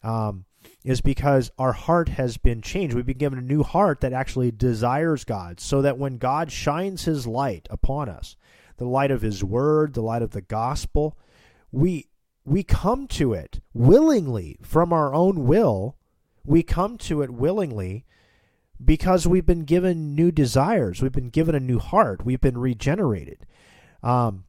um, 0.03 0.45
is 0.83 1.01
because 1.01 1.51
our 1.57 1.73
heart 1.73 2.09
has 2.09 2.37
been 2.37 2.61
changed. 2.61 2.95
We've 2.95 3.05
been 3.05 3.17
given 3.17 3.39
a 3.39 3.43
new 3.43 3.63
heart 3.63 4.01
that 4.01 4.13
actually 4.13 4.51
desires 4.51 5.23
God, 5.23 5.59
so 5.59 5.81
that 5.81 5.97
when 5.97 6.17
God 6.17 6.51
shines 6.51 7.05
His 7.05 7.25
light 7.25 7.67
upon 7.69 8.09
us, 8.09 8.35
the 8.77 8.85
light 8.85 9.11
of 9.11 9.21
His 9.21 9.43
Word, 9.43 9.93
the 9.93 10.01
light 10.01 10.21
of 10.21 10.31
the 10.31 10.41
gospel, 10.41 11.17
we 11.71 12.07
we 12.43 12.63
come 12.63 13.07
to 13.07 13.33
it 13.33 13.61
willingly 13.73 14.57
from 14.61 14.91
our 14.91 15.13
own 15.13 15.45
will. 15.45 15.95
We 16.43 16.63
come 16.63 16.97
to 16.99 17.21
it 17.21 17.29
willingly 17.29 18.05
because 18.83 19.27
we've 19.27 19.45
been 19.45 19.63
given 19.63 20.15
new 20.15 20.31
desires. 20.31 21.01
We've 21.01 21.11
been 21.11 21.29
given 21.29 21.55
a 21.55 21.59
new 21.59 21.79
heart. 21.79 22.25
We've 22.25 22.41
been 22.41 22.57
regenerated. 22.57 23.45
Um, 24.03 24.45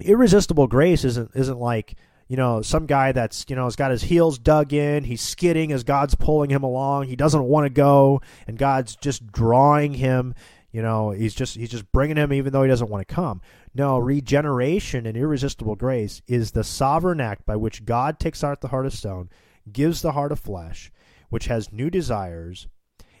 irresistible 0.00 0.66
grace 0.66 1.04
isn't 1.04 1.32
isn't 1.34 1.58
like 1.58 1.96
you 2.28 2.36
know, 2.36 2.60
some 2.60 2.84
guy 2.84 3.12
that's, 3.12 3.46
you 3.48 3.56
know, 3.56 3.64
has 3.64 3.74
got 3.74 3.90
his 3.90 4.02
heels 4.02 4.38
dug 4.38 4.74
in, 4.74 5.04
he's 5.04 5.22
skidding 5.22 5.72
as 5.72 5.82
God's 5.82 6.14
pulling 6.14 6.50
him 6.50 6.62
along, 6.62 7.06
he 7.06 7.16
doesn't 7.16 7.44
want 7.44 7.64
to 7.64 7.70
go, 7.70 8.20
and 8.46 8.58
God's 8.58 8.96
just 8.96 9.26
drawing 9.32 9.94
him, 9.94 10.34
you 10.70 10.82
know, 10.82 11.10
he's 11.10 11.34
just 11.34 11.56
he's 11.56 11.70
just 11.70 11.90
bringing 11.90 12.18
him 12.18 12.32
even 12.32 12.52
though 12.52 12.62
he 12.62 12.68
doesn't 12.68 12.90
want 12.90 13.06
to 13.06 13.14
come. 13.14 13.40
No, 13.74 13.98
regeneration 13.98 15.06
and 15.06 15.16
irresistible 15.16 15.74
grace 15.74 16.20
is 16.26 16.50
the 16.50 16.64
sovereign 16.64 17.20
act 17.20 17.46
by 17.46 17.56
which 17.56 17.86
God 17.86 18.20
takes 18.20 18.44
out 18.44 18.60
the 18.60 18.68
heart 18.68 18.84
of 18.84 18.92
stone, 18.92 19.30
gives 19.72 20.02
the 20.02 20.12
heart 20.12 20.30
of 20.30 20.38
flesh, 20.38 20.92
which 21.30 21.46
has 21.46 21.72
new 21.72 21.88
desires, 21.88 22.68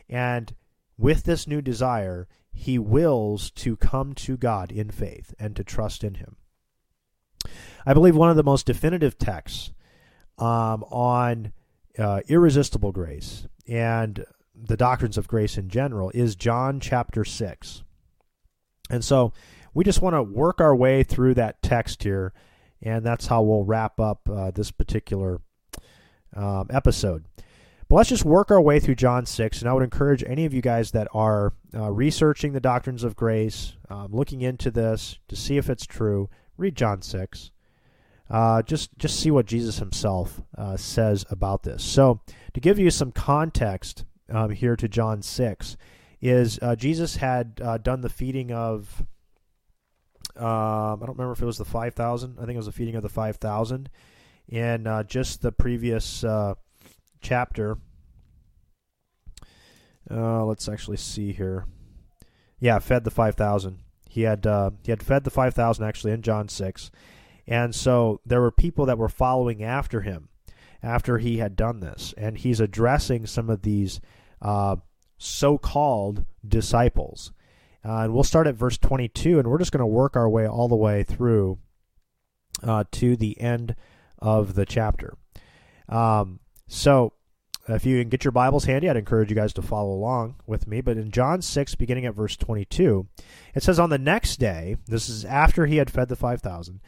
and 0.08 0.54
with 0.96 1.24
this 1.24 1.46
new 1.46 1.60
desire, 1.62 2.26
he 2.52 2.78
wills 2.78 3.50
to 3.52 3.76
come 3.76 4.14
to 4.14 4.36
God 4.36 4.72
in 4.72 4.90
faith 4.90 5.34
and 5.38 5.54
to 5.56 5.62
trust 5.62 6.02
in 6.02 6.14
him. 6.14 6.36
I 7.86 7.94
believe 7.94 8.16
one 8.16 8.30
of 8.30 8.36
the 8.36 8.42
most 8.42 8.66
definitive 8.66 9.18
texts 9.18 9.72
um, 10.38 10.82
on 10.90 11.52
uh, 11.98 12.20
irresistible 12.28 12.92
grace 12.92 13.46
and 13.66 14.24
the 14.54 14.76
doctrines 14.76 15.16
of 15.16 15.28
grace 15.28 15.56
in 15.56 15.68
general 15.68 16.10
is 16.14 16.34
John 16.34 16.80
chapter 16.80 17.24
6. 17.24 17.82
And 18.90 19.04
so 19.04 19.32
we 19.74 19.84
just 19.84 20.02
want 20.02 20.14
to 20.14 20.22
work 20.22 20.60
our 20.60 20.74
way 20.74 21.02
through 21.02 21.34
that 21.34 21.62
text 21.62 22.02
here, 22.02 22.32
and 22.82 23.04
that's 23.04 23.26
how 23.26 23.42
we'll 23.42 23.64
wrap 23.64 24.00
up 24.00 24.28
uh, 24.28 24.50
this 24.50 24.70
particular 24.70 25.40
um, 26.34 26.66
episode. 26.70 27.24
But 27.88 27.96
let's 27.96 28.10
just 28.10 28.24
work 28.24 28.50
our 28.50 28.60
way 28.60 28.80
through 28.80 28.96
John 28.96 29.24
6, 29.24 29.60
and 29.60 29.68
I 29.68 29.72
would 29.72 29.82
encourage 29.82 30.22
any 30.26 30.44
of 30.44 30.52
you 30.52 30.60
guys 30.60 30.90
that 30.90 31.08
are 31.14 31.54
uh, 31.74 31.90
researching 31.90 32.52
the 32.52 32.60
doctrines 32.60 33.02
of 33.02 33.16
grace, 33.16 33.76
um, 33.88 34.08
looking 34.12 34.42
into 34.42 34.70
this 34.70 35.18
to 35.28 35.36
see 35.36 35.56
if 35.56 35.70
it's 35.70 35.86
true, 35.86 36.28
read 36.58 36.76
John 36.76 37.00
6. 37.00 37.50
Uh, 38.30 38.60
just 38.60 38.90
just 38.98 39.18
see 39.18 39.30
what 39.30 39.46
Jesus 39.46 39.78
himself 39.78 40.42
uh, 40.56 40.76
says 40.76 41.24
about 41.30 41.62
this. 41.62 41.82
So, 41.82 42.20
to 42.52 42.60
give 42.60 42.78
you 42.78 42.90
some 42.90 43.10
context 43.10 44.04
um, 44.28 44.50
here 44.50 44.76
to 44.76 44.86
John 44.86 45.22
six, 45.22 45.78
is 46.20 46.58
uh, 46.60 46.76
Jesus 46.76 47.16
had 47.16 47.58
uh, 47.64 47.78
done 47.78 48.02
the 48.02 48.10
feeding 48.10 48.52
of. 48.52 49.02
Um, 50.36 51.02
I 51.02 51.06
don't 51.06 51.16
remember 51.16 51.32
if 51.32 51.40
it 51.40 51.46
was 51.46 51.56
the 51.56 51.64
five 51.64 51.94
thousand. 51.94 52.36
I 52.38 52.42
think 52.42 52.52
it 52.52 52.58
was 52.58 52.66
the 52.66 52.72
feeding 52.72 52.96
of 52.96 53.02
the 53.02 53.08
five 53.08 53.36
thousand, 53.36 53.88
in 54.46 54.86
uh, 54.86 55.04
just 55.04 55.40
the 55.40 55.50
previous 55.50 56.22
uh, 57.20 57.26
chapter. 57.26 57.78
let's 60.10 60.68
actually 60.68 60.96
see 60.96 61.32
here. 61.32 61.66
Yeah, 62.60 62.78
fed 62.78 63.04
the 63.04 63.10
five 63.10 63.34
thousand. 63.34 63.80
He 64.08 64.22
had 64.22 64.44
he 64.82 64.90
had 64.90 65.02
fed 65.02 65.24
the 65.24 65.30
five 65.30 65.54
thousand 65.54 65.84
actually 65.84 66.12
in 66.12 66.22
John 66.22 66.48
six 66.48 66.90
and 67.48 67.74
so 67.74 68.20
there 68.26 68.42
were 68.42 68.50
people 68.50 68.84
that 68.86 68.98
were 68.98 69.08
following 69.08 69.64
after 69.64 70.02
him 70.02 70.28
after 70.82 71.16
he 71.18 71.38
had 71.38 71.56
done 71.56 71.80
this. 71.80 72.14
And 72.18 72.36
he's 72.36 72.60
addressing 72.60 73.26
some 73.26 73.48
of 73.48 73.62
these 73.62 74.00
uh, 74.42 74.76
so 75.16 75.56
called 75.56 76.26
disciples. 76.46 77.32
Uh, 77.84 78.00
and 78.00 78.12
we'll 78.12 78.22
start 78.22 78.46
at 78.46 78.54
verse 78.54 78.76
22, 78.76 79.38
and 79.38 79.48
we're 79.48 79.58
just 79.58 79.72
going 79.72 79.80
to 79.80 79.86
work 79.86 80.14
our 80.14 80.28
way 80.28 80.46
all 80.46 80.68
the 80.68 80.76
way 80.76 81.02
through 81.02 81.58
uh, 82.62 82.84
to 82.92 83.16
the 83.16 83.40
end 83.40 83.74
of 84.18 84.54
the 84.54 84.66
chapter. 84.66 85.16
Um, 85.88 86.40
so, 86.68 87.12
if 87.66 87.84
you 87.84 88.00
can 88.00 88.08
get 88.08 88.24
your 88.24 88.32
Bibles 88.32 88.64
handy, 88.64 88.88
I'd 88.88 88.96
encourage 88.96 89.28
you 89.28 89.36
guys 89.36 89.52
to 89.54 89.62
follow 89.62 89.92
along 89.92 90.36
with 90.46 90.66
me. 90.66 90.80
But 90.80 90.96
in 90.96 91.10
John 91.10 91.42
6, 91.42 91.74
beginning 91.74 92.06
at 92.06 92.14
verse 92.14 92.36
22, 92.36 93.06
it 93.54 93.62
says, 93.62 93.78
On 93.78 93.90
the 93.90 93.98
next 93.98 94.38
day, 94.38 94.76
this 94.86 95.08
is 95.08 95.24
after 95.24 95.66
he 95.66 95.76
had 95.76 95.90
fed 95.90 96.08
the 96.08 96.16
5,000, 96.16 96.80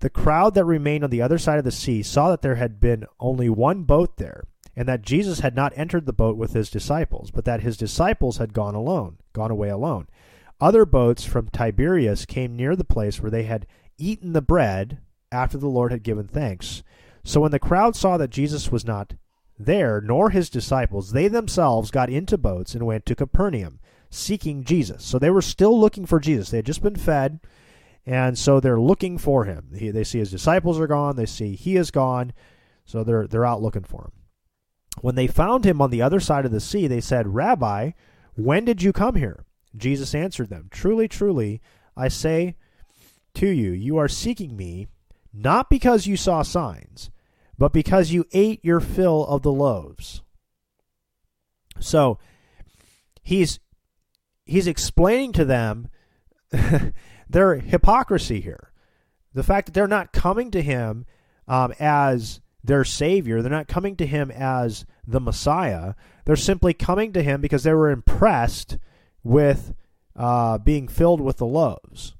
the 0.00 0.10
crowd 0.10 0.54
that 0.54 0.64
remained 0.64 1.04
on 1.04 1.10
the 1.10 1.22
other 1.22 1.38
side 1.38 1.58
of 1.58 1.64
the 1.64 1.70
sea 1.70 2.02
saw 2.02 2.30
that 2.30 2.42
there 2.42 2.54
had 2.54 2.80
been 2.80 3.04
only 3.20 3.48
one 3.48 3.82
boat 3.82 4.16
there, 4.16 4.44
and 4.74 4.88
that 4.88 5.02
Jesus 5.02 5.40
had 5.40 5.54
not 5.54 5.72
entered 5.76 6.06
the 6.06 6.12
boat 6.12 6.36
with 6.36 6.54
his 6.54 6.70
disciples, 6.70 7.30
but 7.30 7.44
that 7.44 7.60
his 7.60 7.76
disciples 7.76 8.38
had 8.38 8.54
gone 8.54 8.74
alone, 8.74 9.18
gone 9.32 9.50
away 9.50 9.68
alone. 9.68 10.08
Other 10.60 10.86
boats 10.86 11.24
from 11.24 11.48
Tiberias 11.50 12.24
came 12.24 12.56
near 12.56 12.74
the 12.74 12.84
place 12.84 13.20
where 13.20 13.30
they 13.30 13.42
had 13.44 13.66
eaten 13.98 14.32
the 14.32 14.40
bread 14.40 14.98
after 15.30 15.58
the 15.58 15.68
Lord 15.68 15.92
had 15.92 16.02
given 16.02 16.26
thanks. 16.26 16.82
So 17.24 17.40
when 17.40 17.50
the 17.50 17.58
crowd 17.58 17.94
saw 17.94 18.16
that 18.16 18.30
Jesus 18.30 18.72
was 18.72 18.84
not 18.84 19.14
there, 19.64 20.00
nor 20.00 20.30
his 20.30 20.50
disciples, 20.50 21.12
they 21.12 21.28
themselves 21.28 21.90
got 21.90 22.10
into 22.10 22.38
boats 22.38 22.74
and 22.74 22.86
went 22.86 23.06
to 23.06 23.14
Capernaum, 23.14 23.80
seeking 24.10 24.64
Jesus. 24.64 25.04
So 25.04 25.18
they 25.18 25.30
were 25.30 25.42
still 25.42 25.78
looking 25.78 26.06
for 26.06 26.20
Jesus. 26.20 26.50
They 26.50 26.58
had 26.58 26.66
just 26.66 26.82
been 26.82 26.96
fed 26.96 27.40
and 28.04 28.36
so 28.36 28.58
they're 28.58 28.80
looking 28.80 29.16
for 29.18 29.44
him. 29.44 29.72
He, 29.76 29.90
they 29.90 30.04
see 30.04 30.18
his 30.18 30.30
disciples 30.30 30.80
are 30.80 30.86
gone. 30.86 31.16
They 31.16 31.26
see 31.26 31.54
he 31.54 31.76
is 31.76 31.90
gone. 31.90 32.32
So 32.84 33.04
they're 33.04 33.26
they're 33.26 33.46
out 33.46 33.62
looking 33.62 33.84
for 33.84 34.02
him. 34.02 34.12
When 35.00 35.14
they 35.14 35.26
found 35.26 35.64
him 35.64 35.80
on 35.80 35.90
the 35.90 36.02
other 36.02 36.20
side 36.20 36.44
of 36.44 36.50
the 36.50 36.60
sea, 36.60 36.86
they 36.86 37.00
said, 37.00 37.34
"Rabbi, 37.34 37.92
when 38.34 38.64
did 38.64 38.82
you 38.82 38.92
come 38.92 39.14
here?" 39.14 39.44
Jesus 39.76 40.14
answered 40.14 40.50
them, 40.50 40.68
"Truly, 40.70 41.06
truly, 41.06 41.62
I 41.96 42.08
say 42.08 42.56
to 43.34 43.46
you, 43.46 43.70
you 43.70 43.96
are 43.98 44.08
seeking 44.08 44.56
me 44.56 44.88
not 45.32 45.70
because 45.70 46.06
you 46.06 46.16
saw 46.16 46.42
signs, 46.42 47.10
but 47.62 47.72
because 47.72 48.10
you 48.10 48.26
ate 48.32 48.58
your 48.64 48.80
fill 48.80 49.24
of 49.26 49.42
the 49.42 49.52
loaves." 49.52 50.20
So 51.78 52.18
he's 53.22 53.60
he's 54.44 54.66
explaining 54.66 55.30
to 55.34 55.44
them 55.44 55.86
their 57.30 57.54
hypocrisy 57.54 58.40
here. 58.40 58.72
The 59.32 59.44
fact 59.44 59.66
that 59.66 59.74
they're 59.74 59.86
not 59.86 60.12
coming 60.12 60.50
to 60.50 60.60
him 60.60 61.06
um, 61.46 61.72
as 61.78 62.40
their 62.64 62.82
Savior, 62.82 63.40
they're 63.40 63.52
not 63.52 63.68
coming 63.68 63.94
to 63.94 64.06
him 64.06 64.32
as 64.32 64.84
the 65.06 65.20
Messiah. 65.20 65.94
They're 66.24 66.34
simply 66.34 66.74
coming 66.74 67.12
to 67.12 67.22
him 67.22 67.40
because 67.40 67.62
they 67.62 67.74
were 67.74 67.90
impressed 67.90 68.76
with 69.22 69.72
uh, 70.16 70.58
being 70.58 70.88
filled 70.88 71.20
with 71.20 71.36
the 71.36 71.46
loaves. 71.46 72.16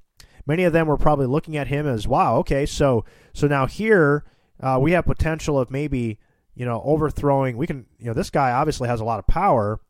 Many 0.47 0.63
of 0.63 0.73
them 0.73 0.87
were 0.87 0.97
probably 0.97 1.27
looking 1.27 1.57
at 1.57 1.67
him 1.67 1.85
as, 1.85 2.07
"Wow, 2.07 2.37
okay, 2.37 2.65
so 2.65 3.05
so 3.33 3.49
now 3.49 3.67
here 3.67 4.25
uh, 4.63 4.79
we 4.81 4.93
have 4.93 5.05
potential 5.05 5.59
of 5.59 5.71
maybe 5.71 6.19
you 6.55 6.65
know 6.65 6.83
overthrowing. 6.85 7.57
We 7.57 7.67
can, 7.67 7.87
you 7.99 8.07
know, 8.07 8.15
this 8.15 8.31
guy 8.31 8.53
obviously 8.53 8.89
has 8.89 9.01
a 9.01 9.05
lot 9.05 9.19
of 9.19 9.27
power. 9.27 9.81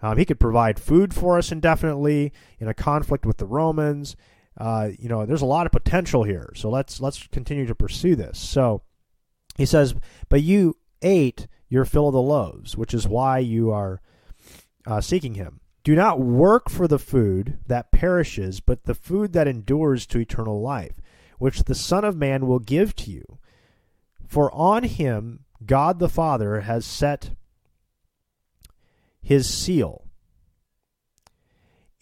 Um, 0.00 0.16
he 0.16 0.24
could 0.24 0.38
provide 0.38 0.78
food 0.78 1.12
for 1.12 1.38
us 1.38 1.50
indefinitely 1.50 2.32
in 2.60 2.68
a 2.68 2.74
conflict 2.74 3.26
with 3.26 3.38
the 3.38 3.46
Romans 3.46 4.14
uh, 4.58 4.90
you 4.98 5.08
know, 5.08 5.24
there's 5.24 5.42
a 5.42 5.46
lot 5.46 5.66
of 5.66 5.72
potential 5.72 6.24
here. 6.24 6.52
So 6.56 6.68
let's 6.68 7.00
let's 7.00 7.26
continue 7.28 7.66
to 7.66 7.74
pursue 7.74 8.16
this. 8.16 8.38
So 8.38 8.82
he 9.56 9.64
says, 9.64 9.94
but 10.28 10.42
you 10.42 10.76
ate 11.00 11.46
your 11.68 11.84
fill 11.84 12.08
of 12.08 12.12
the 12.12 12.20
loaves, 12.20 12.76
which 12.76 12.92
is 12.92 13.06
why 13.06 13.38
you 13.38 13.70
are 13.70 14.00
uh, 14.84 15.00
seeking 15.00 15.34
him. 15.34 15.60
Do 15.84 15.94
not 15.94 16.20
work 16.20 16.68
for 16.68 16.88
the 16.88 16.98
food 16.98 17.58
that 17.66 17.92
perishes, 17.92 18.60
but 18.60 18.84
the 18.84 18.94
food 18.94 19.32
that 19.32 19.46
endures 19.46 20.06
to 20.06 20.18
eternal 20.18 20.60
life, 20.60 21.00
which 21.38 21.64
the 21.64 21.74
Son 21.74 22.04
of 22.04 22.16
Man 22.16 22.46
will 22.46 22.58
give 22.58 22.96
to 22.96 23.10
you. 23.10 23.38
For 24.28 24.54
on 24.54 24.84
him 24.84 25.44
God 25.64 25.98
the 25.98 26.08
Father 26.08 26.60
has 26.60 26.86
set 26.86 27.30
his 29.20 29.52
seal. 29.52 30.04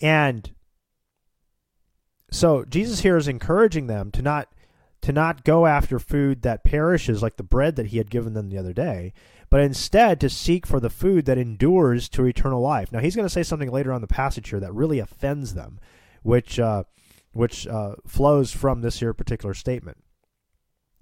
And 0.01 0.53
so 2.31 2.65
Jesus 2.65 3.01
here 3.01 3.17
is 3.17 3.29
encouraging 3.29 3.87
them 3.87 4.11
to 4.11 4.23
not 4.23 4.53
to 5.03 5.13
not 5.13 5.45
go 5.45 5.67
after 5.67 5.99
food 5.99 6.43
that 6.43 6.65
perishes 6.65 7.23
like 7.23 7.37
the 7.37 7.43
bread 7.43 7.77
that 7.77 7.87
he 7.87 7.99
had 7.99 8.11
given 8.11 8.35
them 8.35 8.49
the 8.49 8.59
other 8.59 8.73
day, 8.73 9.13
but 9.51 9.61
instead 9.61 10.21
to 10.21 10.29
seek 10.29 10.67
for 10.67 10.81
the 10.81 10.91
food 10.91 11.27
that 11.27 11.39
endures 11.39 12.09
to 12.09 12.25
eternal 12.25 12.61
life. 12.61 12.91
Now 12.91 12.99
he's 12.99 13.15
going 13.15 13.27
to 13.27 13.33
say 13.33 13.45
something 13.45 13.71
later 13.71 13.93
on 13.93 14.01
the 14.01 14.09
passage 14.09 14.49
here 14.49 14.59
that 14.61 14.75
really 14.75 14.99
offends 14.99 15.55
them, 15.55 15.79
which 16.23 16.59
uh, 16.59 16.85
which 17.33 17.67
uh, 17.67 17.95
flows 18.07 18.51
from 18.51 18.81
this 18.81 18.99
here 18.99 19.15
particular 19.15 19.55
statement. 19.55 19.99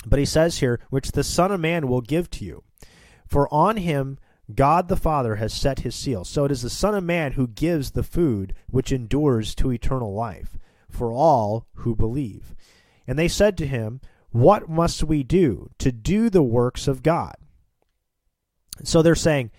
But 0.06 0.18
he 0.18 0.24
says 0.24 0.58
here, 0.58 0.80
which 0.90 1.12
the 1.12 1.24
Son 1.24 1.50
of 1.52 1.60
Man 1.60 1.88
will 1.88 2.00
give 2.00 2.30
to 2.30 2.44
you, 2.44 2.62
for 3.26 3.52
on 3.52 3.78
him 3.78 4.18
God 4.54 4.88
the 4.88 4.96
Father 4.96 5.36
has 5.36 5.54
set 5.54 5.80
his 5.80 5.94
seal. 5.94 6.24
So 6.24 6.44
it 6.44 6.52
is 6.52 6.62
the 6.62 6.70
Son 6.70 6.94
of 6.94 7.04
Man 7.04 7.32
who 7.32 7.48
gives 7.48 7.92
the 7.92 8.02
food 8.02 8.54
which 8.68 8.92
endures 8.92 9.54
to 9.56 9.72
eternal 9.72 10.14
life 10.14 10.58
for 10.90 11.12
all 11.12 11.66
who 11.76 11.96
believe. 11.96 12.54
And 13.06 13.18
they 13.18 13.28
said 13.28 13.56
to 13.58 13.66
him, 13.66 14.00
What 14.30 14.68
must 14.68 15.02
we 15.02 15.22
do 15.22 15.70
to 15.78 15.90
do 15.90 16.28
the 16.28 16.42
works 16.42 16.86
of 16.86 17.02
God? 17.02 17.36
So 18.82 19.02
they're 19.02 19.14
saying, 19.14 19.50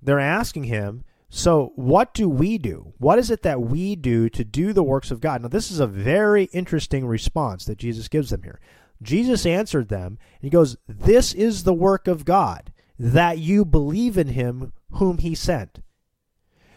they're 0.00 0.20
asking 0.20 0.64
him, 0.64 1.04
So 1.28 1.72
what 1.76 2.14
do 2.14 2.28
we 2.28 2.56
do? 2.56 2.94
What 2.98 3.18
is 3.18 3.30
it 3.30 3.42
that 3.42 3.62
we 3.62 3.96
do 3.96 4.28
to 4.30 4.44
do 4.44 4.72
the 4.72 4.82
works 4.82 5.10
of 5.10 5.20
God? 5.20 5.42
Now, 5.42 5.48
this 5.48 5.70
is 5.70 5.80
a 5.80 5.86
very 5.86 6.44
interesting 6.44 7.06
response 7.06 7.64
that 7.64 7.78
Jesus 7.78 8.08
gives 8.08 8.30
them 8.30 8.42
here. 8.42 8.60
Jesus 9.02 9.46
answered 9.46 9.88
them, 9.88 10.18
and 10.40 10.42
he 10.42 10.50
goes, 10.50 10.76
This 10.86 11.32
is 11.32 11.62
the 11.62 11.74
work 11.74 12.08
of 12.08 12.24
God 12.24 12.72
that 12.98 13.38
you 13.38 13.64
believe 13.64 14.18
in 14.18 14.28
him 14.28 14.72
whom 14.92 15.18
he 15.18 15.34
sent. 15.34 15.80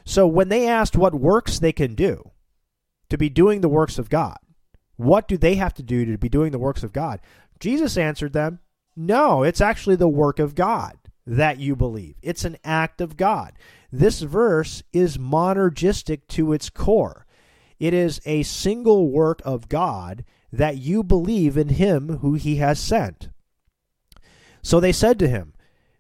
So 0.06 0.28
when 0.28 0.50
they 0.50 0.68
asked 0.68 0.96
what 0.96 1.16
works 1.16 1.60
they 1.60 1.72
can 1.72 1.96
do 1.96 2.32
to 3.10 3.18
be 3.18 3.30
doing 3.30 3.62
the 3.62 3.70
works 3.70 3.98
of 3.98 4.10
God, 4.10 4.38
what 4.98 5.28
do 5.28 5.38
they 5.38 5.56
have 5.56 5.74
to 5.76 5.84
do 5.84 6.06
to 6.06 6.18
be 6.18 6.30
doing 6.30 6.52
the 6.52 6.60
works 6.60 6.84
of 6.84 6.94
God? 6.94 7.22
Jesus 7.60 7.98
answered 7.98 8.34
them, 8.34 8.60
No, 8.96 9.44
it's 9.44 9.62
actually 9.62 9.96
the 9.96 10.08
work 10.08 10.40
of 10.40 10.56
God 10.56 10.98
that 11.26 11.60
you 11.60 11.76
believe. 11.76 12.16
It's 12.22 12.46
an 12.46 12.58
act 12.64 13.02
of 13.02 13.18
God. 13.18 13.54
This 13.92 14.22
verse 14.22 14.84
is 14.94 15.18
monergistic 15.18 16.28
to 16.30 16.54
its 16.54 16.70
core. 16.70 17.26
It 17.80 17.94
is 17.94 18.22
a 18.26 18.44
single 18.44 19.10
work 19.10 19.42
of 19.44 19.70
God 19.70 20.24
that 20.52 20.78
you 20.78 21.04
believe 21.04 21.58
in 21.58 21.70
him 21.70 22.18
who 22.18 22.34
he 22.34 22.58
has 22.58 22.80
sent. 22.80 23.30
So 24.62 24.80
they 24.80 24.92
said 24.92 25.18
to 25.20 25.28
him, 25.28 25.54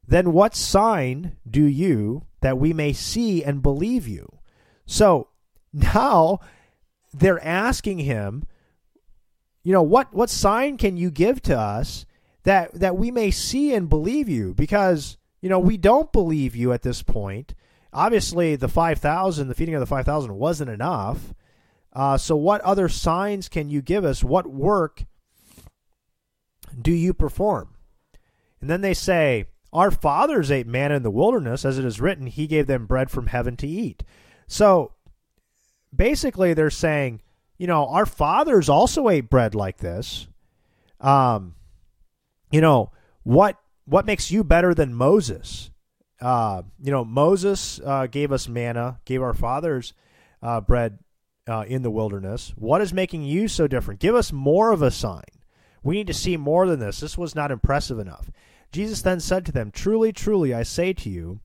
then 0.07 0.33
what 0.33 0.55
sign 0.55 1.37
do 1.49 1.63
you 1.63 2.25
that 2.41 2.57
we 2.57 2.73
may 2.73 2.93
see 2.93 3.43
and 3.43 3.61
believe 3.61 4.07
you? 4.07 4.39
So 4.85 5.29
now 5.71 6.39
they're 7.13 7.43
asking 7.45 7.99
him, 7.99 8.45
you 9.63 9.71
know, 9.71 9.83
what, 9.83 10.13
what 10.13 10.29
sign 10.29 10.77
can 10.77 10.97
you 10.97 11.11
give 11.11 11.41
to 11.43 11.57
us 11.57 12.05
that, 12.43 12.73
that 12.73 12.97
we 12.97 13.11
may 13.11 13.31
see 13.31 13.73
and 13.73 13.87
believe 13.87 14.27
you? 14.27 14.53
Because, 14.53 15.17
you 15.39 15.49
know, 15.49 15.59
we 15.59 15.77
don't 15.77 16.11
believe 16.11 16.55
you 16.55 16.73
at 16.73 16.81
this 16.81 17.01
point. 17.03 17.53
Obviously, 17.93 18.55
the 18.55 18.67
5,000, 18.67 19.47
the 19.47 19.55
feeding 19.55 19.75
of 19.75 19.81
the 19.81 19.85
5,000 19.85 20.35
wasn't 20.35 20.69
enough. 20.69 21.33
Uh, 21.93 22.17
so, 22.17 22.35
what 22.35 22.61
other 22.61 22.87
signs 22.87 23.49
can 23.49 23.69
you 23.69 23.81
give 23.81 24.05
us? 24.05 24.23
What 24.23 24.47
work 24.47 25.03
do 26.79 26.91
you 26.91 27.13
perform? 27.13 27.75
And 28.61 28.69
then 28.69 28.81
they 28.81 28.93
say, 28.93 29.47
our 29.73 29.91
fathers 29.91 30.51
ate 30.51 30.67
manna 30.67 30.95
in 30.95 31.03
the 31.03 31.11
wilderness, 31.11 31.65
as 31.65 31.77
it 31.77 31.85
is 31.85 32.01
written, 32.01 32.27
He 32.27 32.47
gave 32.47 32.67
them 32.67 32.85
bread 32.85 33.09
from 33.09 33.27
heaven 33.27 33.57
to 33.57 33.67
eat. 33.67 34.03
So 34.47 34.93
basically, 35.95 36.53
they're 36.53 36.69
saying, 36.69 37.21
you 37.57 37.67
know, 37.67 37.87
our 37.87 38.05
fathers 38.05 38.69
also 38.69 39.09
ate 39.09 39.29
bread 39.29 39.55
like 39.55 39.77
this. 39.77 40.27
Um, 40.99 41.55
you 42.51 42.61
know, 42.61 42.91
what 43.23 43.57
what 43.85 44.05
makes 44.05 44.31
you 44.31 44.43
better 44.43 44.73
than 44.73 44.93
Moses? 44.93 45.71
Uh, 46.19 46.61
you 46.81 46.91
know, 46.91 47.03
Moses 47.03 47.79
uh, 47.83 48.07
gave 48.07 48.31
us 48.31 48.47
manna, 48.47 48.99
gave 49.05 49.21
our 49.21 49.33
fathers 49.33 49.93
uh, 50.41 50.61
bread 50.61 50.99
uh, 51.51 51.63
in 51.63 51.81
the 51.81 51.91
wilderness. 51.91 52.53
What 52.55 52.81
is 52.81 52.93
making 52.93 53.23
you 53.23 53.47
so 53.47 53.67
different? 53.67 53.99
Give 53.99 54.15
us 54.15 54.31
more 54.31 54.71
of 54.71 54.81
a 54.81 54.89
sign. 54.89 55.23
We 55.83 55.95
need 55.95 56.07
to 56.07 56.13
see 56.13 56.37
more 56.37 56.67
than 56.67 56.79
this. 56.79 56.99
This 56.99 57.17
was 57.17 57.35
not 57.35 57.51
impressive 57.51 57.99
enough. 57.99 58.31
Jesus 58.71 59.01
then 59.01 59.19
said 59.19 59.45
to 59.45 59.51
them, 59.51 59.71
Truly, 59.71 60.13
truly, 60.13 60.53
I 60.53 60.63
say 60.63 60.93
to 60.93 61.09
you, 61.09 61.41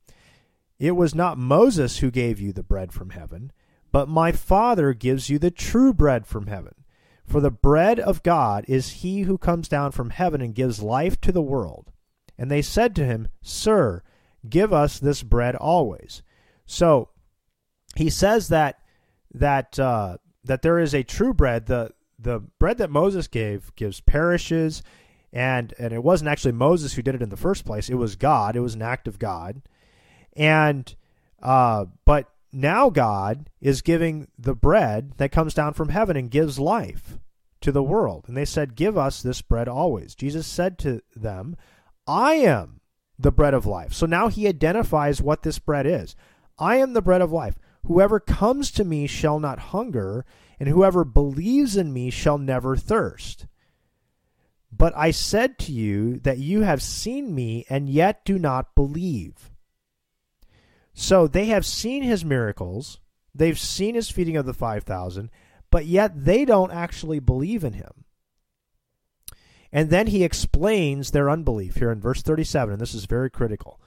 it 0.79 0.93
was 0.93 1.15
not 1.15 1.39
Moses 1.39 1.99
who 1.99 2.11
gave 2.11 2.39
you 2.39 2.53
the 2.53 2.63
bread 2.63 2.93
from 2.93 3.11
heaven, 3.11 3.51
but 3.91 4.09
my 4.09 4.31
Father 4.31 4.93
gives 4.93 5.29
you 5.29 5.39
the 5.39 5.51
true 5.51 5.93
bread 5.93 6.27
from 6.27 6.47
heaven. 6.47 6.85
For 7.25 7.41
the 7.41 7.51
bread 7.51 7.99
of 7.99 8.23
God 8.23 8.65
is 8.69 9.03
he 9.03 9.23
who 9.23 9.39
comes 9.39 9.69
down 9.69 9.91
from 9.91 10.11
heaven 10.11 10.41
and 10.41 10.55
gives 10.55 10.83
life 10.83 11.21
to 11.23 11.33
the 11.33 11.43
world. 11.43 11.91
And 12.39 12.51
they 12.51 12.63
said 12.63 12.95
to 12.97 13.05
him, 13.05 13.29
Sir, 13.43 14.03
give 14.49 14.73
us 14.73 14.99
this 15.01 15.23
bread 15.23 15.57
always. 15.57 16.23
So 16.67 17.09
he 17.97 18.11
says 18.11 18.49
that 18.49 18.79
that 19.37 19.79
uh, 19.79 20.19
that 20.45 20.63
there 20.63 20.79
is 20.79 20.95
a 20.95 21.03
true 21.03 21.33
bread. 21.33 21.67
The 21.67 21.93
the 22.19 22.41
bread 22.59 22.79
that 22.79 22.91
Moses 22.91 23.29
gave 23.29 23.75
gives 23.77 24.01
perishes 24.01 24.83
and 25.33 25.75
and 25.79 25.93
it 25.93 26.03
wasn't 26.03 26.29
actually 26.29 26.53
Moses 26.53 26.95
who 26.95 27.03
did 27.03 27.15
it 27.15 27.23
in 27.23 27.29
the 27.29 27.37
first 27.37 27.65
place. 27.65 27.91
It 27.91 27.97
was 27.97 28.17
God. 28.17 28.57
It 28.57 28.61
was 28.61 28.75
an 28.75 28.83
act 28.83 29.07
of 29.07 29.19
God, 29.19 29.61
and 30.35 30.95
uh, 31.43 31.87
but 32.07 32.31
now 32.53 32.89
God 32.89 33.51
is 33.61 33.83
giving 33.83 34.29
the 34.39 34.55
bread 34.55 35.13
that 35.19 35.33
comes 35.33 35.53
down 35.53 35.75
from 35.75 35.91
heaven 35.91 36.17
and 36.17 36.31
gives 36.31 36.59
life 36.59 37.19
to 37.61 37.71
the 37.71 37.83
world. 37.83 38.25
And 38.29 38.37
they 38.37 38.47
said, 38.47 38.77
"Give 38.77 38.97
us 38.97 39.21
this 39.21 39.43
bread 39.43 39.69
always." 39.69 40.15
Jesus 40.15 40.47
said 40.47 40.79
to 40.79 41.03
them, 41.15 41.55
"I 42.07 42.37
am 42.37 42.81
the 43.19 43.33
bread 43.33 43.53
of 43.53 43.67
life." 43.67 43.93
So 43.93 44.07
now 44.07 44.29
he 44.29 44.49
identifies 44.49 45.21
what 45.21 45.43
this 45.43 45.59
bread 45.59 45.87
is. 45.87 46.17
I 46.59 46.77
am 46.77 46.95
the 46.95 47.03
bread 47.03 47.21
of 47.21 47.31
life. 47.31 47.59
Whoever 47.87 48.19
comes 48.19 48.73
to 48.73 48.85
me 48.85 49.07
shall 49.07 49.39
not 49.39 49.59
hunger, 49.59 50.25
and 50.59 50.69
whoever 50.69 51.05
believes 51.05 51.77
in 51.77 51.93
me 51.93 52.11
shall 52.11 52.37
never 52.37 52.77
thirst. 52.77 53.47
But 54.73 54.93
I 54.97 55.13
said 55.13 55.57
to 55.61 55.73
you 55.73 56.19
that 56.21 56.39
you 56.39 56.63
have 56.63 56.83
seen 56.83 57.33
me 57.35 57.65
and 57.71 57.89
yet 57.89 58.25
do 58.25 58.39
not 58.39 58.75
believe. 58.75 59.51
So 60.95 61.29
they 61.29 61.47
have 61.47 61.65
seen 61.65 62.03
his 62.03 62.25
miracles, 62.25 62.99
they've 63.33 63.59
seen 63.59 63.95
his 63.95 64.11
feeding 64.11 64.37
of 64.37 64.47
the 64.47 64.55
5,000, 64.55 65.31
but 65.71 65.87
yet 65.87 66.25
they 66.25 66.45
don't 66.45 66.73
actually 66.73 67.21
believe 67.21 67.63
in 67.63 67.75
him. 67.75 68.05
And 69.71 69.91
then 69.91 70.09
he 70.09 70.25
explains 70.25 71.11
their 71.13 71.31
unbelief 71.31 71.77
here 71.77 71.93
in 71.93 72.01
verse 72.01 72.23
37, 72.23 72.73
and 72.73 72.81
this 72.81 72.95
is 72.95 73.05
very 73.05 73.31
critical. 73.31 73.81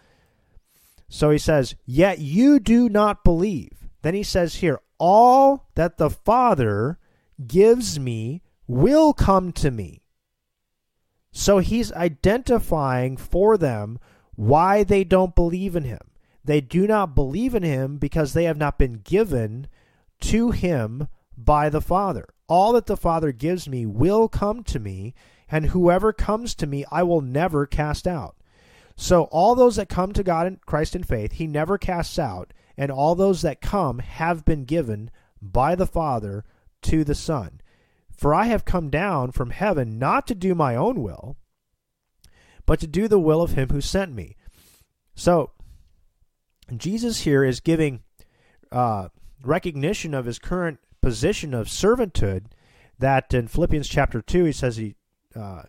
So 1.10 1.32
he 1.32 1.38
says, 1.38 1.76
Yet 1.86 2.20
you 2.20 2.60
do 2.60 2.88
not 2.88 3.24
believe. 3.24 3.79
Then 4.02 4.14
he 4.14 4.24
says 4.24 4.56
here, 4.56 4.80
All 4.98 5.68
that 5.76 5.98
the 5.98 6.10
Father 6.10 7.00
gives 7.46 8.00
me 8.00 8.42
will 8.68 9.14
come 9.14 9.52
to 9.54 9.72
me. 9.72 10.02
So 11.32 11.60
he's 11.60 11.92
identifying 11.94 13.18
for 13.18 13.58
them 13.58 14.00
why 14.36 14.84
they 14.84 15.04
don't 15.04 15.36
believe 15.36 15.76
in 15.76 15.84
him. 15.84 16.00
They 16.44 16.62
do 16.62 16.88
not 16.88 17.16
believe 17.16 17.54
in 17.54 17.64
him 17.64 17.98
because 17.98 18.34
they 18.34 18.46
have 18.46 18.58
not 18.58 18.78
been 18.78 19.02
given 19.04 19.68
to 20.22 20.52
him 20.52 21.08
by 21.38 21.70
the 21.70 21.82
Father. 21.82 22.28
All 22.48 22.74
that 22.74 22.88
the 22.88 22.98
Father 22.98 23.32
gives 23.32 23.70
me 23.70 23.86
will 23.86 24.28
come 24.28 24.64
to 24.64 24.80
me, 24.80 25.14
and 25.50 25.68
whoever 25.68 26.12
comes 26.12 26.56
to 26.56 26.68
me 26.68 26.86
I 26.92 27.04
will 27.04 27.22
never 27.22 27.66
cast 27.66 28.08
out. 28.08 28.36
So 28.96 29.24
all 29.26 29.56
those 29.56 29.76
that 29.78 29.90
come 29.90 30.14
to 30.14 30.24
God 30.24 30.48
in 30.48 30.60
Christ 30.66 30.96
in 30.96 31.04
faith, 31.04 31.34
he 31.34 31.48
never 31.48 31.78
casts 31.78 32.18
out, 32.20 32.52
and 32.80 32.94
all 32.94 33.14
those 33.14 33.42
that 33.42 33.60
come 33.60 34.00
have 34.00 34.46
been 34.46 34.64
given 34.64 35.12
by 35.42 35.76
the 35.76 35.86
Father 35.86 36.46
to 36.82 37.04
the 37.04 37.14
Son. 37.14 37.60
For 38.10 38.34
I 38.34 38.46
have 38.46 38.64
come 38.64 38.90
down 38.90 39.34
from 39.34 39.50
heaven 39.50 40.00
not 40.00 40.26
to 40.28 40.36
do 40.36 40.56
my 40.56 40.78
own 40.78 41.04
will, 41.04 41.36
but 42.66 42.80
to 42.80 42.88
do 42.88 43.10
the 43.10 43.20
will 43.20 43.42
of 43.42 43.52
him 43.52 43.68
who 43.70 43.82
sent 43.82 44.14
me. 44.14 44.38
So, 45.14 45.52
Jesus 46.76 47.22
here 47.22 47.44
is 47.44 47.60
giving 47.60 48.02
uh, 48.72 49.10
recognition 49.44 50.14
of 50.14 50.26
his 50.26 50.40
current 50.40 50.80
position 51.02 51.54
of 51.54 51.68
servanthood. 51.68 52.46
That 52.98 53.34
in 53.34 53.50
Philippians 53.50 53.90
chapter 53.90 54.22
2, 54.22 54.46
he 54.46 54.52
says 54.54 54.78
he 54.78 54.96
uh, 55.36 55.64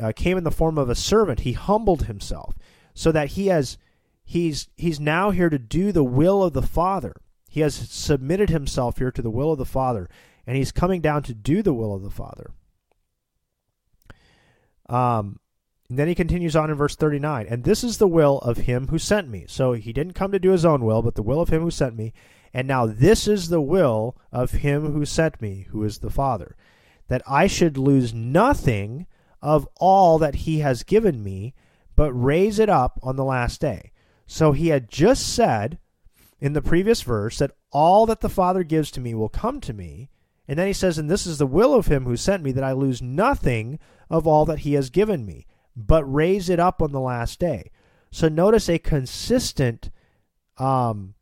uh, 0.00 0.12
came 0.14 0.38
in 0.38 0.44
the 0.44 0.52
form 0.52 0.78
of 0.78 0.88
a 0.88 0.94
servant. 0.94 1.40
He 1.40 1.54
humbled 1.54 2.04
himself 2.04 2.54
so 2.94 3.10
that 3.10 3.30
he 3.30 3.48
has 3.48 3.76
he's 4.28 4.68
he's 4.76 5.00
now 5.00 5.30
here 5.30 5.48
to 5.48 5.58
do 5.58 5.90
the 5.90 6.04
will 6.04 6.42
of 6.42 6.52
the 6.52 6.62
Father. 6.62 7.16
He 7.48 7.60
has 7.62 7.74
submitted 7.74 8.50
himself 8.50 8.98
here 8.98 9.10
to 9.10 9.22
the 9.22 9.30
will 9.30 9.52
of 9.52 9.58
the 9.58 9.64
Father 9.64 10.08
and 10.46 10.54
he's 10.54 10.70
coming 10.70 11.00
down 11.00 11.22
to 11.22 11.34
do 11.34 11.62
the 11.62 11.72
will 11.72 11.94
of 11.94 12.02
the 12.02 12.10
Father. 12.10 12.50
Um, 14.86 15.40
and 15.88 15.98
then 15.98 16.08
he 16.08 16.14
continues 16.14 16.54
on 16.54 16.70
in 16.70 16.76
verse 16.76 16.94
39 16.94 17.46
and 17.48 17.64
this 17.64 17.82
is 17.82 17.96
the 17.96 18.06
will 18.06 18.38
of 18.40 18.58
him 18.58 18.88
who 18.88 18.98
sent 18.98 19.30
me 19.30 19.46
so 19.48 19.72
he 19.72 19.94
didn't 19.94 20.12
come 20.12 20.32
to 20.32 20.38
do 20.38 20.50
his 20.50 20.64
own 20.64 20.84
will 20.84 21.00
but 21.00 21.14
the 21.14 21.22
will 21.22 21.40
of 21.40 21.48
him 21.48 21.62
who 21.62 21.70
sent 21.70 21.96
me 21.96 22.12
and 22.52 22.68
now 22.68 22.84
this 22.84 23.26
is 23.26 23.48
the 23.48 23.62
will 23.62 24.16
of 24.30 24.50
him 24.52 24.92
who 24.92 25.06
sent 25.06 25.40
me 25.40 25.66
who 25.70 25.82
is 25.84 25.98
the 25.98 26.10
father 26.10 26.56
that 27.08 27.22
i 27.26 27.46
should 27.46 27.76
lose 27.76 28.12
nothing 28.12 29.06
of 29.40 29.66
all 29.76 30.18
that 30.18 30.34
he 30.36 30.58
has 30.58 30.82
given 30.82 31.22
me 31.22 31.54
but 31.96 32.12
raise 32.12 32.58
it 32.58 32.68
up 32.68 32.98
on 33.02 33.16
the 33.16 33.24
last 33.24 33.60
day 33.60 33.90
so 34.28 34.52
he 34.52 34.68
had 34.68 34.88
just 34.88 35.34
said 35.34 35.78
in 36.38 36.52
the 36.52 36.62
previous 36.62 37.02
verse 37.02 37.38
that 37.38 37.56
all 37.72 38.06
that 38.06 38.20
the 38.20 38.28
father 38.28 38.62
gives 38.62 38.92
to 38.92 39.00
me 39.00 39.12
will 39.12 39.28
come 39.28 39.60
to 39.60 39.72
me 39.72 40.08
And 40.48 40.58
then 40.58 40.66
he 40.66 40.72
says, 40.72 40.96
And 40.96 41.10
this 41.10 41.26
is 41.26 41.36
the 41.36 41.46
will 41.46 41.74
of 41.74 41.86
him 41.86 42.04
who 42.04 42.16
sent 42.16 42.42
me, 42.42 42.52
that 42.52 42.64
I 42.64 42.72
lose 42.72 43.02
nothing 43.02 43.78
of 44.08 44.26
all 44.26 44.46
that 44.46 44.60
he 44.60 44.72
has 44.72 44.88
given 44.88 45.26
me, 45.26 45.46
but 45.76 46.10
raise 46.10 46.48
it 46.48 46.58
up 46.58 46.80
on 46.80 46.90
the 46.90 47.00
last 47.00 47.38
day. 47.38 47.70
So 48.10 48.28
notice 48.28 48.68
a 48.68 48.78
consistent 48.78 49.90
um, 50.56 51.14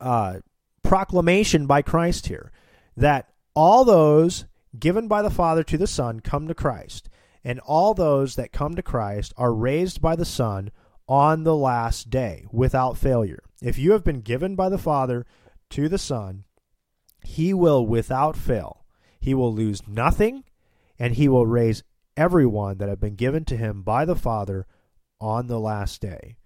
uh, 0.00 0.40
proclamation 0.82 1.66
by 1.66 1.82
Christ 1.82 2.26
here 2.26 2.50
that 2.96 3.28
all 3.54 3.84
those 3.84 4.46
given 4.76 5.06
by 5.06 5.22
the 5.22 5.30
Father 5.30 5.62
to 5.62 5.78
the 5.78 5.86
Son 5.86 6.18
come 6.20 6.48
to 6.48 6.54
Christ, 6.54 7.08
and 7.44 7.60
all 7.60 7.94
those 7.94 8.34
that 8.34 8.52
come 8.52 8.74
to 8.74 8.82
Christ 8.82 9.32
are 9.36 9.54
raised 9.54 10.02
by 10.02 10.16
the 10.16 10.24
Son 10.24 10.72
on 11.08 11.44
the 11.44 11.56
last 11.56 12.10
day 12.10 12.44
without 12.50 12.96
failure. 12.96 13.42
If 13.62 13.78
you 13.78 13.92
have 13.92 14.04
been 14.04 14.20
given 14.20 14.56
by 14.56 14.68
the 14.68 14.78
Father 14.78 15.24
to 15.70 15.88
the 15.88 15.98
Son, 15.98 16.44
he 17.24 17.54
will 17.54 17.86
without 17.86 18.36
fail. 18.36 18.84
He 19.20 19.34
will 19.34 19.52
lose 19.52 19.86
nothing, 19.88 20.44
and 20.98 21.14
he 21.14 21.28
will 21.28 21.46
raise 21.46 21.82
everyone 22.16 22.78
that 22.78 22.88
have 22.88 23.00
been 23.00 23.16
given 23.16 23.44
to 23.46 23.56
him 23.56 23.82
by 23.82 24.04
the 24.04 24.16
Father 24.16 24.66
on 25.20 25.46
the 25.46 25.60
last 25.60 26.00
day. 26.00 26.36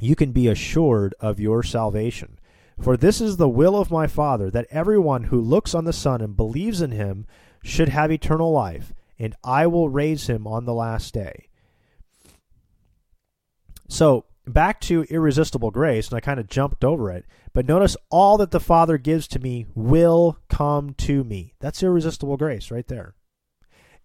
You 0.00 0.14
can 0.14 0.32
be 0.32 0.48
assured 0.48 1.14
of 1.20 1.40
your 1.40 1.62
salvation. 1.62 2.38
For 2.80 2.96
this 2.96 3.20
is 3.20 3.36
the 3.36 3.48
will 3.48 3.76
of 3.76 3.90
my 3.90 4.06
Father, 4.06 4.50
that 4.50 4.66
everyone 4.70 5.24
who 5.24 5.40
looks 5.40 5.74
on 5.74 5.84
the 5.84 5.92
Son 5.92 6.20
and 6.20 6.36
believes 6.36 6.80
in 6.80 6.92
him 6.92 7.26
should 7.62 7.88
have 7.88 8.12
eternal 8.12 8.52
life, 8.52 8.92
and 9.18 9.34
I 9.42 9.66
will 9.66 9.88
raise 9.88 10.28
him 10.28 10.46
on 10.46 10.64
the 10.64 10.74
last 10.74 11.12
day. 11.12 11.47
So, 13.88 14.26
back 14.46 14.80
to 14.82 15.04
irresistible 15.04 15.70
grace, 15.70 16.08
and 16.08 16.16
I 16.16 16.20
kind 16.20 16.38
of 16.38 16.46
jumped 16.46 16.84
over 16.84 17.10
it, 17.10 17.24
but 17.52 17.66
notice 17.66 17.96
all 18.10 18.36
that 18.38 18.50
the 18.50 18.60
Father 18.60 18.98
gives 18.98 19.26
to 19.28 19.38
me 19.38 19.66
will 19.74 20.38
come 20.48 20.94
to 20.94 21.24
me. 21.24 21.54
That's 21.58 21.82
irresistible 21.82 22.36
grace 22.36 22.70
right 22.70 22.86
there. 22.86 23.14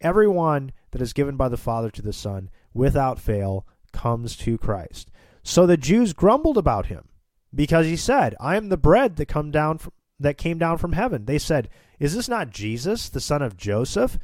Everyone 0.01 0.71
that 0.91 1.01
is 1.01 1.13
given 1.13 1.37
by 1.37 1.49
the 1.49 1.57
Father 1.57 1.89
to 1.91 2.01
the 2.01 2.13
Son, 2.13 2.49
without 2.73 3.19
fail, 3.19 3.67
comes 3.91 4.35
to 4.37 4.57
Christ. 4.57 5.11
So 5.43 5.65
the 5.65 5.77
Jews 5.77 6.13
grumbled 6.13 6.57
about 6.57 6.87
him 6.87 7.09
because 7.53 7.85
he 7.85 7.95
said, 7.95 8.35
"I 8.39 8.55
am 8.55 8.69
the 8.69 8.77
bread 8.77 9.17
that 9.17 9.27
come 9.27 9.51
down 9.51 9.77
from, 9.77 9.91
that 10.19 10.37
came 10.37 10.57
down 10.57 10.77
from 10.77 10.93
heaven." 10.93 11.25
They 11.25 11.37
said, 11.37 11.69
"Is 11.99 12.15
this 12.15 12.27
not 12.27 12.49
Jesus, 12.49 13.09
the 13.09 13.19
son 13.19 13.41
of 13.41 13.57
Joseph, 13.57 14.17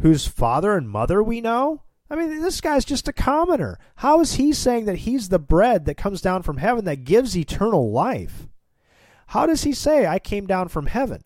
whose 0.00 0.26
father 0.26 0.76
and 0.76 0.88
mother 0.88 1.22
we 1.22 1.40
know?" 1.40 1.82
I 2.08 2.14
mean, 2.14 2.40
this 2.40 2.60
guy's 2.60 2.84
just 2.84 3.08
a 3.08 3.12
commoner. 3.12 3.78
How 3.96 4.20
is 4.20 4.34
he 4.34 4.52
saying 4.52 4.84
that 4.84 4.98
he's 4.98 5.28
the 5.28 5.38
bread 5.38 5.86
that 5.86 5.96
comes 5.96 6.20
down 6.20 6.42
from 6.42 6.58
heaven 6.58 6.84
that 6.84 7.04
gives 7.04 7.36
eternal 7.36 7.90
life? 7.90 8.46
How 9.28 9.46
does 9.46 9.64
he 9.64 9.72
say, 9.72 10.06
I 10.06 10.18
came 10.18 10.46
down 10.46 10.68
from 10.68 10.86
heaven? 10.86 11.24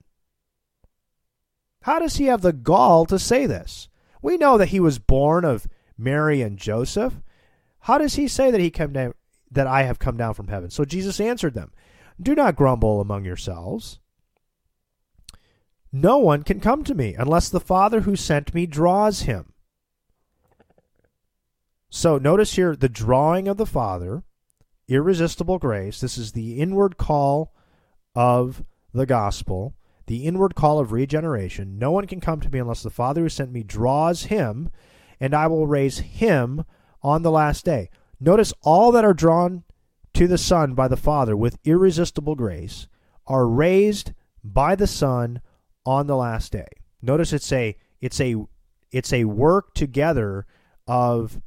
How 1.83 1.99
does 1.99 2.17
he 2.17 2.27
have 2.27 2.43
the 2.43 2.53
gall 2.53 3.05
to 3.07 3.19
say 3.19 3.47
this? 3.47 3.89
We 4.23 4.37
know 4.37 4.57
that 4.59 4.69
he 4.69 4.81
was 4.81 4.99
born 4.99 5.45
of 5.45 5.67
Mary 5.99 6.41
and 6.41 6.59
Joseph. 6.59 7.15
How 7.81 7.99
does 7.99 8.15
he 8.15 8.29
say 8.29 8.51
that 8.51 8.61
he 8.61 8.71
came 8.71 8.93
down, 8.93 9.15
that 9.51 9.67
I 9.67 9.83
have 9.83 9.99
come 9.99 10.17
down 10.17 10.35
from 10.35 10.49
heaven? 10.49 10.71
So 10.71 10.85
Jesus 10.85 11.21
answered 11.21 11.55
them, 11.55 11.73
Do 12.21 12.35
not 12.35 12.57
grumble 12.57 13.01
among 13.01 13.25
yourselves. 13.25 13.99
No 15.93 16.19
one 16.19 16.43
can 16.43 16.61
come 16.61 16.85
to 16.85 16.95
me 16.95 17.15
unless 17.15 17.49
the 17.49 17.61
Father 17.61 18.03
who 18.03 18.15
sent 18.15 18.55
me 18.55 18.67
draws 18.67 19.23
him. 19.23 19.50
So 21.91 22.19
notice 22.19 22.55
here 22.55 22.77
the 22.77 22.89
drawing 22.89 23.49
of 23.49 23.57
the 23.57 23.67
Father, 23.67 24.23
irresistible 24.89 25.59
grace. 25.59 26.01
This 26.01 26.17
is 26.17 26.33
the 26.33 26.61
inward 26.61 26.97
call 26.97 27.53
of 28.15 28.65
the 28.95 29.07
gospel, 29.07 29.75
the 30.07 30.25
inward 30.25 30.55
call 30.55 30.79
of 30.79 30.93
regeneration. 30.93 31.79
No 31.79 31.91
one 31.91 32.07
can 32.07 32.21
come 32.21 32.41
to 32.41 32.49
me 32.49 32.61
unless 32.61 32.85
the 32.85 32.91
Father 32.91 33.23
who 33.23 33.29
sent 33.29 33.51
me 33.51 33.65
draws 33.65 34.25
him, 34.25 34.71
and 35.19 35.35
I 35.35 35.49
will 35.49 35.67
raise 35.67 35.99
him 35.99 36.65
on 37.03 37.23
the 37.23 37.31
last 37.31 37.65
day. 37.65 37.91
Notice 38.21 38.53
all 38.63 38.93
that 38.93 39.05
are 39.05 39.15
drawn 39.15 39.65
to 40.15 40.29
the 40.29 40.39
Son 40.39 40.75
by 40.75 40.87
the 40.87 40.97
Father 40.97 41.37
with 41.37 41.59
irresistible 41.65 42.37
grace 42.37 42.87
are 43.27 43.49
raised 43.49 44.13
by 44.45 44.77
the 44.77 44.87
Son 44.87 45.41
on 45.85 46.07
the 46.07 46.17
last 46.17 46.53
day. 46.53 46.69
Notice 47.03 47.33
it's 47.33 47.53
a 47.53 47.77
it's 48.01 48.21
a 48.21 48.37
it's 48.93 49.13
a 49.13 49.25
work 49.25 49.75
together 49.75 50.47
of 50.87 51.41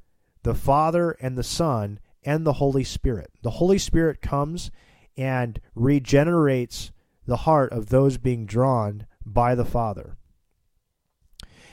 the 0.44 0.54
Father 0.54 1.12
and 1.20 1.38
the 1.38 1.44
Son 1.44 2.00
and 2.24 2.46
the 2.46 2.54
Holy 2.54 2.84
Spirit. 2.84 3.32
The 3.42 3.52
Holy 3.52 3.78
Spirit 3.78 4.22
comes 4.22 4.72
and 5.18 5.60
regenerates 5.76 6.92
the 7.26 7.38
heart 7.38 7.72
of 7.72 7.90
those 7.90 8.18
being 8.18 8.46
drawn 8.46 9.08
by 9.26 9.56
the 9.56 9.66
Father. 9.66 10.18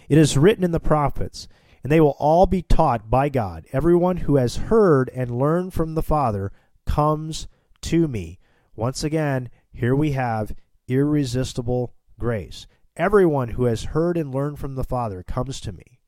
It 0.08 0.18
is 0.18 0.36
written 0.36 0.64
in 0.64 0.72
the 0.72 0.80
prophets, 0.80 1.46
and 1.82 1.90
they 1.90 2.00
will 2.00 2.16
all 2.18 2.46
be 2.46 2.62
taught 2.62 3.10
by 3.10 3.28
God. 3.28 3.66
Everyone 3.72 4.18
who 4.18 4.36
has 4.36 4.56
heard 4.56 5.08
and 5.14 5.38
learned 5.38 5.72
from 5.72 5.94
the 5.94 6.02
Father 6.02 6.52
comes 6.84 7.48
to 7.82 8.08
me. 8.08 8.38
Once 8.74 9.04
again, 9.04 9.50
here 9.72 9.94
we 9.94 10.12
have 10.12 10.54
irresistible 10.88 11.94
grace. 12.18 12.66
Everyone 12.96 13.50
who 13.50 13.64
has 13.64 13.84
heard 13.84 14.16
and 14.16 14.34
learned 14.34 14.58
from 14.58 14.74
the 14.74 14.84
Father 14.84 15.22
comes 15.22 15.60
to 15.60 15.72
me. 15.72 16.00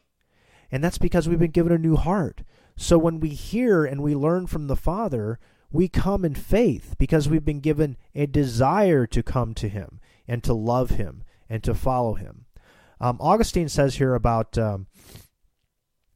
And 0.70 0.82
that's 0.82 0.98
because 0.98 1.28
we've 1.28 1.38
been 1.38 1.50
given 1.50 1.72
a 1.72 1.78
new 1.78 1.96
heart. 1.96 2.42
So 2.76 2.98
when 2.98 3.20
we 3.20 3.30
hear 3.30 3.84
and 3.84 4.02
we 4.02 4.14
learn 4.14 4.46
from 4.46 4.66
the 4.66 4.76
Father, 4.76 5.38
we 5.70 5.88
come 5.88 6.24
in 6.24 6.34
faith 6.34 6.94
because 6.98 7.28
we've 7.28 7.44
been 7.44 7.60
given 7.60 7.96
a 8.14 8.26
desire 8.26 9.06
to 9.06 9.22
come 9.22 9.54
to 9.54 9.68
Him 9.68 10.00
and 10.28 10.42
to 10.44 10.52
love 10.52 10.90
Him 10.90 11.24
and 11.48 11.62
to 11.64 11.74
follow 11.74 12.14
Him. 12.14 12.46
Um, 13.00 13.16
Augustine 13.20 13.68
says 13.68 13.96
here 13.96 14.14
about 14.14 14.56
um, 14.56 14.86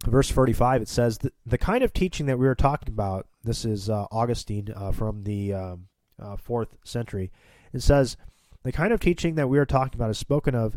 verse 0.05 0.31
45, 0.31 0.83
it 0.83 0.89
says, 0.89 1.19
the, 1.45 1.59
kind 1.59 1.83
of 1.83 1.93
teaching 1.93 2.27
that 2.27 2.39
we 2.39 2.47
were 2.47 2.55
talking 2.55 2.89
about, 2.89 3.27
this 3.43 3.65
is 3.65 3.91
uh, 3.91 4.07
Augustine 4.11 4.73
uh, 4.75 4.93
from 4.93 5.25
the 5.25 5.53
um, 5.53 5.87
uh, 6.21 6.37
fourth 6.37 6.77
century, 6.85 7.33
it 7.73 7.83
says, 7.83 8.17
the 8.63 8.73
kind 8.73 8.93
of 8.93 9.01
teaching 9.01 9.35
that 9.37 9.49
we 9.49 9.59
are 9.59 9.67
talking 9.67 9.99
about 9.99 10.11
is 10.11 10.19
spoken 10.19 10.55
of 10.55 10.77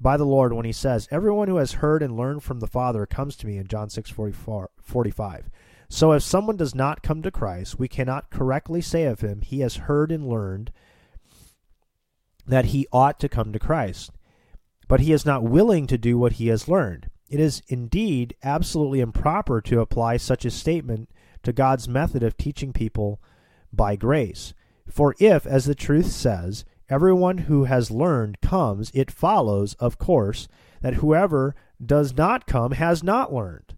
by 0.00 0.16
the 0.16 0.26
Lord 0.26 0.52
when 0.52 0.64
he 0.64 0.72
says, 0.72 1.08
Everyone 1.10 1.48
who 1.48 1.56
has 1.56 1.72
heard 1.72 2.02
and 2.02 2.16
learned 2.16 2.42
from 2.42 2.60
the 2.60 2.66
Father 2.66 3.06
comes 3.06 3.36
to 3.36 3.46
me 3.46 3.56
in 3.56 3.66
John 3.66 3.90
6 3.90 4.10
45. 4.10 5.50
So 5.88 6.12
if 6.12 6.22
someone 6.22 6.56
does 6.56 6.74
not 6.74 7.02
come 7.02 7.22
to 7.22 7.30
Christ, 7.30 7.78
we 7.78 7.88
cannot 7.88 8.30
correctly 8.30 8.80
say 8.80 9.04
of 9.04 9.20
him, 9.20 9.40
He 9.40 9.60
has 9.60 9.76
heard 9.76 10.12
and 10.12 10.28
learned 10.28 10.70
that 12.46 12.66
he 12.66 12.88
ought 12.92 13.20
to 13.20 13.28
come 13.28 13.52
to 13.52 13.58
Christ. 13.58 14.10
But 14.88 15.00
he 15.00 15.12
is 15.12 15.26
not 15.26 15.44
willing 15.44 15.86
to 15.86 15.98
do 15.98 16.18
what 16.18 16.34
he 16.34 16.48
has 16.48 16.68
learned. 16.68 17.10
It 17.28 17.40
is 17.40 17.62
indeed 17.68 18.34
absolutely 18.42 19.00
improper 19.00 19.60
to 19.60 19.80
apply 19.80 20.16
such 20.16 20.46
a 20.46 20.50
statement 20.50 21.10
to 21.42 21.52
God's 21.52 21.86
method 21.86 22.22
of 22.22 22.38
teaching 22.38 22.72
people 22.72 23.20
by 23.70 23.96
grace. 23.96 24.54
For 24.88 25.14
if, 25.20 25.46
as 25.46 25.66
the 25.66 25.74
truth 25.74 26.06
says, 26.06 26.64
everyone 26.88 27.38
who 27.38 27.64
has 27.64 27.90
learned 27.90 28.40
comes, 28.40 28.90
it 28.94 29.10
follows, 29.10 29.74
of 29.74 29.98
course, 29.98 30.48
that 30.80 30.94
whoever 30.94 31.54
does 31.84 32.16
not 32.16 32.46
come 32.46 32.72
has 32.72 33.02
not 33.02 33.32
learned. 33.32 33.74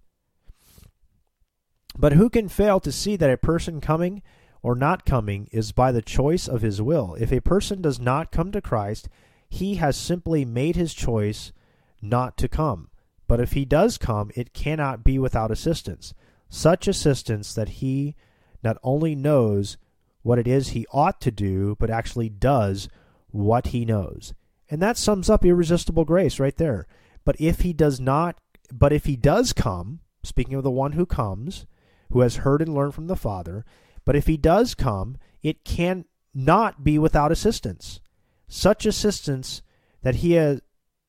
But 1.99 2.13
who 2.13 2.31
can 2.31 2.49
fail 2.49 2.81
to 2.81 2.93
see 2.93 3.17
that 3.17 3.31
a 3.31 3.37
person 3.37 3.81
coming 3.81 4.23
or 4.63 4.75
not 4.75 5.05
coming 5.05 5.49
is 5.53 5.73
by 5.73 5.93
the 5.93 6.03
choice 6.03 6.49
of 6.49 6.63
his 6.63 6.81
will? 6.81 7.17
If 7.19 7.33
a 7.33 7.41
person 7.41 7.83
does 7.83 7.99
not 7.99 8.33
come 8.33 8.53
to 8.53 8.61
Christ, 8.61 9.09
he 9.49 9.75
has 9.77 9.97
simply 9.97 10.45
made 10.45 10.77
his 10.77 10.95
choice 10.95 11.53
not 12.01 12.37
to 12.39 12.49
come. 12.49 12.89
But 13.27 13.41
if 13.41 13.53
he 13.53 13.65
does 13.65 13.99
come, 13.99 14.31
it 14.35 14.55
cannot 14.55 15.05
be 15.05 15.19
without 15.19 15.51
assistance. 15.51 16.15
Such 16.49 16.89
assistance 16.89 17.55
that 17.55 17.69
he 17.69 18.17
not 18.63 18.77
only 18.83 19.15
knows 19.15 19.77
what 20.23 20.39
it 20.39 20.47
is 20.47 20.69
he 20.69 20.87
ought 20.93 21.21
to 21.23 21.31
do, 21.31 21.77
but 21.79 21.91
actually 21.91 22.29
does 22.29 22.89
what 23.33 23.69
he 23.69 23.85
knows. 23.85 24.35
And 24.69 24.81
that 24.81 24.97
sums 24.97 25.29
up 25.29 25.45
irresistible 25.45 26.05
grace 26.05 26.39
right 26.39 26.57
there. 26.57 26.87
But 27.25 27.37
if 27.41 27.61
he 27.61 27.73
does 27.73 28.01
not, 28.01 28.39
but 28.73 28.93
if 28.93 29.07
he 29.07 29.17
does 29.17 29.53
come, 29.53 30.01
speaking 30.23 30.55
of 30.55 30.63
the 30.63 30.71
one 30.71 30.93
who 30.93 31.07
comes, 31.07 31.67
who 32.11 32.21
has 32.21 32.37
heard 32.37 32.63
and 32.63 32.75
learned 32.75 32.95
from 32.95 33.07
the 33.07 33.17
Father, 33.17 33.65
but 34.05 34.17
if 34.17 34.27
he 34.27 34.37
does 34.37 34.75
come, 34.75 35.17
it 35.43 35.65
can 35.65 36.05
not 36.35 36.85
be 36.85 36.99
without 36.99 37.33
assistance. 37.33 38.01
Such 38.49 38.87
assistance 38.87 39.63
that 40.03 40.17
he 40.17 40.33
has, 40.33 40.61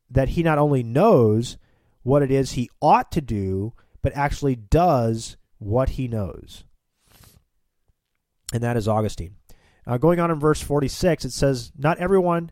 that 0.09 0.29
he 0.29 0.43
not 0.43 0.57
only 0.57 0.83
knows 0.83 1.57
what 2.03 2.21
it 2.21 2.31
is 2.31 2.51
he 2.51 2.69
ought 2.81 3.11
to 3.11 3.21
do, 3.21 3.73
but 4.01 4.15
actually 4.15 4.55
does 4.55 5.37
what 5.59 5.89
he 5.89 6.07
knows. 6.07 6.63
And 8.53 8.61
that 8.63 8.77
is 8.77 8.87
Augustine. 8.87 9.35
Uh, 9.85 9.97
going 9.97 10.19
on 10.19 10.31
in 10.31 10.39
verse 10.39 10.61
46, 10.61 11.25
it 11.25 11.31
says, 11.31 11.71
Not 11.77 11.97
everyone 11.97 12.51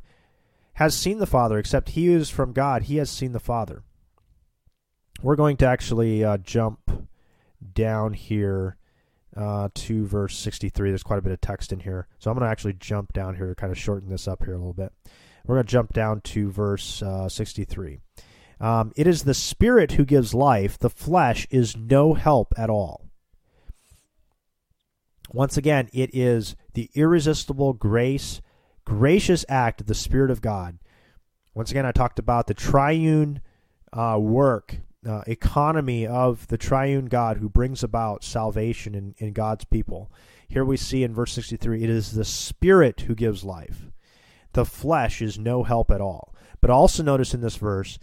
has 0.74 0.96
seen 0.96 1.20
the 1.20 1.28
Father, 1.28 1.60
except 1.60 1.90
he 1.90 2.08
who 2.08 2.18
is 2.18 2.30
from 2.30 2.54
God. 2.54 2.84
He 2.84 2.98
has 2.98 3.10
seen 3.10 3.34
the 3.34 3.40
Father. 3.40 3.84
We're 5.22 5.36
going 5.36 5.58
to 5.58 5.68
actually 5.68 6.24
uh, 6.24 6.38
jump 6.38 7.08
down 7.74 8.14
here 8.14 8.78
uh, 9.36 9.70
to 9.74 10.06
verse 10.06 10.38
63. 10.38 10.90
There's 10.90 11.04
quite 11.04 11.20
a 11.20 11.22
bit 11.22 11.34
of 11.34 11.42
text 11.42 11.72
in 11.72 11.82
here. 11.82 12.08
So 12.18 12.32
I'm 12.32 12.38
going 12.38 12.48
to 12.48 12.52
actually 12.52 12.74
jump 12.74 13.14
down 13.14 13.36
here, 13.36 13.48
to 13.50 13.56
kind 13.56 13.72
of 13.72 13.78
shorten 13.78 14.10
this 14.10 14.28
up 14.28 14.44
here 14.44 14.54
a 14.54 14.58
little 14.58 14.74
bit. 14.74 14.92
We're 15.46 15.56
going 15.56 15.66
to 15.66 15.72
jump 15.72 15.94
down 15.94 16.22
to 16.22 16.50
verse 16.52 17.02
uh, 17.02 17.30
63. 17.30 18.00
Um, 18.60 18.92
it 18.96 19.08
is 19.08 19.24
the 19.24 19.34
Spirit 19.34 19.94
who 19.94 20.06
gives 20.06 20.34
life, 20.34 20.78
the 20.78 20.90
flesh 20.90 21.48
is 21.50 21.78
no 21.78 22.14
help 22.14 22.54
at 22.58 22.70
all. 22.70 23.06
Once 25.32 25.58
again, 25.58 25.90
it 25.94 26.10
is 26.14 26.56
the 26.80 26.90
irresistible 26.94 27.74
grace, 27.74 28.40
gracious 28.86 29.44
act 29.50 29.82
of 29.82 29.88
the 29.88 29.94
Spirit 29.94 30.32
of 30.32 30.40
God. 30.40 30.80
Once 31.54 31.72
again, 31.72 31.86
I 31.86 31.92
talked 31.92 32.20
about 32.20 32.48
the 32.48 32.54
triune 32.54 33.42
uh, 33.92 34.18
work, 34.18 34.78
uh, 35.06 35.24
economy 35.28 36.08
of 36.08 36.48
the 36.48 36.58
triune 36.58 37.08
God 37.08 37.36
who 37.36 37.50
brings 37.50 37.84
about 37.84 38.24
salvation 38.24 38.96
in, 38.96 39.14
in 39.18 39.34
God's 39.34 39.66
people. 39.66 40.10
Here 40.48 40.64
we 40.64 40.78
see 40.78 41.04
in 41.04 41.14
verse 41.14 41.34
63 41.34 41.84
it 41.84 41.90
is 41.90 42.14
the 42.14 42.24
Spirit 42.24 43.02
who 43.02 43.14
gives 43.14 43.44
life. 43.44 43.92
The 44.54 44.64
flesh 44.64 45.22
is 45.22 45.38
no 45.38 45.64
help 45.64 45.92
at 45.92 46.00
all. 46.00 46.34
But 46.62 46.70
also 46.70 47.04
notice 47.04 47.34
in 47.34 47.42
this 47.42 47.58
verse 47.58 48.00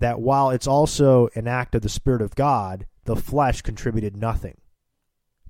that 0.00 0.20
while 0.20 0.50
it's 0.50 0.66
also 0.66 1.28
an 1.36 1.46
act 1.46 1.76
of 1.76 1.82
the 1.82 1.88
Spirit 1.88 2.22
of 2.22 2.34
God, 2.34 2.84
the 3.04 3.14
flesh 3.14 3.62
contributed 3.62 4.16
nothing 4.16 4.56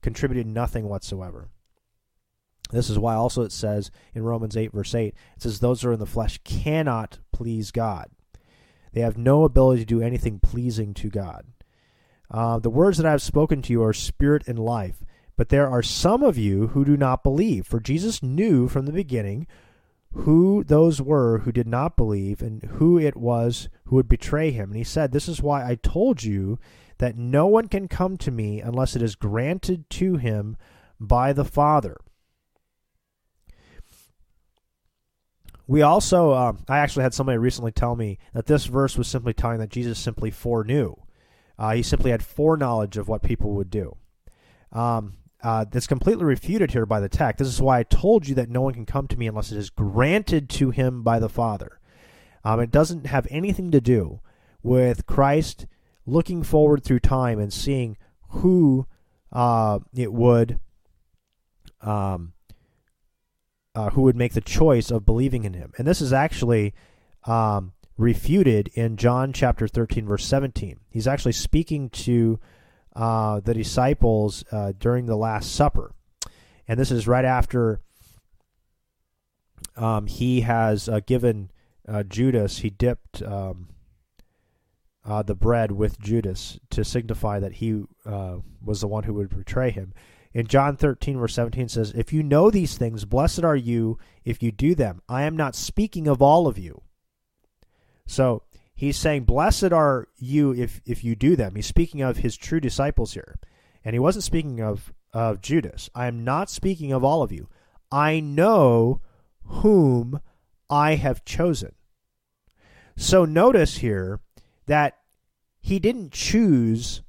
contributed 0.00 0.46
nothing 0.46 0.88
whatsoever. 0.88 1.48
This 2.70 2.90
is 2.90 2.98
why 2.98 3.14
also 3.14 3.42
it 3.42 3.52
says 3.52 3.90
in 4.14 4.22
Romans 4.22 4.56
8, 4.56 4.72
verse 4.72 4.94
8, 4.94 5.08
it 5.08 5.42
says, 5.42 5.60
Those 5.60 5.82
who 5.82 5.88
are 5.88 5.94
in 5.94 5.98
the 5.98 6.06
flesh 6.06 6.38
cannot 6.44 7.18
please 7.32 7.70
God. 7.70 8.10
They 8.92 9.00
have 9.00 9.18
no 9.18 9.44
ability 9.44 9.82
to 9.82 9.86
do 9.86 10.02
anything 10.02 10.40
pleasing 10.40 10.94
to 10.94 11.08
God. 11.08 11.46
Uh, 12.30 12.58
the 12.58 12.70
words 12.70 12.98
that 12.98 13.06
I 13.06 13.12
have 13.12 13.22
spoken 13.22 13.62
to 13.62 13.72
you 13.72 13.82
are 13.82 13.92
spirit 13.92 14.44
and 14.46 14.58
life, 14.58 15.04
but 15.36 15.48
there 15.48 15.68
are 15.68 15.82
some 15.82 16.22
of 16.22 16.36
you 16.36 16.68
who 16.68 16.84
do 16.84 16.96
not 16.96 17.22
believe. 17.22 17.66
For 17.66 17.80
Jesus 17.80 18.22
knew 18.22 18.68
from 18.68 18.86
the 18.86 18.92
beginning 18.92 19.46
who 20.12 20.64
those 20.64 21.00
were 21.00 21.38
who 21.40 21.52
did 21.52 21.66
not 21.66 21.96
believe 21.96 22.42
and 22.42 22.62
who 22.62 22.98
it 22.98 23.16
was 23.16 23.68
who 23.84 23.96
would 23.96 24.08
betray 24.08 24.50
him. 24.50 24.70
And 24.70 24.76
he 24.76 24.84
said, 24.84 25.12
This 25.12 25.28
is 25.28 25.42
why 25.42 25.66
I 25.66 25.76
told 25.76 26.22
you 26.22 26.58
that 26.98 27.16
no 27.16 27.46
one 27.46 27.68
can 27.68 27.88
come 27.88 28.16
to 28.18 28.30
me 28.30 28.60
unless 28.60 28.96
it 28.96 29.02
is 29.02 29.14
granted 29.14 29.88
to 29.90 30.16
him 30.16 30.56
by 30.98 31.32
the 31.32 31.44
Father. 31.44 31.96
We 35.68 35.82
also, 35.82 36.30
uh, 36.30 36.54
I 36.66 36.78
actually 36.78 37.02
had 37.02 37.12
somebody 37.12 37.36
recently 37.36 37.72
tell 37.72 37.94
me 37.94 38.18
that 38.32 38.46
this 38.46 38.64
verse 38.64 38.96
was 38.96 39.06
simply 39.06 39.34
telling 39.34 39.58
that 39.58 39.68
Jesus 39.68 39.98
simply 39.98 40.30
foreknew. 40.30 40.94
Uh, 41.58 41.74
he 41.74 41.82
simply 41.82 42.10
had 42.10 42.24
foreknowledge 42.24 42.96
of 42.96 43.06
what 43.06 43.22
people 43.22 43.52
would 43.52 43.68
do. 43.68 43.94
Um, 44.72 45.18
uh, 45.42 45.66
that's 45.70 45.86
completely 45.86 46.24
refuted 46.24 46.70
here 46.70 46.86
by 46.86 47.00
the 47.00 47.08
text. 47.08 47.38
This 47.38 47.48
is 47.48 47.60
why 47.60 47.78
I 47.78 47.82
told 47.82 48.26
you 48.26 48.34
that 48.36 48.48
no 48.48 48.62
one 48.62 48.72
can 48.72 48.86
come 48.86 49.06
to 49.08 49.16
me 49.16 49.26
unless 49.26 49.52
it 49.52 49.58
is 49.58 49.68
granted 49.68 50.48
to 50.50 50.70
him 50.70 51.02
by 51.02 51.18
the 51.18 51.28
Father. 51.28 51.78
Um, 52.44 52.60
it 52.60 52.70
doesn't 52.70 53.06
have 53.06 53.26
anything 53.30 53.70
to 53.72 53.80
do 53.80 54.20
with 54.62 55.06
Christ 55.06 55.66
looking 56.06 56.42
forward 56.42 56.82
through 56.82 57.00
time 57.00 57.38
and 57.38 57.52
seeing 57.52 57.98
who 58.30 58.86
uh, 59.32 59.80
it 59.94 60.12
would 60.14 60.58
um, 61.82 62.32
uh, 63.78 63.90
who 63.90 64.02
would 64.02 64.16
make 64.16 64.32
the 64.32 64.40
choice 64.40 64.90
of 64.90 65.06
believing 65.06 65.44
in 65.44 65.54
him. 65.54 65.72
And 65.78 65.86
this 65.86 66.00
is 66.00 66.12
actually 66.12 66.74
um, 67.26 67.74
refuted 67.96 68.70
in 68.74 68.96
John 68.96 69.32
chapter 69.32 69.68
13, 69.68 70.04
verse 70.04 70.24
17. 70.24 70.80
He's 70.90 71.06
actually 71.06 71.32
speaking 71.32 71.88
to 71.90 72.40
uh, 72.96 73.38
the 73.38 73.54
disciples 73.54 74.42
uh, 74.50 74.72
during 74.76 75.06
the 75.06 75.14
Last 75.14 75.54
Supper. 75.54 75.94
And 76.66 76.76
this 76.76 76.90
is 76.90 77.06
right 77.06 77.24
after 77.24 77.80
um, 79.76 80.08
he 80.08 80.40
has 80.40 80.88
uh, 80.88 80.98
given 81.06 81.52
uh, 81.86 82.02
Judas, 82.02 82.58
he 82.58 82.70
dipped 82.70 83.22
um, 83.22 83.68
uh, 85.04 85.22
the 85.22 85.36
bread 85.36 85.70
with 85.70 86.00
Judas 86.00 86.58
to 86.70 86.84
signify 86.84 87.38
that 87.38 87.52
he 87.52 87.84
was 88.04 88.80
the 88.80 88.88
one 88.88 89.04
who 89.04 89.14
would 89.14 89.28
betray 89.28 89.70
him. 89.70 89.94
In 90.32 90.46
John 90.46 90.76
13, 90.76 91.18
verse 91.18 91.34
17 91.34 91.68
says, 91.68 91.92
If 91.92 92.12
you 92.12 92.22
know 92.22 92.50
these 92.50 92.76
things, 92.76 93.04
blessed 93.04 93.44
are 93.44 93.56
you 93.56 93.98
if 94.24 94.42
you 94.42 94.52
do 94.52 94.74
them. 94.74 95.02
I 95.08 95.22
am 95.22 95.36
not 95.36 95.56
speaking 95.56 96.06
of 96.06 96.20
all 96.20 96.46
of 96.46 96.58
you. 96.58 96.82
So 98.06 98.42
he's 98.74 98.96
saying, 98.96 99.24
Blessed 99.24 99.72
are 99.72 100.08
you 100.16 100.52
if, 100.52 100.80
if 100.84 101.02
you 101.02 101.14
do 101.14 101.34
them. 101.34 101.54
He's 101.54 101.66
speaking 101.66 102.02
of 102.02 102.18
his 102.18 102.36
true 102.36 102.60
disciples 102.60 103.14
here. 103.14 103.38
And 103.84 103.94
he 103.94 103.98
wasn't 103.98 104.24
speaking 104.24 104.60
of, 104.60 104.92
of 105.12 105.40
Judas. 105.40 105.88
I 105.94 106.06
am 106.06 106.24
not 106.24 106.50
speaking 106.50 106.92
of 106.92 107.02
all 107.02 107.22
of 107.22 107.32
you. 107.32 107.48
I 107.90 108.20
know 108.20 109.00
whom 109.44 110.20
I 110.68 110.96
have 110.96 111.24
chosen. 111.24 111.72
So 112.96 113.24
notice 113.24 113.78
here 113.78 114.20
that 114.66 114.98
he 115.60 115.78
didn't 115.78 116.12
choose 116.12 117.02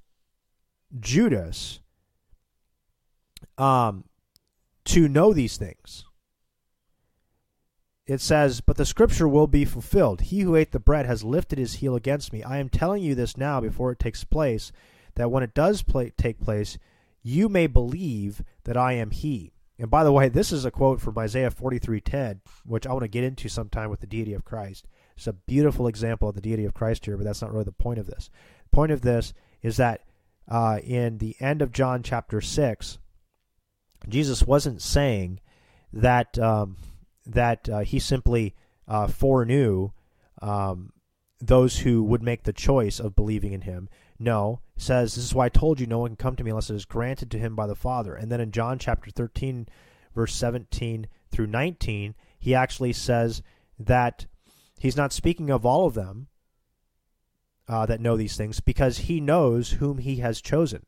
Judas 0.98 1.82
um, 3.60 4.06
to 4.86 5.08
know 5.08 5.34
these 5.34 5.58
things. 5.58 6.06
It 8.08 8.22
says, 8.22 8.62
But 8.62 8.78
the 8.78 8.86
scripture 8.86 9.28
will 9.28 9.46
be 9.46 9.66
fulfilled. 9.66 10.22
He 10.22 10.42
who 10.42 10.56
ate 10.56 10.72
the 10.72 10.80
bread 10.80 11.06
has 11.06 11.24
lifted 11.24 11.60
his 11.60 11.76
heel 11.76 11.96
against 11.96 12.34
me. 12.34 12.42
I 12.42 12.58
am 12.58 12.70
telling 12.70 13.04
you 13.04 13.14
this 13.14 13.38
now 13.38 13.62
before 13.62 13.92
it 13.92 14.00
takes 14.00 14.24
place, 14.24 14.72
that 15.14 15.30
when 15.30 15.44
it 15.44 15.54
does 15.54 15.84
play, 15.84 16.12
take 16.18 16.40
place, 16.40 16.80
you 17.22 17.50
may 17.50 17.68
believe 17.68 18.42
that 18.64 18.78
I 18.78 18.94
am 18.94 19.12
he. 19.12 19.52
And 19.78 19.92
by 19.92 20.04
the 20.04 20.12
way, 20.12 20.28
this 20.28 20.52
is 20.52 20.66
a 20.66 20.72
quote 20.72 21.00
from 21.00 21.18
Isaiah 21.18 21.52
43:10, 21.52 22.42
which 22.66 22.88
I 22.88 22.94
want 22.94 23.04
to 23.04 23.08
get 23.08 23.24
into 23.24 23.48
sometime 23.48 23.90
with 23.90 24.00
the 24.00 24.08
deity 24.08 24.34
of 24.34 24.44
Christ. 24.44 24.88
It's 25.16 25.28
a 25.28 25.34
beautiful 25.34 25.88
example 25.88 26.28
of 26.28 26.36
the 26.36 26.42
deity 26.42 26.66
of 26.66 26.74
Christ 26.74 27.06
here, 27.06 27.16
but 27.16 27.26
that's 27.26 27.42
not 27.42 27.52
really 27.52 27.66
the 27.66 27.72
point 27.72 28.00
of 28.00 28.08
this. 28.08 28.30
The 28.64 28.76
point 28.76 28.92
of 28.92 29.02
this 29.02 29.34
is 29.62 29.78
that 29.78 30.04
uh, 30.48 30.80
in 30.84 31.20
the 31.20 31.36
end 31.40 31.62
of 31.62 31.72
John 31.72 32.02
chapter 32.04 32.42
6, 32.42 32.98
Jesus 34.08 34.44
wasn't 34.44 34.82
saying 34.82 35.40
that 35.92 36.38
um, 36.40 36.78
that 37.26 37.68
uh, 37.70 37.80
he 37.80 38.00
simply 38.00 38.56
uh, 38.88 39.08
foreknew 39.08 39.90
um, 40.42 40.94
those 41.40 41.80
who 41.80 42.04
would 42.04 42.24
make 42.24 42.44
the 42.44 42.54
choice 42.54 43.00
of 43.00 43.16
believing 43.16 43.54
in 43.54 43.62
him. 43.62 43.90
No, 44.18 44.62
says 44.78 45.16
this 45.16 45.24
is 45.24 45.36
why 45.36 45.46
I 45.46 45.50
told 45.50 45.80
you 45.80 45.88
no 45.88 46.00
one 46.00 46.12
can 46.12 46.16
come 46.18 46.36
to 46.36 46.44
me 46.44 46.52
unless 46.52 46.70
it 46.70 46.76
is 46.76 46.86
granted 46.86 47.32
to 47.32 47.40
him 47.40 47.56
by 47.56 47.68
the 47.68 47.76
Father. 47.76 48.16
And 48.16 48.32
then 48.32 48.42
in 48.42 48.52
John 48.52 48.80
chapter 48.80 49.10
13, 49.10 49.68
verse 50.14 50.36
17 50.36 51.08
through 51.32 51.48
19, 51.48 52.16
he 52.38 52.54
actually 52.56 52.94
says 52.94 53.42
that 53.78 54.26
He's 54.80 54.98
not 54.98 55.12
speaking 55.12 55.50
of 55.50 55.66
all 55.66 55.86
of 55.86 55.94
them 55.94 56.28
uh, 57.68 57.86
that 57.86 58.00
know 58.00 58.16
these 58.16 58.38
things 58.38 58.62
because 58.62 59.00
he 59.00 59.20
knows 59.20 59.72
whom 59.72 59.98
he 59.98 60.16
has 60.18 60.42
chosen. 60.42 60.86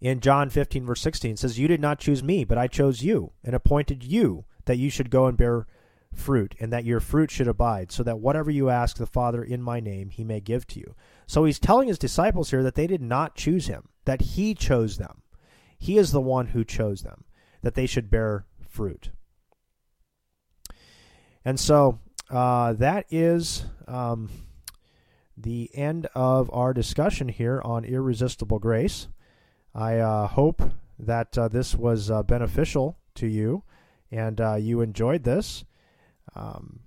In 0.00 0.20
John 0.20 0.50
15, 0.50 0.84
verse 0.84 1.00
16, 1.00 1.38
says, 1.38 1.58
You 1.58 1.68
did 1.68 1.80
not 1.80 1.98
choose 1.98 2.22
me, 2.22 2.44
but 2.44 2.58
I 2.58 2.66
chose 2.66 3.02
you 3.02 3.32
and 3.42 3.54
appointed 3.54 4.04
you 4.04 4.44
that 4.66 4.78
you 4.78 4.90
should 4.90 5.10
go 5.10 5.26
and 5.26 5.36
bear 5.36 5.66
fruit, 6.12 6.54
and 6.58 6.72
that 6.72 6.84
your 6.84 7.00
fruit 7.00 7.30
should 7.30 7.48
abide, 7.48 7.92
so 7.92 8.02
that 8.02 8.18
whatever 8.18 8.50
you 8.50 8.70
ask 8.70 8.96
the 8.96 9.06
Father 9.06 9.42
in 9.42 9.62
my 9.62 9.80
name, 9.80 10.10
he 10.10 10.24
may 10.24 10.40
give 10.40 10.66
to 10.66 10.80
you. 10.80 10.94
So 11.26 11.44
he's 11.44 11.58
telling 11.58 11.88
his 11.88 11.98
disciples 11.98 12.50
here 12.50 12.62
that 12.62 12.74
they 12.74 12.86
did 12.86 13.02
not 13.02 13.34
choose 13.34 13.66
him, 13.66 13.88
that 14.04 14.22
he 14.22 14.54
chose 14.54 14.96
them. 14.98 15.22
He 15.78 15.98
is 15.98 16.12
the 16.12 16.20
one 16.20 16.48
who 16.48 16.64
chose 16.64 17.02
them, 17.02 17.24
that 17.62 17.74
they 17.74 17.86
should 17.86 18.10
bear 18.10 18.46
fruit. 18.66 19.10
And 21.44 21.60
so 21.60 22.00
uh, 22.30 22.72
that 22.74 23.06
is 23.10 23.64
um, 23.86 24.30
the 25.36 25.70
end 25.74 26.08
of 26.14 26.50
our 26.52 26.72
discussion 26.72 27.28
here 27.28 27.60
on 27.64 27.84
irresistible 27.84 28.58
grace. 28.58 29.08
I 29.76 29.98
uh, 29.98 30.26
hope 30.26 30.62
that 30.98 31.36
uh, 31.36 31.48
this 31.48 31.74
was 31.74 32.10
uh, 32.10 32.22
beneficial 32.22 32.96
to 33.16 33.26
you 33.26 33.62
and 34.10 34.40
uh, 34.40 34.54
you 34.54 34.80
enjoyed 34.80 35.24
this. 35.24 35.64
Um, 36.34 36.80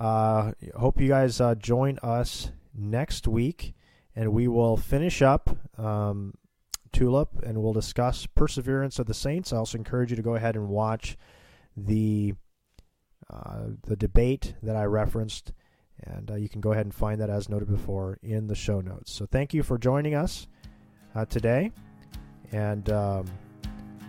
uh, 0.00 0.52
hope 0.76 1.00
you 1.00 1.08
guys 1.08 1.40
join 1.58 1.98
us 2.02 2.50
next 2.74 3.28
week 3.28 3.74
and 4.14 4.32
we 4.32 4.48
will 4.48 4.78
finish 4.78 5.20
up 5.20 5.54
um, 5.78 6.32
Tulip 6.92 7.42
and 7.42 7.62
we'll 7.62 7.74
discuss 7.74 8.24
Perseverance 8.24 8.98
of 8.98 9.04
the 9.06 9.12
Saints. 9.12 9.52
I 9.52 9.58
also 9.58 9.76
encourage 9.76 10.08
you 10.08 10.16
to 10.16 10.22
go 10.22 10.34
ahead 10.34 10.56
and 10.56 10.68
watch 10.68 11.18
the 11.76 12.32
uh, 13.28 13.64
the 13.86 13.96
debate 13.96 14.54
that 14.62 14.76
I 14.76 14.84
referenced, 14.84 15.52
and 16.04 16.30
uh, 16.30 16.34
you 16.34 16.48
can 16.48 16.60
go 16.60 16.72
ahead 16.72 16.86
and 16.86 16.94
find 16.94 17.20
that 17.20 17.30
as 17.30 17.48
noted 17.48 17.68
before 17.68 18.18
in 18.22 18.46
the 18.46 18.54
show 18.54 18.80
notes. 18.80 19.12
So 19.12 19.26
thank 19.26 19.54
you 19.54 19.62
for 19.62 19.78
joining 19.78 20.14
us 20.14 20.46
uh, 21.14 21.24
today, 21.24 21.72
and 22.52 22.88
um, 22.90 23.26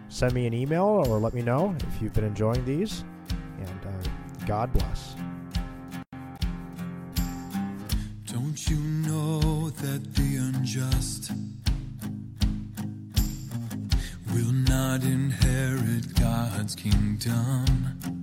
send 0.10 0.34
me 0.34 0.48
an 0.48 0.54
email 0.54 1.04
or 1.08 1.20
let 1.20 1.34
me 1.34 1.42
know 1.42 1.76
if 1.88 2.02
you've 2.02 2.14
been 2.14 2.26
enjoying 2.26 2.64
these, 2.66 3.04
and 3.60 3.86
uh, 3.86 4.46
God 4.46 4.72
bless. 4.74 5.16
Don't 8.26 8.70
you 8.70 8.78
know 8.78 9.70
that 9.70 10.14
the 10.16 10.36
unjust 10.36 11.32
will 14.34 14.52
not 14.52 15.04
inherit 15.04 16.14
God's 16.16 16.76
kingdom. 16.76 18.17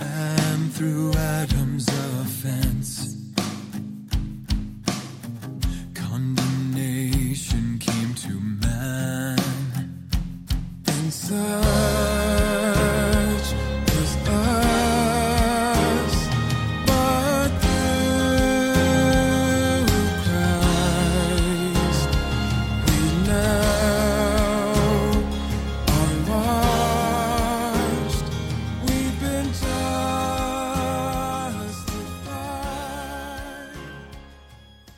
And 0.00 0.72
through 0.72 1.12
Adam's 1.14 1.88
offense, 1.88 3.16
condemnation 5.94 7.78
came 7.78 8.14
to 8.14 8.40
man. 8.40 9.38
And 10.86 11.12
so 11.12 11.67